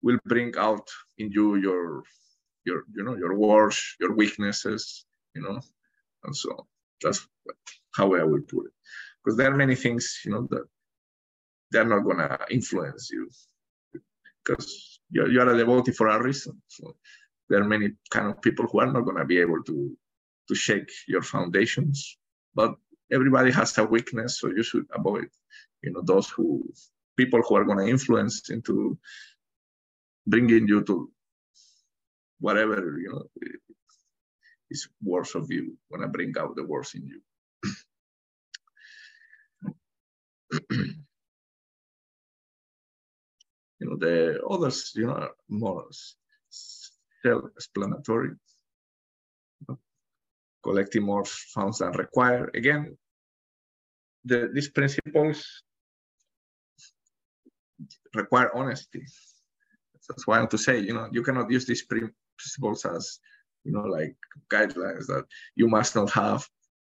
will 0.01 0.19
bring 0.25 0.53
out 0.57 0.87
in 1.17 1.31
you 1.31 1.55
your 1.55 2.03
your 2.65 2.83
you 2.93 3.03
know 3.03 3.15
your 3.15 3.35
wars 3.35 3.95
your 3.99 4.13
weaknesses 4.13 5.05
you 5.35 5.41
know 5.41 5.59
and 6.25 6.35
so 6.35 6.67
that's 7.01 7.27
how 7.95 8.13
I 8.15 8.23
would 8.23 8.47
put 8.47 8.67
it. 8.67 8.73
Because 9.23 9.37
there 9.37 9.51
are 9.51 9.55
many 9.55 9.75
things, 9.75 10.21
you 10.25 10.31
know, 10.31 10.47
that 10.51 10.65
they're 11.71 11.85
not 11.85 12.05
gonna 12.05 12.37
influence 12.49 13.09
you 13.11 13.29
because 14.43 14.99
you're, 15.11 15.29
you're 15.29 15.53
a 15.53 15.57
devotee 15.57 15.91
for 15.91 16.07
a 16.07 16.21
reason. 16.23 16.61
So 16.67 16.95
there 17.49 17.61
are 17.61 17.67
many 17.67 17.91
kind 18.09 18.27
of 18.27 18.41
people 18.41 18.67
who 18.67 18.79
are 18.79 18.91
not 18.91 19.05
gonna 19.05 19.25
be 19.25 19.39
able 19.39 19.63
to 19.63 19.97
to 20.47 20.55
shake 20.55 20.89
your 21.07 21.21
foundations. 21.21 22.17
But 22.55 22.75
everybody 23.11 23.51
has 23.51 23.77
a 23.77 23.83
weakness, 23.83 24.39
so 24.39 24.47
you 24.47 24.63
should 24.63 24.85
avoid, 24.93 25.27
you 25.83 25.91
know, 25.91 26.01
those 26.03 26.29
who 26.29 26.63
people 27.17 27.41
who 27.41 27.55
are 27.55 27.65
gonna 27.65 27.85
influence 27.85 28.49
into 28.49 28.97
bringing 30.25 30.67
you 30.67 30.83
to 30.83 31.11
whatever 32.39 32.97
you 32.99 33.09
know 33.11 33.23
is 34.69 34.87
worse 35.03 35.35
of 35.35 35.51
you 35.51 35.77
when 35.89 36.03
I 36.03 36.07
bring 36.07 36.33
out 36.37 36.55
the 36.55 36.63
worst 36.63 36.95
in 36.95 37.07
you. 37.07 37.21
you 43.79 43.87
know, 43.87 43.97
the 43.97 44.41
others, 44.49 44.91
you 44.95 45.07
know, 45.07 45.29
more 45.49 45.85
self-explanatory. 47.23 48.31
Collecting 50.63 51.03
more 51.03 51.23
funds 51.25 51.79
than 51.79 51.91
required. 51.93 52.51
Again, 52.55 52.97
the, 54.25 54.49
these 54.53 54.69
principles 54.69 55.63
require 58.13 58.53
honesty. 58.53 59.05
That's 60.09 60.27
why 60.27 60.37
I 60.37 60.39
want 60.39 60.51
to 60.51 60.57
say, 60.57 60.79
you 60.79 60.93
know, 60.93 61.07
you 61.11 61.23
cannot 61.23 61.51
use 61.51 61.65
these 61.65 61.85
principles 61.85 62.85
as 62.85 63.19
you 63.67 63.73
know, 63.73 63.87
like 63.97 64.15
guidelines 64.49 65.05
that 65.07 65.25
you 65.55 65.67
must 65.67 65.95
not 65.95 66.09
have 66.11 66.47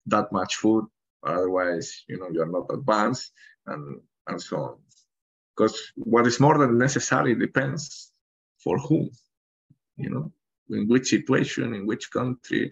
that 0.05 0.31
much 0.31 0.55
food, 0.55 0.85
otherwise, 1.23 1.87
you 2.07 2.17
know, 2.17 2.29
you're 2.31 2.53
not 2.57 2.67
advanced 2.77 3.31
and 3.67 3.99
and 4.27 4.41
so 4.41 4.57
on. 4.57 4.75
Because 5.55 5.75
what 5.95 6.25
is 6.27 6.39
more 6.39 6.57
than 6.57 6.77
necessary 6.77 7.35
depends 7.35 8.11
for 8.63 8.77
whom, 8.77 9.09
you 9.97 10.09
know, 10.09 10.31
in 10.69 10.87
which 10.87 11.09
situation, 11.09 11.73
in 11.73 11.85
which 11.85 12.09
country, 12.11 12.71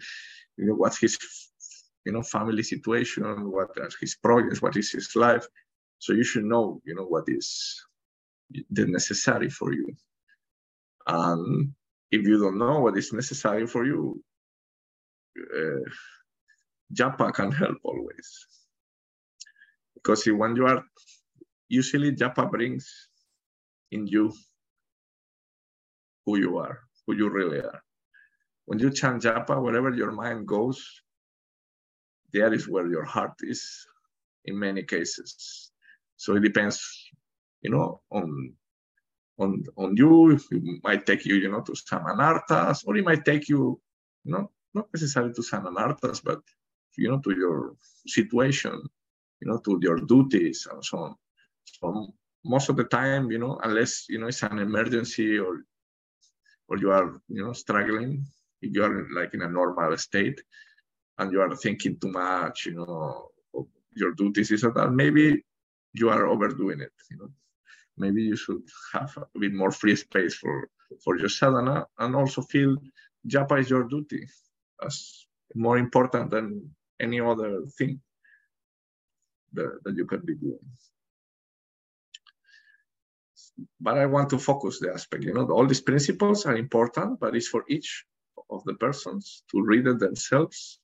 you 0.57 0.65
know, 0.65 0.75
what 0.75 0.95
his, 0.95 1.17
you 2.05 2.13
know, 2.13 2.21
family 2.21 2.63
situation, 2.63 3.51
what 3.51 3.77
are 3.77 3.89
his 3.99 4.15
projects, 4.15 4.61
what 4.61 4.77
is 4.77 4.91
his 4.91 5.15
life. 5.15 5.45
So 5.99 6.13
you 6.13 6.23
should 6.23 6.45
know, 6.45 6.81
you 6.85 6.95
know, 6.95 7.07
what 7.13 7.25
is 7.27 7.83
the 8.71 8.85
necessary 8.85 9.49
for 9.49 9.73
you. 9.73 9.87
And 11.05 11.73
if 12.11 12.25
you 12.27 12.39
don't 12.39 12.57
know 12.57 12.79
what 12.81 12.97
is 12.97 13.13
necessary 13.13 13.67
for 13.67 13.85
you, 13.85 14.23
uh, 15.37 15.89
Japa 16.93 17.33
can 17.33 17.51
help 17.51 17.77
always. 17.83 18.47
Because 19.95 20.25
when 20.25 20.55
you 20.55 20.65
are, 20.67 20.83
usually 21.67 22.13
Japa 22.15 22.49
brings 22.49 23.09
in 23.91 24.07
you 24.07 24.33
who 26.25 26.39
you 26.39 26.57
are, 26.57 26.79
who 27.05 27.15
you 27.15 27.29
really 27.29 27.59
are. 27.59 27.81
When 28.65 28.79
you 28.79 28.91
chant 28.91 29.23
Japa, 29.23 29.61
wherever 29.61 29.91
your 29.93 30.11
mind 30.11 30.47
goes, 30.47 30.83
there 32.33 32.53
is 32.53 32.67
where 32.67 32.87
your 32.87 33.05
heart 33.05 33.33
is 33.41 33.85
in 34.45 34.59
many 34.59 34.83
cases. 34.83 35.71
So 36.17 36.35
it 36.35 36.41
depends, 36.41 36.81
you 37.61 37.71
know, 37.71 38.01
on 38.11 38.53
on 39.39 39.63
on 39.77 39.95
you. 39.97 40.31
It 40.31 40.83
might 40.83 41.05
take 41.05 41.25
you, 41.25 41.35
you 41.35 41.51
know, 41.51 41.61
to 41.61 41.75
some 41.75 42.05
anarthas, 42.05 42.83
or 42.85 42.97
it 42.97 43.05
might 43.05 43.25
take 43.25 43.49
you, 43.49 43.79
you 44.23 44.33
know, 44.33 44.51
not 44.73 44.87
necessarily 44.93 45.33
to 45.33 45.43
some 45.43 45.65
anarthas, 45.65 46.23
but 46.23 46.41
you 46.97 47.09
know, 47.09 47.19
to 47.19 47.31
your 47.31 47.75
situation, 48.07 48.73
you 49.41 49.47
know, 49.47 49.57
to 49.59 49.79
your 49.81 49.99
duties 49.99 50.67
and 50.71 50.83
so 50.83 50.97
on. 50.99 51.15
So 51.63 52.13
most 52.43 52.69
of 52.69 52.75
the 52.77 52.85
time, 52.85 53.31
you 53.31 53.39
know, 53.39 53.59
unless 53.63 54.07
you 54.09 54.19
know 54.19 54.27
it's 54.27 54.43
an 54.43 54.59
emergency 54.59 55.37
or 55.39 55.63
or 56.67 56.77
you 56.77 56.91
are, 56.91 57.21
you 57.27 57.43
know, 57.43 57.53
struggling, 57.53 58.25
if 58.61 58.75
you 58.75 58.83
are 58.83 59.07
like 59.13 59.33
in 59.33 59.41
a 59.41 59.49
normal 59.49 59.97
state 59.97 60.39
and 61.17 61.31
you 61.31 61.41
are 61.41 61.55
thinking 61.55 61.97
too 61.99 62.11
much, 62.11 62.65
you 62.67 62.75
know, 62.75 63.29
your 63.95 64.13
duties 64.13 64.51
is 64.51 64.61
that 64.61 64.91
maybe 64.91 65.43
you 65.93 66.09
are 66.09 66.27
overdoing 66.27 66.81
it, 66.81 66.91
you 67.09 67.17
know. 67.17 67.29
Maybe 67.99 68.23
you 68.23 68.35
should 68.35 68.63
have 68.93 69.17
a 69.17 69.39
bit 69.39 69.53
more 69.53 69.71
free 69.71 69.95
space 69.95 70.35
for 70.35 70.69
for 71.03 71.17
your 71.17 71.29
sadhana 71.29 71.85
and 71.99 72.15
also 72.15 72.41
feel 72.41 72.77
japa 73.27 73.59
is 73.59 73.69
your 73.69 73.83
duty 73.83 74.27
as 74.81 75.27
more 75.55 75.77
important 75.77 76.31
than 76.31 76.71
any 76.99 77.19
other 77.19 77.65
thing 77.77 78.01
that, 79.53 79.79
that 79.83 79.95
you 79.95 80.05
can 80.05 80.21
be 80.25 80.35
doing. 80.35 80.59
But 83.79 83.97
I 83.97 84.05
want 84.05 84.29
to 84.29 84.39
focus 84.39 84.79
the 84.79 84.93
aspect, 84.93 85.23
you 85.23 85.33
know, 85.33 85.45
all 85.51 85.67
these 85.67 85.81
principles 85.81 86.45
are 86.45 86.55
important, 86.55 87.19
but 87.19 87.35
it's 87.35 87.47
for 87.47 87.63
each 87.67 88.05
of 88.49 88.63
the 88.63 88.75
persons 88.75 89.43
to 89.51 89.61
read 89.61 89.87
it 89.87 89.99
themselves 89.99 90.79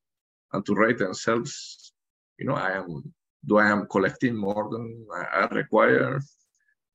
and 0.52 0.66
to 0.66 0.74
write 0.74 0.98
themselves, 0.98 1.94
you 2.38 2.46
know, 2.46 2.56
I 2.56 2.72
am, 2.72 3.14
do 3.46 3.58
I 3.58 3.70
am 3.70 3.88
collecting 3.88 4.36
more 4.36 4.70
than 4.72 5.06
I, 5.34 5.46
require? 5.52 6.22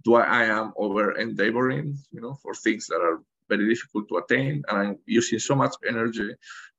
Do 0.04 0.14
I, 0.14 0.22
I 0.22 0.44
am 0.44 0.72
over 0.76 1.12
endeavoring, 1.12 1.98
you 2.10 2.20
know, 2.20 2.34
for 2.42 2.54
things 2.54 2.86
that 2.86 3.00
are 3.00 3.20
very 3.48 3.68
difficult 3.68 4.08
to 4.08 4.16
attain 4.16 4.62
and 4.68 4.78
I'm 4.78 4.98
using 5.06 5.38
so 5.38 5.54
much 5.54 5.74
energy, 5.86 6.30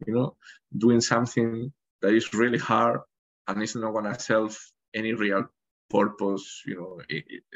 you 0.08 0.14
know, 0.14 0.36
doing 0.76 1.02
something 1.02 1.72
that 2.02 2.14
is 2.14 2.34
really 2.34 2.58
hard 2.58 3.02
and 3.48 3.62
it's 3.62 3.76
not 3.76 3.92
to 4.02 4.20
serve 4.20 4.58
any 4.94 5.14
real 5.14 5.46
purpose, 5.90 6.64
you 6.66 6.76
know, 6.76 7.02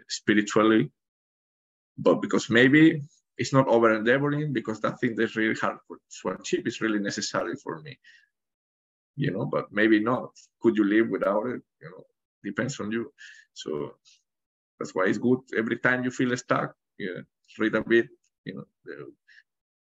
spiritually. 0.09 0.91
But 1.97 2.21
because 2.21 2.49
maybe 2.49 3.01
it's 3.37 3.53
not 3.53 3.67
over 3.67 3.93
endeavoring 3.93 4.53
because 4.53 4.81
that 4.81 4.99
thing 4.99 5.15
that's 5.15 5.35
really 5.35 5.55
hard 5.55 5.77
for, 6.09 6.33
achieve 6.33 6.67
is 6.67 6.81
really 6.81 6.99
necessary 6.99 7.55
for 7.55 7.81
me. 7.81 7.97
You 9.15 9.31
know, 9.31 9.45
but 9.45 9.71
maybe 9.71 10.01
not. 10.01 10.31
Could 10.61 10.75
you 10.75 10.83
live 10.83 11.09
without 11.09 11.45
it? 11.47 11.61
You 11.81 11.89
know, 11.89 12.03
depends 12.43 12.79
on 12.81 12.91
you. 12.91 13.13
So 13.53 13.95
that's 14.79 14.93
why 14.93 15.05
it's 15.05 15.17
good. 15.17 15.39
Every 15.57 15.77
time 15.77 16.03
you 16.03 16.11
feel 16.11 16.35
stuck, 16.37 16.75
yeah, 16.97 17.21
read 17.59 17.75
a 17.75 17.81
bit, 17.81 18.07
you 18.45 18.55
know, 18.55 18.65
the 18.83 19.11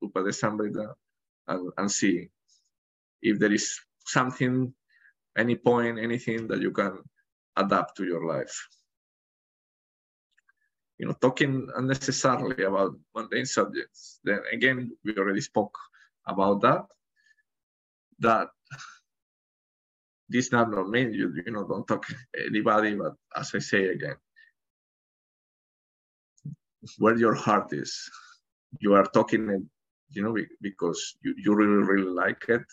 Upadeshamrita 0.03 0.93
and, 1.47 1.71
and 1.77 1.91
see 1.91 2.29
if 3.21 3.39
there 3.39 3.51
is 3.51 3.79
something, 4.05 4.73
any 5.37 5.55
point, 5.55 5.99
anything 5.99 6.47
that 6.47 6.61
you 6.61 6.71
can 6.71 6.99
adapt 7.55 7.97
to 7.97 8.05
your 8.05 8.25
life. 8.25 8.67
You 10.99 11.07
know, 11.07 11.15
talking 11.19 11.67
unnecessarily 11.75 12.63
about 12.63 12.95
mundane 13.15 13.45
subjects. 13.45 14.19
Then 14.23 14.41
again, 14.51 14.95
we 15.03 15.15
already 15.17 15.41
spoke 15.41 15.75
about 16.27 16.61
that. 16.61 16.85
That 18.19 18.49
this 20.29 20.49
does 20.49 20.67
not 20.67 20.89
mean 20.89 21.13
you, 21.13 21.33
you 21.45 21.51
know, 21.51 21.67
don't 21.67 21.87
talk 21.87 22.05
anybody, 22.47 22.95
but 22.95 23.15
as 23.35 23.53
I 23.53 23.59
say 23.59 23.87
again, 23.87 24.15
where 26.97 27.17
your 27.17 27.33
heart 27.33 27.73
is, 27.73 28.09
you 28.79 28.93
are 28.93 29.05
talking 29.05 29.69
you 30.13 30.21
know, 30.23 30.37
because 30.61 31.15
you, 31.23 31.33
you 31.37 31.55
really, 31.55 31.83
really 31.83 32.09
like 32.09 32.45
it. 32.47 32.63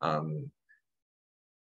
Um, 0.00 0.50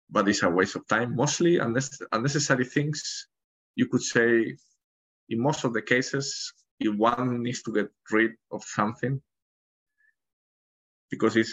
but 0.09 0.27
it's 0.27 0.43
a 0.43 0.49
waste 0.49 0.75
of 0.75 0.87
time. 0.87 1.15
Mostly 1.15 1.57
unnecessary 1.57 2.65
things, 2.65 3.27
you 3.75 3.87
could 3.87 4.01
say, 4.01 4.55
in 5.29 5.41
most 5.41 5.63
of 5.63 5.73
the 5.73 5.81
cases, 5.81 6.53
if 6.79 6.95
one 6.95 7.43
needs 7.43 7.61
to 7.63 7.73
get 7.73 7.89
rid 8.11 8.31
of 8.51 8.63
something, 8.63 9.21
because 11.09 11.35
it 11.35 11.47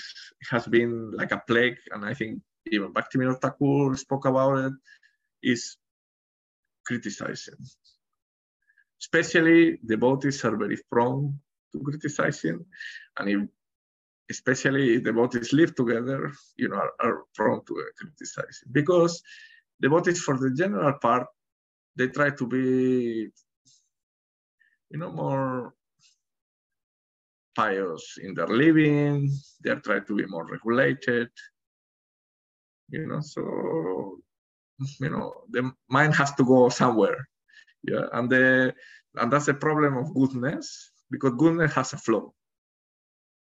has 0.51 0.67
been 0.67 1.13
like 1.13 1.33
a 1.33 1.43
plague, 1.47 1.79
and 1.91 2.05
I 2.05 2.15
think 2.15 2.41
even 2.71 2.93
Bhaktivinoda 2.93 3.41
Thakur 3.41 3.97
spoke 3.97 4.27
about 4.27 4.59
it, 4.59 4.73
is 5.43 5.77
criticizing. 6.87 7.55
Especially 9.05 9.79
devotees 9.85 10.45
are 10.47 10.57
very 10.57 10.79
prone 10.91 11.39
to 11.73 11.79
criticizing, 11.87 12.65
and 13.19 13.27
if 13.35 13.41
especially 14.31 14.95
if 14.95 15.05
devotees 15.05 15.53
live 15.53 15.75
together, 15.75 16.33
you 16.57 16.69
know, 16.69 16.77
are, 16.77 16.93
are 17.01 17.19
prone 17.35 17.61
to 17.67 17.73
uh, 17.75 17.91
criticizing 17.99 18.69
because 18.73 19.23
devotees, 19.81 20.21
for 20.21 20.39
the 20.39 20.51
general 20.51 20.95
part, 20.95 21.27
they 21.97 22.09
try 22.09 22.31
to 22.31 22.47
be, 22.47 23.29
you 24.91 24.99
know, 24.99 25.13
more 25.13 25.75
pious 27.55 28.19
in 28.23 28.35
their 28.35 28.49
living. 28.49 29.31
They 29.63 29.75
try 29.77 30.01
to 30.01 30.15
be 30.17 30.27
more 30.27 30.47
regulated. 30.47 31.29
You 32.89 33.07
know, 33.07 33.21
so 33.21 33.43
you 35.01 35.11
know 35.11 35.33
the 35.51 35.73
mind 35.89 36.15
has 36.15 36.33
to 36.35 36.45
go 36.45 36.69
somewhere. 36.69 37.29
Yeah, 37.83 38.07
and 38.13 38.31
the 38.31 38.75
and 39.17 39.33
that's 39.33 39.47
the 39.47 39.55
problem 39.55 39.97
of 39.97 40.15
goodness 40.15 40.91
because 41.11 41.33
goodness 41.37 41.73
has 41.73 41.93
a 41.93 41.99
flow 41.99 42.35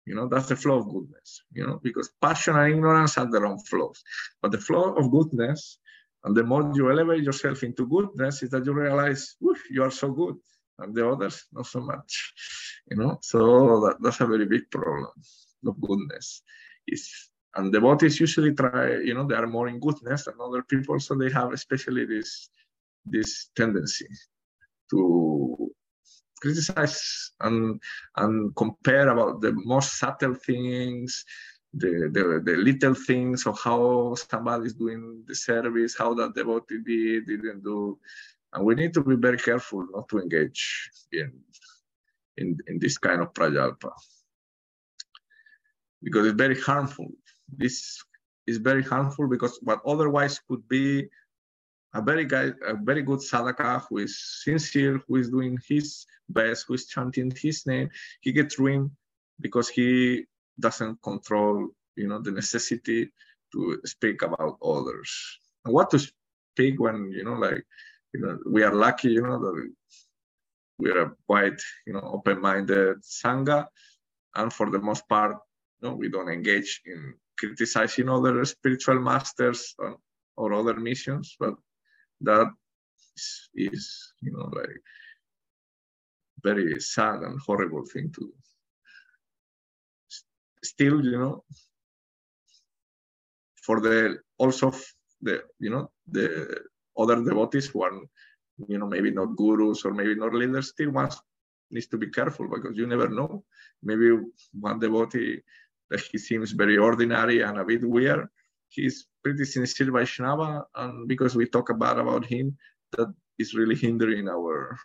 you 0.06 0.16
know, 0.16 0.28
that's 0.28 0.48
the 0.48 0.56
flow 0.56 0.80
of 0.80 0.90
goodness, 0.90 1.44
you 1.54 1.66
know, 1.66 1.80
because 1.82 2.10
passion 2.22 2.56
and 2.58 2.74
ignorance 2.74 3.16
have 3.16 3.32
their 3.32 3.46
own 3.46 3.60
flows. 3.60 4.04
But 4.42 4.52
the 4.52 4.58
flow 4.58 4.96
of 4.96 5.12
goodness, 5.12 5.78
and 6.24 6.36
the 6.36 6.44
more 6.44 6.72
you 6.74 6.90
elevate 6.90 7.24
yourself 7.24 7.64
into 7.64 7.86
goodness, 7.88 8.42
is 8.44 8.50
that 8.50 8.66
you 8.66 8.74
realize, 8.74 9.36
you 9.70 9.84
are 9.84 9.92
so 9.92 10.12
good, 10.12 10.38
and 10.80 10.96
the 10.96 11.08
others 11.08 11.46
not 11.52 11.68
so 11.68 11.82
much, 11.82 12.34
you 12.90 12.98
know. 12.98 13.20
So 13.22 13.82
that, 13.82 13.98
that's 14.02 14.22
a 14.22 14.26
very 14.26 14.46
big 14.46 14.72
problem 14.72 15.12
of 15.68 15.80
goodness. 15.80 16.42
Is 16.88 17.30
and 17.56 17.72
devotees 17.72 18.20
usually 18.20 18.54
try, 18.54 18.98
you 19.02 19.14
know, 19.14 19.28
they 19.28 19.36
are 19.36 19.46
more 19.46 19.68
in 19.68 19.80
goodness 19.80 20.26
than 20.26 20.36
other 20.42 20.64
people, 20.64 21.00
so 21.00 21.16
they 21.16 21.30
have 21.32 21.54
especially 21.54 22.06
this 22.06 22.50
this 23.06 23.50
tendency 23.56 24.08
to 24.92 25.72
criticize 26.42 27.32
and 27.42 27.80
and 28.18 28.56
compare 28.56 29.10
about 29.10 29.42
the 29.42 29.54
most 29.54 30.00
subtle 30.00 30.34
things 30.34 31.26
the, 31.74 32.10
the, 32.12 32.42
the 32.44 32.58
little 32.58 32.94
things 32.94 33.46
of 33.46 33.60
how 33.60 34.16
somebody 34.16 34.66
is 34.66 34.74
doing 34.74 35.24
the 35.28 35.36
service, 35.36 35.96
how 35.98 36.14
that 36.16 36.36
devotee 36.36 36.80
did, 36.86 37.28
didn't 37.28 37.64
do. 37.64 37.98
And 38.54 38.66
we 38.66 38.76
need 38.76 38.94
to 38.96 39.04
be 39.04 39.16
very 39.16 39.38
careful 39.38 39.88
not 39.94 40.10
to 40.10 40.20
engage 40.20 40.90
in, 41.14 41.32
in, 42.38 42.58
in 42.68 42.80
this 42.80 42.98
kind 42.98 43.22
of 43.22 43.34
prajalpa. 43.34 43.92
Because 46.04 46.28
it's 46.28 46.38
very 46.38 46.60
harmful. 46.60 47.08
This 47.56 48.04
is 48.48 48.58
very 48.58 48.84
harmful 48.84 49.28
because 49.28 49.58
what 49.62 49.80
otherwise 49.86 50.40
could 50.48 50.68
be 50.68 51.08
a 51.94 52.02
very 52.02 52.26
guy, 52.26 52.52
a 52.66 52.76
very 52.76 53.02
good 53.02 53.20
sadhaka 53.20 53.84
who 53.88 53.98
is 54.00 54.18
sincere, 54.44 55.02
who 55.08 55.18
is 55.18 55.30
doing 55.30 55.58
his 55.68 56.06
best, 56.30 56.66
who 56.68 56.74
is 56.74 56.88
chanting 56.88 57.32
his 57.36 57.66
name, 57.66 57.90
he 58.22 58.32
gets 58.32 58.58
ruined 58.60 58.92
because 59.40 59.68
he 59.70 60.26
doesn't 60.60 61.02
control, 61.02 61.70
you 61.96 62.08
know, 62.08 62.22
the 62.22 62.32
necessity 62.32 63.12
to 63.52 63.82
speak 63.86 64.22
about 64.22 64.58
others. 64.64 65.40
And 65.66 65.74
what 65.74 65.90
to 65.92 66.00
speak 66.00 66.80
when, 66.80 67.12
you 67.12 67.26
know, 67.26 67.34
like, 67.34 67.66
you 68.14 68.22
know, 68.22 68.40
we 68.50 68.64
are 68.64 68.74
lucky, 68.74 69.10
you 69.10 69.22
know, 69.22 69.40
that 69.40 69.72
we 70.80 70.92
are 70.92 71.16
quite, 71.28 71.62
you 71.86 71.94
know, 71.94 72.02
open-minded 72.02 73.04
sangha, 73.04 73.68
and 74.36 74.52
for 74.52 74.70
the 74.70 74.80
most 74.80 75.08
part, 75.08 75.38
you 75.82 75.90
know, 75.90 75.96
we 75.96 76.10
don't 76.10 76.30
engage 76.30 76.82
in 76.86 77.14
criticizing 77.38 78.10
other 78.10 78.44
spiritual 78.46 79.00
masters 79.00 79.76
or, 79.78 79.98
or 80.38 80.54
other 80.54 80.76
missions, 80.76 81.36
but 81.40 81.56
that 82.24 82.48
is, 83.16 83.50
is, 83.56 84.14
you 84.22 84.32
know 84.32 84.50
like 84.56 84.82
very 86.44 86.80
sad 86.80 87.20
and 87.22 87.40
horrible 87.40 87.86
thing 87.86 88.12
to 88.12 88.22
do. 88.22 88.34
Still, 90.64 91.04
you 91.04 91.18
know, 91.18 91.44
for 93.66 93.80
the 93.80 94.20
also 94.38 94.72
the 95.22 95.44
you 95.60 95.70
know 95.70 95.92
the 96.08 96.62
other 96.98 97.24
devotees 97.24 97.68
who 97.68 97.84
are 97.84 97.94
you 98.68 98.78
know 98.78 98.88
maybe 98.88 99.12
not 99.12 99.36
gurus 99.36 99.86
or 99.86 99.94
maybe 99.94 100.16
not 100.16 100.34
leaders 100.34 100.70
still 100.70 100.92
wants 100.92 101.20
needs 101.72 101.88
to 101.88 101.98
be 101.98 102.10
careful 102.10 102.48
because 102.48 102.78
you 102.78 102.86
never 102.86 103.10
know. 103.10 103.44
Maybe 103.82 104.10
one 104.54 104.80
devotee 104.80 105.42
that 105.90 106.02
he 106.12 106.18
seems 106.18 106.52
very 106.52 106.78
ordinary 106.78 107.42
and 107.42 107.58
a 107.58 107.66
bit 107.66 107.88
weird 107.88 108.28
he's 108.72 109.08
pretty 109.24 109.46
sincere 109.46 109.92
Vaishnava, 109.92 110.66
and 110.76 111.08
because 111.08 111.36
we 111.36 111.46
talk 111.46 111.70
about 111.70 112.00
about 112.00 112.26
him, 112.26 112.58
that 112.98 113.14
is 113.38 113.54
really 113.54 113.76
hindering 113.76 114.28
our 114.28 114.80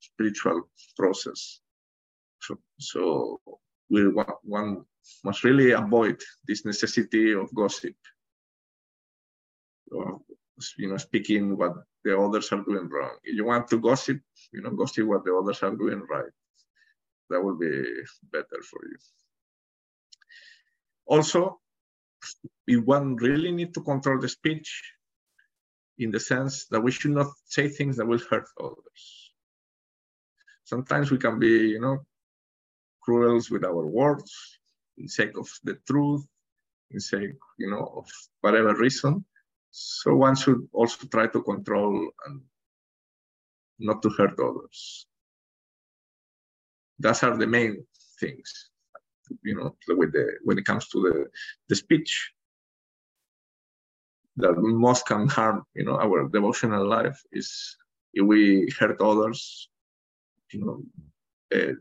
spiritual 0.00 0.68
process. 0.96 1.60
So, 2.40 2.58
so 2.78 3.40
we 3.90 4.04
one 4.42 4.84
must 5.24 5.44
really 5.44 5.72
avoid 5.72 6.20
this 6.46 6.64
necessity 6.64 7.32
of 7.32 7.54
gossip. 7.54 7.94
Or, 9.90 10.20
you 10.78 10.88
know, 10.88 10.96
speaking 10.96 11.56
what 11.56 11.74
the 12.04 12.18
others 12.18 12.50
are 12.52 12.64
doing 12.64 12.88
wrong. 12.88 13.16
If 13.22 13.36
you 13.36 13.44
want 13.44 13.68
to 13.68 13.78
gossip, 13.78 14.20
you 14.52 14.62
know, 14.62 14.70
gossip 14.70 15.06
what 15.06 15.24
the 15.24 15.34
others 15.34 15.62
are 15.62 15.74
doing 15.74 16.02
right. 16.10 16.32
That 17.30 17.42
will 17.42 17.56
be 17.58 17.84
better 18.30 18.62
for 18.62 18.80
you. 18.84 18.96
Also, 21.06 21.61
we 22.66 22.76
one 22.76 23.16
really 23.16 23.52
need 23.52 23.74
to 23.74 23.80
control 23.80 24.20
the 24.20 24.28
speech 24.28 24.94
in 25.98 26.10
the 26.10 26.20
sense 26.20 26.66
that 26.66 26.80
we 26.80 26.90
should 26.90 27.12
not 27.12 27.28
say 27.44 27.68
things 27.68 27.96
that 27.96 28.06
will 28.06 28.20
hurt 28.30 28.46
others. 28.60 29.32
Sometimes 30.64 31.10
we 31.10 31.18
can 31.18 31.38
be, 31.38 31.68
you 31.74 31.80
know, 31.80 31.98
cruel 33.02 33.40
with 33.50 33.64
our 33.64 33.86
words 33.86 34.58
in 34.96 35.08
sake 35.08 35.36
of 35.36 35.48
the 35.64 35.76
truth, 35.86 36.24
in 36.90 37.00
sake, 37.00 37.36
you 37.58 37.70
know, 37.70 37.92
of 37.96 38.08
whatever 38.40 38.74
reason. 38.74 39.24
So 39.70 40.14
one 40.14 40.36
should 40.36 40.68
also 40.72 41.06
try 41.06 41.26
to 41.26 41.42
control 41.42 42.10
and 42.26 42.40
not 43.78 44.02
to 44.02 44.10
hurt 44.10 44.38
others. 44.38 45.06
Those 46.98 47.22
are 47.22 47.36
the 47.36 47.46
main 47.46 47.84
things 48.20 48.71
you 49.42 49.54
know, 49.54 49.76
with 49.88 50.12
the 50.12 50.38
when 50.44 50.58
it 50.58 50.64
comes 50.64 50.88
to 50.88 51.00
the 51.00 51.26
the 51.68 51.76
speech 51.76 52.32
that 54.36 54.54
most 54.58 55.06
can 55.06 55.28
harm, 55.28 55.64
you 55.74 55.84
know, 55.84 55.98
our 55.98 56.28
devotional 56.28 56.86
life 56.88 57.20
is 57.32 57.76
if 58.14 58.24
we 58.26 58.68
hurt 58.78 59.00
others, 59.00 59.68
you 60.52 60.64
know, 60.64 60.82
uh, 61.54 61.72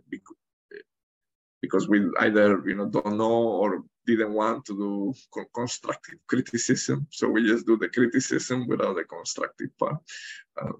because 1.61 1.87
we 1.87 2.09
either 2.19 2.61
you 2.65 2.75
know 2.75 2.89
don't 2.89 3.17
know 3.17 3.43
or 3.61 3.83
didn't 4.05 4.33
want 4.33 4.65
to 4.65 4.73
do 4.75 5.45
constructive 5.53 6.19
criticism, 6.27 7.07
so 7.11 7.29
we 7.29 7.47
just 7.47 7.65
do 7.67 7.77
the 7.77 7.89
criticism 7.89 8.67
without 8.67 8.95
the 8.95 9.03
constructive 9.03 9.69
part. 9.77 9.97
Uh, 10.59 10.73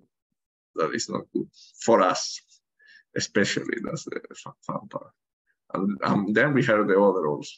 that 0.76 0.94
is 0.94 1.10
not 1.10 1.24
good 1.34 1.48
for 1.82 2.02
us, 2.02 2.42
especially. 3.16 3.78
That's 3.84 4.06
the 4.06 4.20
fun 4.66 4.88
part 4.90 5.14
and 5.74 5.98
um, 6.04 6.34
then 6.34 6.54
we 6.54 6.64
have 6.66 6.88
the 6.88 7.00
other 7.00 7.28
also. 7.28 7.52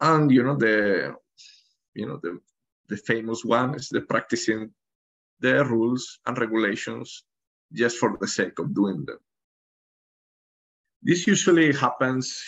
And 0.00 0.30
you 0.30 0.42
know 0.42 0.56
the 0.56 1.14
you 1.94 2.06
know 2.06 2.18
the 2.22 2.40
the 2.88 2.96
famous 2.96 3.44
one 3.44 3.74
is 3.74 3.88
the 3.88 4.02
practicing 4.02 4.70
the 5.40 5.64
rules 5.64 6.18
and 6.26 6.38
regulations 6.38 7.24
just 7.72 7.96
for 7.98 8.16
the 8.20 8.28
sake 8.28 8.58
of 8.58 8.74
doing 8.74 9.04
them. 9.04 9.18
This 11.02 11.26
usually 11.26 11.72
happens 11.72 12.42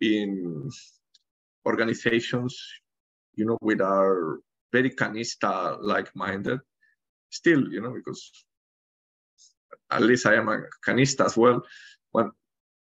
in 0.00 0.70
organizations, 1.66 2.58
you 3.34 3.44
know, 3.44 3.58
with 3.60 3.80
our 3.80 4.40
very 4.72 4.90
kanishtha 4.90 5.78
like-minded. 5.80 6.60
Still, 7.30 7.68
you 7.70 7.80
know, 7.80 7.92
because 7.94 8.32
at 9.90 10.02
least 10.02 10.26
I 10.26 10.34
am 10.34 10.48
a 10.48 10.62
kanishtha 10.86 11.26
as 11.26 11.36
well. 11.36 11.62
One, 12.12 12.30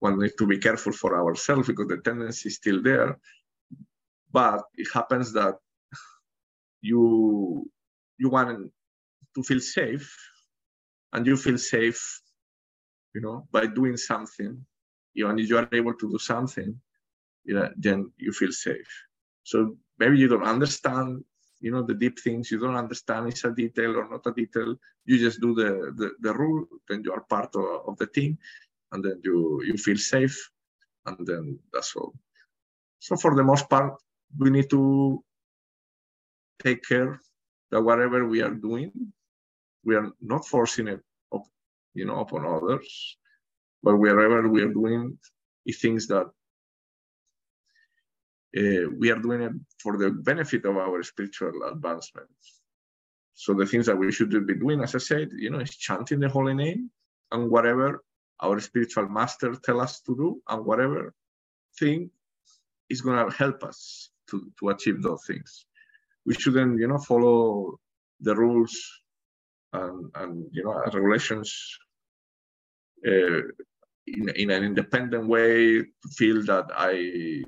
one 0.01 0.19
needs 0.19 0.35
to 0.37 0.47
be 0.47 0.59
careful 0.59 0.93
for 0.93 1.19
ourselves 1.19 1.67
because 1.67 1.89
the 1.89 1.99
tendency 1.99 2.49
is 2.49 2.57
still 2.57 2.83
there. 2.83 3.19
But 4.31 4.63
it 4.77 4.89
happens 4.93 5.33
that 5.33 5.55
you 6.81 7.71
you 8.19 8.29
want 8.29 8.71
to 9.35 9.43
feel 9.43 9.61
safe, 9.61 10.15
and 11.13 11.27
you 11.27 11.37
feel 11.37 11.59
safe, 11.59 12.21
you 13.15 13.21
know, 13.21 13.49
by 13.51 13.67
doing 13.67 13.97
something. 13.97 14.65
You 15.15 15.29
and 15.29 15.41
if 15.41 15.49
you 15.49 15.59
are 15.59 15.69
able 15.73 15.95
to 15.95 16.11
do 16.11 16.19
something, 16.19 16.81
you 17.45 17.55
know, 17.55 17.71
then 17.77 18.13
you 18.17 18.33
feel 18.33 18.53
safe. 18.53 18.89
So 19.45 19.77
maybe 19.99 20.19
you 20.19 20.29
don't 20.29 20.45
understand 20.45 21.25
you 21.61 21.71
know 21.71 21.83
the 21.83 21.95
deep 21.95 22.19
things. 22.19 22.51
You 22.51 22.59
don't 22.59 22.77
understand 22.77 23.33
is 23.33 23.45
a 23.45 23.51
detail 23.51 23.97
or 23.97 24.09
not 24.09 24.27
a 24.27 24.33
detail. 24.33 24.77
You 25.05 25.19
just 25.19 25.41
do 25.41 25.55
the 25.55 25.93
the, 25.97 26.11
the 26.21 26.33
rule 26.35 26.67
then 26.89 27.03
you 27.05 27.13
are 27.13 27.23
part 27.23 27.55
of, 27.57 27.89
of 27.89 27.97
the 27.99 28.07
team 28.07 28.39
and 28.93 29.05
then 29.05 29.21
you 29.25 29.63
you 29.65 29.77
feel 29.77 29.97
safe 29.97 30.51
and 31.07 31.27
then 31.27 31.59
that's 31.73 31.95
all. 31.97 32.15
So 33.01 33.17
for 33.17 33.35
the 33.35 33.45
most 33.45 33.69
part 33.69 33.95
we 34.39 34.51
need 34.51 34.71
to 34.71 35.23
take 36.63 36.83
care 36.83 37.21
that 37.71 37.83
whatever 37.83 38.27
we 38.27 38.43
are 38.43 38.55
doing 38.55 38.93
we 39.85 39.95
are 39.95 40.11
not 40.21 40.47
forcing 40.47 40.89
it 40.89 41.01
up, 41.35 41.45
you 41.95 42.05
know 42.05 42.21
upon 42.21 42.45
others 42.45 43.17
but 43.83 43.97
wherever 43.97 44.49
we 44.49 44.63
are 44.63 44.73
doing 44.73 45.19
it 45.67 45.77
things 45.77 46.07
that 46.09 46.27
uh, 48.57 48.89
we 48.99 49.11
are 49.11 49.19
doing 49.19 49.43
it 49.43 49.53
for 49.83 49.99
the 49.99 50.11
benefit 50.11 50.65
of 50.65 50.77
our 50.77 51.03
spiritual 51.03 51.53
advancement. 51.71 52.29
So 53.35 53.55
the 53.55 53.67
things 53.67 53.87
that 53.87 53.97
we 53.97 54.11
should 54.11 54.31
be 54.47 54.55
doing, 54.55 54.83
as 54.83 54.95
I 54.95 54.99
said, 54.99 55.29
you 55.33 55.51
know, 55.51 55.61
is 55.61 55.77
chanting 55.77 56.21
the 56.21 56.29
holy 56.29 56.55
name 56.55 56.91
and 57.31 57.51
whatever 57.51 58.03
our 58.41 58.59
spiritual 58.61 59.09
master 59.09 59.55
tell 59.55 59.81
us 59.81 60.01
to 60.03 60.17
do 60.17 60.43
and 60.49 60.65
whatever 60.65 61.15
thing 61.79 62.11
is 62.89 63.01
going 63.01 63.31
to 63.31 63.37
help 63.37 63.63
us 63.63 64.11
to, 64.31 64.51
to 64.59 64.71
achieve 64.71 65.03
those 65.03 65.25
things. 65.27 65.67
We 66.25 66.35
shouldn't, 66.35 66.79
you 66.79 66.89
know, 66.89 66.99
follow 66.99 67.79
the 68.21 68.35
rules 68.35 68.75
and, 69.73 70.11
and 70.15 70.47
you 70.53 70.65
know, 70.65 70.83
regulations 70.93 71.79
uh, 73.07 73.43
in, 74.07 74.29
in 74.35 74.51
an 74.51 74.65
independent 74.65 75.29
way 75.29 75.79
to 75.79 76.09
feel 76.17 76.45
that 76.47 76.67
I 76.75 77.43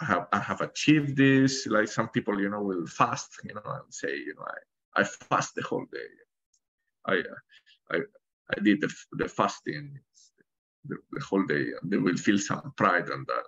I 0.00 0.04
have 0.04 0.26
I 0.32 0.38
have 0.38 0.60
achieved 0.60 1.16
this. 1.16 1.66
Like 1.66 1.88
some 1.88 2.08
people, 2.08 2.40
you 2.40 2.48
know, 2.48 2.62
will 2.62 2.86
fast, 2.86 3.30
you 3.44 3.54
know, 3.54 3.62
and 3.64 3.92
say, 3.92 4.14
you 4.14 4.34
know, 4.36 4.44
I, 4.96 5.00
I 5.00 5.04
fast 5.04 5.54
the 5.54 5.62
whole 5.62 5.86
day. 5.92 6.10
I 7.06 7.22
I 7.90 7.98
I 8.56 8.60
did 8.62 8.80
the, 8.80 8.92
the 9.12 9.28
fasting 9.28 9.98
the, 10.84 10.96
the 11.12 11.24
whole 11.24 11.44
day, 11.44 11.66
and 11.80 11.90
they 11.90 11.96
will 11.98 12.16
feel 12.16 12.38
some 12.38 12.72
pride 12.76 13.10
on 13.10 13.24
that. 13.26 13.44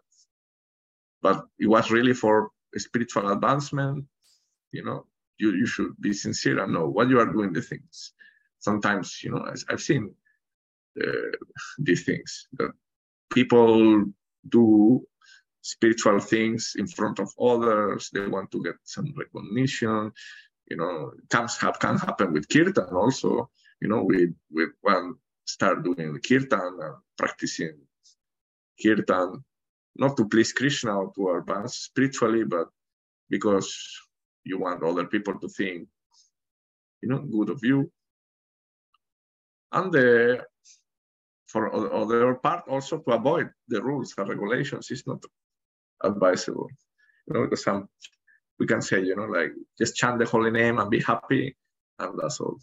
But 1.22 1.46
it 1.58 1.66
was 1.66 1.90
really 1.90 2.14
for 2.14 2.50
spiritual 2.76 3.30
advancement. 3.30 4.06
You 4.72 4.84
know, 4.84 5.06
you 5.38 5.52
you 5.52 5.66
should 5.66 5.94
be 6.00 6.12
sincere 6.12 6.62
and 6.62 6.72
know 6.72 6.88
what 6.88 7.08
you 7.08 7.20
are 7.20 7.32
doing. 7.32 7.52
The 7.52 7.62
things. 7.62 8.12
Sometimes, 8.58 9.22
you 9.22 9.30
know, 9.30 9.46
I've 9.70 9.80
seen 9.80 10.14
uh, 11.02 11.36
these 11.78 12.04
things 12.04 12.48
that 12.58 12.72
people 13.32 14.04
do 14.48 15.06
spiritual 15.62 16.20
things 16.20 16.74
in 16.76 16.86
front 16.86 17.18
of 17.18 17.32
others. 17.40 18.10
They 18.12 18.26
want 18.26 18.50
to 18.52 18.62
get 18.62 18.76
some 18.84 19.12
recognition. 19.16 20.12
You 20.68 20.76
know, 20.76 21.12
can 21.28 21.48
have 21.60 21.78
can 21.78 21.98
happen 21.98 22.32
with 22.32 22.48
kirtan 22.48 22.94
also. 22.94 23.50
You 23.80 23.88
know, 23.88 24.04
with 24.04 24.34
we 24.52 24.66
one 24.80 25.14
start 25.44 25.82
doing 25.82 26.18
kirtan 26.20 26.78
and 26.80 26.96
practicing 27.18 27.78
kirtan, 28.82 29.44
not 29.96 30.16
to 30.16 30.28
please 30.28 30.52
Krishna 30.52 30.96
or 30.96 31.12
to 31.14 31.36
advance 31.38 31.76
spiritually, 31.76 32.44
but 32.44 32.68
because 33.28 33.70
you 34.44 34.58
want 34.58 34.82
other 34.82 35.06
people 35.06 35.38
to 35.38 35.48
think, 35.48 35.88
you 37.02 37.08
know, 37.08 37.18
good 37.18 37.50
of 37.50 37.60
you. 37.62 37.90
And 39.72 39.92
the 39.92 40.44
for 41.46 41.74
other 41.92 42.34
part 42.36 42.68
also 42.68 42.98
to 42.98 43.10
avoid 43.10 43.50
the 43.66 43.82
rules 43.82 44.14
and 44.16 44.28
regulations 44.28 44.90
is 44.90 45.04
not 45.06 45.24
advisable. 46.02 46.68
You 47.26 47.34
know, 47.34 47.44
because 47.44 47.64
some 47.64 47.88
we 48.58 48.66
can 48.66 48.82
say, 48.82 49.00
you 49.02 49.16
know, 49.16 49.24
like 49.24 49.52
just 49.78 49.96
chant 49.96 50.18
the 50.18 50.26
holy 50.26 50.50
name 50.50 50.78
and 50.78 50.90
be 50.90 51.00
happy, 51.00 51.56
and 51.98 52.18
that's 52.18 52.40
all. 52.40 52.58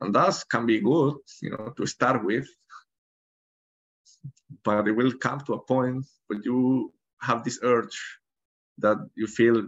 And 0.00 0.14
that 0.14 0.44
can 0.48 0.64
be 0.66 0.80
good, 0.80 1.16
you 1.42 1.50
know, 1.50 1.72
to 1.76 1.86
start 1.86 2.24
with. 2.24 2.48
But 4.64 4.86
it 4.86 4.92
will 4.92 5.12
come 5.12 5.40
to 5.40 5.54
a 5.54 5.60
point 5.60 6.06
where 6.28 6.40
you 6.42 6.92
have 7.20 7.42
this 7.42 7.58
urge 7.62 7.98
that 8.78 8.98
you 9.16 9.26
feel 9.26 9.66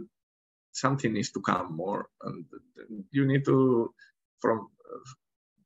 something 0.73 1.13
needs 1.13 1.33
to 1.33 1.41
come 1.41 1.75
more, 1.75 2.09
and 2.23 2.45
you 3.11 3.27
need 3.27 3.45
to, 3.45 3.93
from 4.41 4.69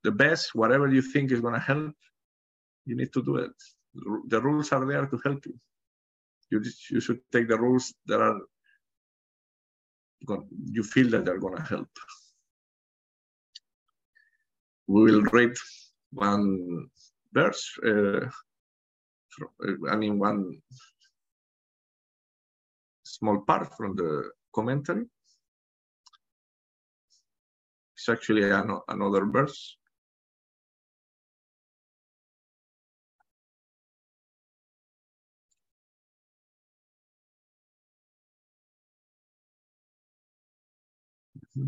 the 0.02 0.10
best, 0.10 0.54
whatever 0.54 0.88
you 0.88 1.02
think 1.02 1.30
is 1.30 1.40
going 1.40 1.54
to 1.54 1.60
help, 1.60 1.94
you 2.86 2.96
need 2.96 3.12
to 3.12 3.22
do 3.22 3.36
it. 3.36 3.52
The 4.28 4.40
rules 4.40 4.72
are 4.72 4.84
there 4.86 5.06
to 5.06 5.20
help 5.24 5.44
you. 5.44 5.58
You, 6.50 6.62
you 6.90 7.00
should 7.00 7.20
take 7.32 7.48
the 7.48 7.58
rules 7.58 7.92
that 8.06 8.20
are 8.20 8.40
you 10.70 10.82
feel 10.82 11.10
that 11.10 11.24
they're 11.24 11.38
going 11.38 11.56
to 11.56 11.62
help. 11.62 11.88
We 14.86 15.02
will 15.04 15.22
read 15.32 15.54
one 16.12 16.88
verse, 17.32 17.78
uh, 17.84 18.28
I 19.90 19.96
mean, 19.96 20.18
one 20.18 20.62
small 23.04 23.40
part 23.40 23.74
from 23.76 23.96
the 23.96 24.30
commentary. 24.54 25.06
It's 27.96 28.08
actually 28.08 28.50
an, 28.50 28.78
another 28.88 29.24
verse. 29.26 29.76
Ah, 41.56 41.62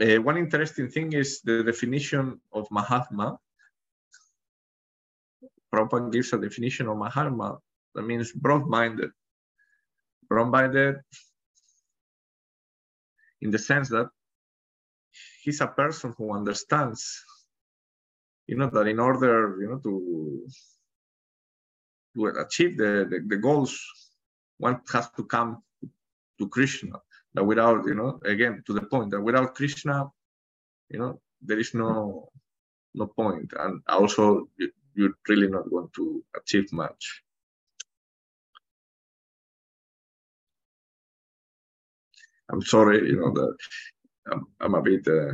uh, 0.00 0.20
one 0.22 0.36
interesting 0.36 0.88
thing 0.90 1.12
is 1.14 1.40
the 1.42 1.62
definition 1.64 2.40
of 2.52 2.68
Mahatma. 2.70 3.38
Prabhupada 5.72 6.12
gives 6.12 6.32
a 6.32 6.38
definition 6.38 6.88
of 6.88 6.96
Mahatma 6.96 7.58
that 7.94 8.02
means 8.02 8.32
broad-minded. 8.32 9.10
Broad-minded 10.28 10.96
in 13.40 13.50
the 13.50 13.58
sense 13.58 13.88
that 13.88 14.08
he's 15.42 15.60
a 15.60 15.66
person 15.66 16.14
who 16.16 16.34
understands, 16.34 17.24
you 18.46 18.56
know, 18.56 18.68
that 18.70 18.86
in 18.86 18.98
order, 18.98 19.56
you 19.60 19.68
know, 19.68 19.78
to 19.78 20.46
to 22.16 22.26
achieve 22.40 22.76
the, 22.76 23.06
the, 23.08 23.24
the 23.26 23.36
goals, 23.36 23.78
one 24.58 24.80
has 24.92 25.08
to 25.16 25.24
come 25.24 25.62
to 26.38 26.48
Krishna 26.48 27.00
that 27.34 27.44
without, 27.44 27.86
you 27.86 27.94
know, 27.94 28.18
again, 28.24 28.62
to 28.66 28.72
the 28.72 28.82
point 28.82 29.10
that 29.10 29.20
without 29.20 29.54
Krishna, 29.54 30.10
you 30.90 30.98
know, 30.98 31.20
there 31.42 31.58
is 31.58 31.74
no 31.74 32.28
no 32.94 33.06
point. 33.06 33.52
And 33.58 33.80
also, 33.88 34.48
you're 34.98 35.14
really 35.28 35.48
not 35.48 35.70
going 35.70 35.88
to 35.94 36.24
achieve 36.36 36.72
much. 36.72 37.22
I'm 42.50 42.62
sorry, 42.62 43.08
you 43.08 43.16
know, 43.16 43.32
that 43.32 43.56
I'm, 44.32 44.46
I'm 44.60 44.74
a 44.74 44.82
bit, 44.82 45.06
uh, 45.06 45.32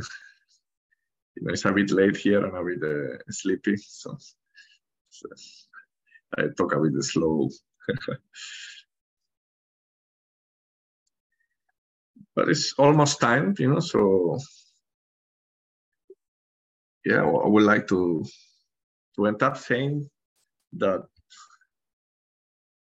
you 1.35 1.41
know, 1.41 1.53
it's 1.53 1.65
a 1.65 1.71
bit 1.71 1.91
late 1.91 2.17
here 2.17 2.45
and 2.45 2.55
a 2.55 2.63
bit 2.63 2.83
uh, 2.83 3.17
sleepy. 3.31 3.77
So, 3.77 4.17
so 5.09 5.29
I 6.37 6.43
talk 6.57 6.75
a 6.75 6.79
bit 6.79 7.03
slow. 7.03 7.49
but 12.35 12.49
it's 12.49 12.73
almost 12.77 13.19
time, 13.19 13.55
you 13.57 13.73
know. 13.73 13.79
So 13.79 14.37
yeah, 17.05 17.23
I 17.23 17.47
would 17.47 17.63
like 17.63 17.87
to 17.87 18.25
to 19.15 19.27
end 19.27 19.41
up 19.43 19.57
saying 19.57 20.09
that 20.73 21.03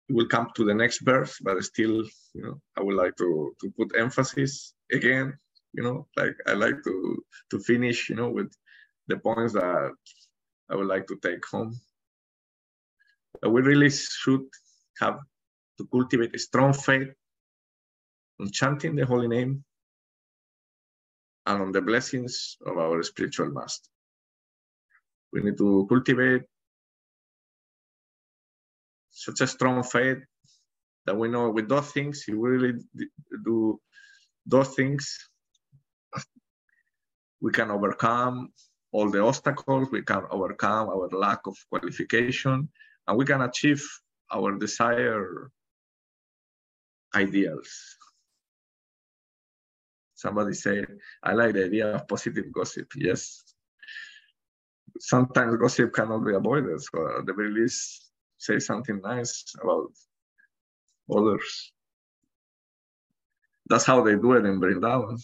we'll 0.09 0.29
come 0.29 0.49
to 0.55 0.65
the 0.65 0.75
next 0.75 1.01
verse, 1.01 1.39
but 1.43 1.63
still, 1.63 2.05
you 2.35 2.43
know, 2.43 2.61
I 2.77 2.83
would 2.83 2.97
like 2.97 3.17
to 3.17 3.55
to 3.61 3.71
put 3.77 3.97
emphasis 3.99 4.75
again, 4.93 5.37
you 5.73 5.83
know, 5.83 6.07
like 6.17 6.37
I 6.47 6.53
like 6.53 6.83
to 6.85 7.25
to 7.51 7.59
finish, 7.59 8.09
you 8.09 8.17
know, 8.17 8.31
with 8.31 8.53
the 9.09 9.17
points 9.19 9.55
that 9.55 9.93
I 10.71 10.77
would 10.77 10.87
like 10.87 11.07
to 11.09 11.17
take 11.23 11.45
home. 11.47 11.79
That 13.43 13.51
we 13.51 13.63
really 13.63 13.91
should 13.91 14.47
have 15.01 15.19
to 15.79 15.87
cultivate 15.93 16.35
a 16.35 16.39
strong 16.39 16.73
faith 16.73 17.09
on 18.41 18.51
chanting 18.51 18.95
the 18.95 19.05
holy 19.05 19.29
name 19.29 19.65
and 21.47 21.63
on 21.63 21.73
the 21.73 21.83
blessings 21.83 22.57
of 22.67 22.79
our 22.79 23.03
spiritual 23.03 23.51
master. 23.51 23.91
We 25.35 25.43
need 25.43 25.59
to 25.59 25.85
cultivate 25.89 26.43
such 29.11 29.41
a 29.41 29.49
strong 29.49 29.83
faith 29.83 30.19
that 31.07 31.17
we 31.17 31.29
know 31.29 31.51
with 31.51 31.69
those 31.69 31.91
things, 31.91 32.25
if 32.29 32.35
we 32.37 32.49
really 32.49 32.79
do 33.45 33.81
those 34.47 34.69
things, 34.77 35.19
we 37.41 37.51
can 37.51 37.73
overcome 37.73 38.51
all 38.93 39.11
the 39.11 39.21
obstacles, 39.21 39.89
we 39.91 40.03
can 40.03 40.23
overcome 40.31 40.89
our 40.89 41.09
lack 41.09 41.41
of 41.47 41.57
qualification, 41.69 42.69
and 43.09 43.19
we 43.19 43.25
can 43.25 43.43
achieve 43.43 43.85
our 44.33 44.57
desired 44.57 45.51
ideals. 47.13 47.97
Somebody 50.15 50.55
said, 50.55 50.87
I 51.25 51.33
like 51.33 51.55
the 51.55 51.65
idea 51.65 51.97
of 51.97 52.09
positive 52.09 52.53
gossip. 52.53 52.87
Yes. 52.97 53.44
Sometimes 55.01 55.57
gossip 55.57 55.93
cannot 55.93 56.25
be 56.25 56.35
avoided. 56.35 56.81
So 56.81 57.19
at 57.19 57.27
the 57.27 57.35
very 57.35 57.51
least, 57.51 58.11
say 58.39 58.59
something 58.59 59.01
nice 59.03 59.45
about 59.61 59.91
others. 61.15 61.73
That's 63.67 63.85
how 63.85 64.03
they 64.03 64.17
do 64.17 64.33
it 64.33 64.45
in 64.45 64.61
Vrindavan. 64.61 65.21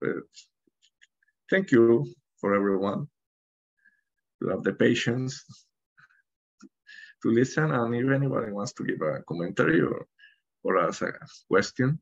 But 0.00 0.10
thank 1.48 1.70
you 1.70 2.12
for 2.40 2.54
everyone 2.54 3.08
to 4.42 4.48
have 4.50 4.62
the 4.62 4.74
patience 4.74 5.44
to 7.22 7.30
listen. 7.30 7.70
And 7.70 7.94
if 7.94 8.10
anybody 8.10 8.52
wants 8.52 8.72
to 8.74 8.84
give 8.84 9.00
a 9.00 9.22
commentary 9.22 9.80
or, 9.80 10.06
or 10.64 10.78
ask 10.78 11.02
a 11.02 11.12
question, 11.48 12.00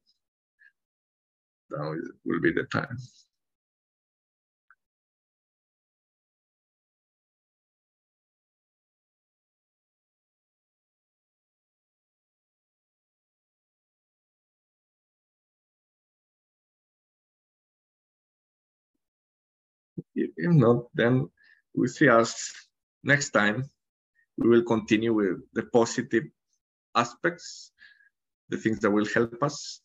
now 1.71 1.95
will 2.25 2.41
be 2.41 2.53
the 2.53 2.65
time. 2.65 2.97
If 20.15 20.31
not, 20.39 20.87
then 20.95 21.29
we 21.75 21.89
see 21.89 22.09
us 22.09 22.53
next 23.03 23.31
time 23.31 23.65
we 24.37 24.49
will 24.49 24.63
continue 24.63 25.13
with 25.15 25.39
the 25.53 25.63
positive 25.65 26.25
aspects, 26.95 27.73
the 28.49 28.57
things 28.59 28.81
that 28.81 28.91
will 28.91 29.07
help 29.15 29.43
us. 29.43 29.81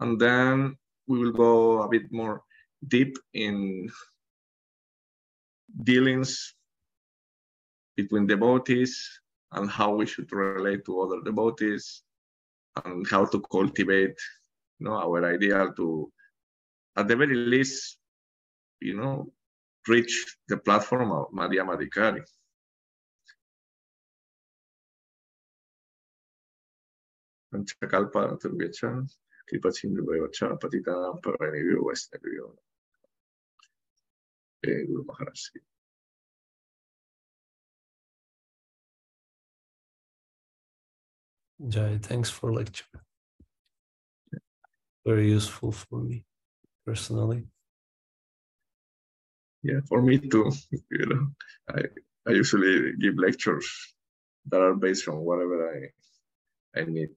And 0.00 0.20
then 0.20 0.76
we 1.10 1.18
will 1.18 1.32
go 1.32 1.82
a 1.82 1.88
bit 1.88 2.06
more 2.12 2.42
deep 2.86 3.16
in 3.34 3.90
dealings 5.82 6.54
between 7.96 8.28
devotees 8.28 8.92
and 9.52 9.68
how 9.68 9.90
we 9.92 10.06
should 10.06 10.30
relate 10.30 10.84
to 10.84 11.00
other 11.02 11.20
devotees 11.30 12.02
and 12.84 13.04
how 13.10 13.24
to 13.24 13.40
cultivate 13.56 14.18
you 14.78 14.86
know 14.86 14.96
our 15.04 15.20
ideal 15.34 15.72
to 15.80 15.88
at 16.96 17.08
the 17.08 17.16
very 17.16 17.34
least 17.54 17.98
you 18.80 18.94
know 19.00 19.14
reach 19.88 20.14
the 20.46 20.58
platform 20.58 21.10
of 21.10 21.26
Madhyama 21.32 21.74
Adhikari. 21.76 22.22
Panchakalpa 27.52 28.20
Turgecha, 29.50 29.62
Kripa 29.62 29.72
Sindhu 29.72 30.06
Vayocha, 30.06 30.58
Patita 30.58 31.20
Paranivyo 31.20 31.82
Vaisnavyo. 31.82 32.54
Guru 34.64 35.04
Maharaj. 35.04 35.40
Jai, 41.68 41.98
thanks 42.02 42.30
for 42.30 42.52
lecture. 42.52 42.84
Very 45.06 45.30
useful 45.30 45.72
for 45.72 46.00
me 46.02 46.24
personally. 46.86 47.46
yeah, 49.62 49.80
for 49.88 50.02
me 50.02 50.18
too. 50.18 50.52
You 50.90 51.06
know, 51.06 51.26
I 51.68 51.82
I 52.26 52.32
usually 52.32 52.92
give 52.96 53.16
lectures 53.18 53.94
that 54.50 54.60
are 54.60 54.74
based 54.74 55.08
on 55.08 55.18
whatever 55.20 55.68
I 55.74 56.80
I 56.80 56.84
need 56.84 57.10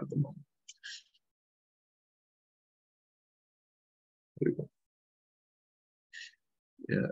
at 0.00 0.08
the 0.08 0.16
moment. 0.16 0.44
Yeah. 6.88 7.06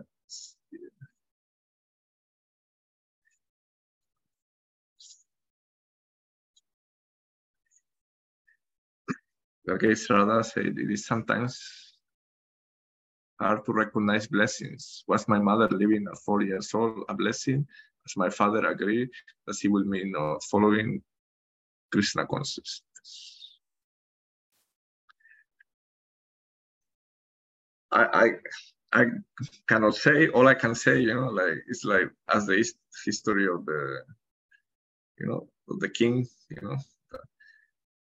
Okay, 9.67 9.93
Srada 9.93 10.45
said 10.45 10.77
it 10.77 10.91
is 10.91 11.07
sometimes 11.07 11.59
hard 13.39 13.65
to 13.65 13.73
recognize 13.73 14.27
blessings. 14.27 15.03
Was 15.07 15.27
my 15.27 15.39
mother 15.39 15.67
living 15.69 16.05
at 16.11 16.19
four 16.19 16.41
years 16.43 16.73
old 16.73 17.03
a 17.09 17.15
blessing? 17.15 17.67
As 18.07 18.15
my 18.15 18.29
father 18.29 18.65
agreed 18.67 19.09
that 19.47 19.57
he 19.59 19.67
will 19.67 19.89
be 19.89 20.09
not 20.11 20.43
following 20.43 21.01
Krishna 21.91 22.27
consciousness. 22.27 23.34
I, 27.95 28.25
I 28.25 28.29
I 28.93 29.05
cannot 29.67 29.95
say. 29.95 30.27
All 30.29 30.47
I 30.47 30.53
can 30.53 30.75
say, 30.75 30.99
you 30.99 31.13
know, 31.13 31.29
like 31.29 31.57
it's 31.67 31.83
like 31.83 32.09
as 32.33 32.45
the 32.45 32.63
history 33.05 33.47
of 33.47 33.65
the, 33.65 34.01
you 35.19 35.27
know, 35.27 35.47
the 35.67 35.89
king, 35.89 36.27
you 36.49 36.61
know, 36.61 36.77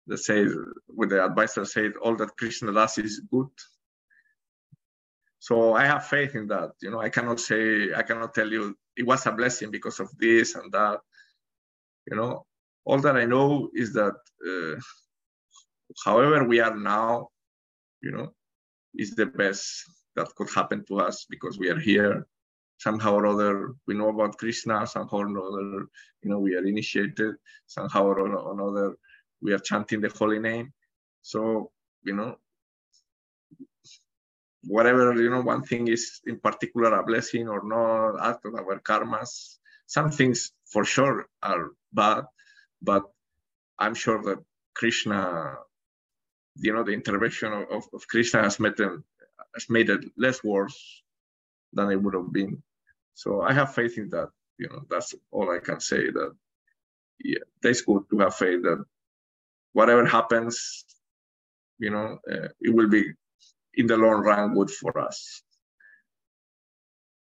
that 0.09 0.19
says, 0.19 0.53
with 0.89 1.11
the 1.11 1.25
advisor 1.25 1.65
said, 1.65 1.93
all 2.03 2.17
that 2.17 2.37
Krishna 2.37 2.73
does 2.73 2.99
is 2.99 3.21
good. 3.31 3.49
So 5.39 5.75
I 5.75 5.87
have 5.87 6.07
faith 6.07 6.35
in 6.35 6.49
that. 6.49 6.73
You 6.81 6.91
know, 6.91 7.01
I 7.01 7.09
cannot 7.09 7.41
say, 7.41 7.93
I 7.95 8.03
cannot 8.03 8.35
tell 8.35 8.51
you 8.51 8.77
it 8.97 9.07
was 9.07 9.27
a 9.27 9.33
blessing 9.33 9.71
because 9.71 10.01
of 10.01 10.09
this 10.19 10.55
and 10.55 10.73
that. 10.73 11.01
You 12.11 12.17
know, 12.17 12.47
all 12.85 13.01
that 13.01 13.17
I 13.17 13.25
know 13.25 13.71
is 13.75 13.93
that, 13.95 14.17
uh, 14.47 14.81
however 16.05 16.45
we 16.45 16.61
are 16.61 16.77
now, 16.77 17.29
you 18.03 18.13
know, 18.13 18.33
is 18.99 19.15
the 19.15 19.27
best 19.27 19.85
that 20.17 20.35
could 20.37 20.51
happen 20.51 20.85
to 20.87 21.01
us 21.01 21.27
because 21.29 21.59
we 21.59 21.69
are 21.69 21.79
here. 21.79 22.27
Somehow 22.79 23.15
or 23.15 23.27
other, 23.27 23.75
we 23.87 23.95
know 23.95 24.09
about 24.11 24.37
Krishna. 24.37 24.87
Somehow 24.87 25.19
or 25.19 25.29
other, 25.29 25.87
you 26.23 26.31
know, 26.31 26.39
we 26.39 26.55
are 26.55 26.65
initiated. 26.65 27.37
Somehow 27.67 28.05
or 28.05 28.53
another, 28.53 28.97
we 29.41 29.53
are 29.53 29.59
chanting 29.59 30.01
the 30.01 30.09
holy 30.11 30.39
name. 30.39 30.73
So, 31.23 31.71
you 32.03 32.15
know, 32.15 32.37
whatever, 34.65 35.15
you 35.15 35.31
know, 35.31 35.43
one 35.43 35.63
thing 35.63 35.89
is 35.89 36.21
in 36.27 36.39
particular 36.39 36.99
a 36.99 37.05
blessing 37.05 37.49
or 37.49 37.63
not, 37.65 38.19
act 38.29 38.45
of 38.45 38.55
our 38.55 38.81
karmas. 38.81 39.57
Some 39.87 40.11
things 40.11 40.53
for 40.67 40.85
sure 40.85 41.29
are 41.43 41.71
bad, 41.93 42.25
but 42.83 43.05
I'm 43.79 43.95
sure 43.95 44.23
that 44.23 44.39
Krishna, 44.75 45.55
you 46.61 46.75
know, 46.75 46.85
the 46.85 46.93
intervention 46.93 47.53
of, 47.53 47.85
of 47.95 48.09
Krishna 48.09 48.43
has 48.43 48.61
made 48.61 48.77
them 48.77 49.05
has 49.55 49.71
made 49.71 49.91
it 49.91 50.05
less 50.19 50.45
worse 50.45 51.03
than 51.73 51.91
it 51.91 52.03
would 52.03 52.15
have 52.15 52.33
been. 52.33 52.63
So 53.15 53.43
I 53.43 53.53
have 53.55 53.75
faith 53.75 53.99
in 53.99 54.11
that. 54.11 54.31
You 54.59 54.69
know, 54.71 54.83
that's 54.91 55.15
all 55.33 55.51
I 55.51 55.61
can 55.61 55.81
say. 55.81 56.11
That 56.11 56.35
yeah, 57.25 57.41
that's 57.63 57.83
good 57.83 58.05
to 58.11 58.19
have 58.21 58.37
faith 58.37 58.63
that 58.63 58.85
whatever 59.73 60.07
happens, 60.07 60.85
you 61.79 61.91
know, 61.91 62.19
uh, 62.31 62.49
it 62.61 62.75
will 62.75 62.89
be 62.91 63.05
in 63.75 63.87
the 63.89 63.97
long 63.97 64.23
run 64.23 64.55
good 64.55 64.71
for 64.71 64.99
us. 64.99 65.43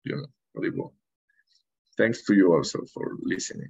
You 0.05 0.17
know. 0.17 0.89
Thanks 1.97 2.25
to 2.25 2.35
you 2.35 2.53
also 2.53 2.79
for 2.93 3.17
listening. 3.21 3.69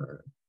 Uh, 0.00 0.39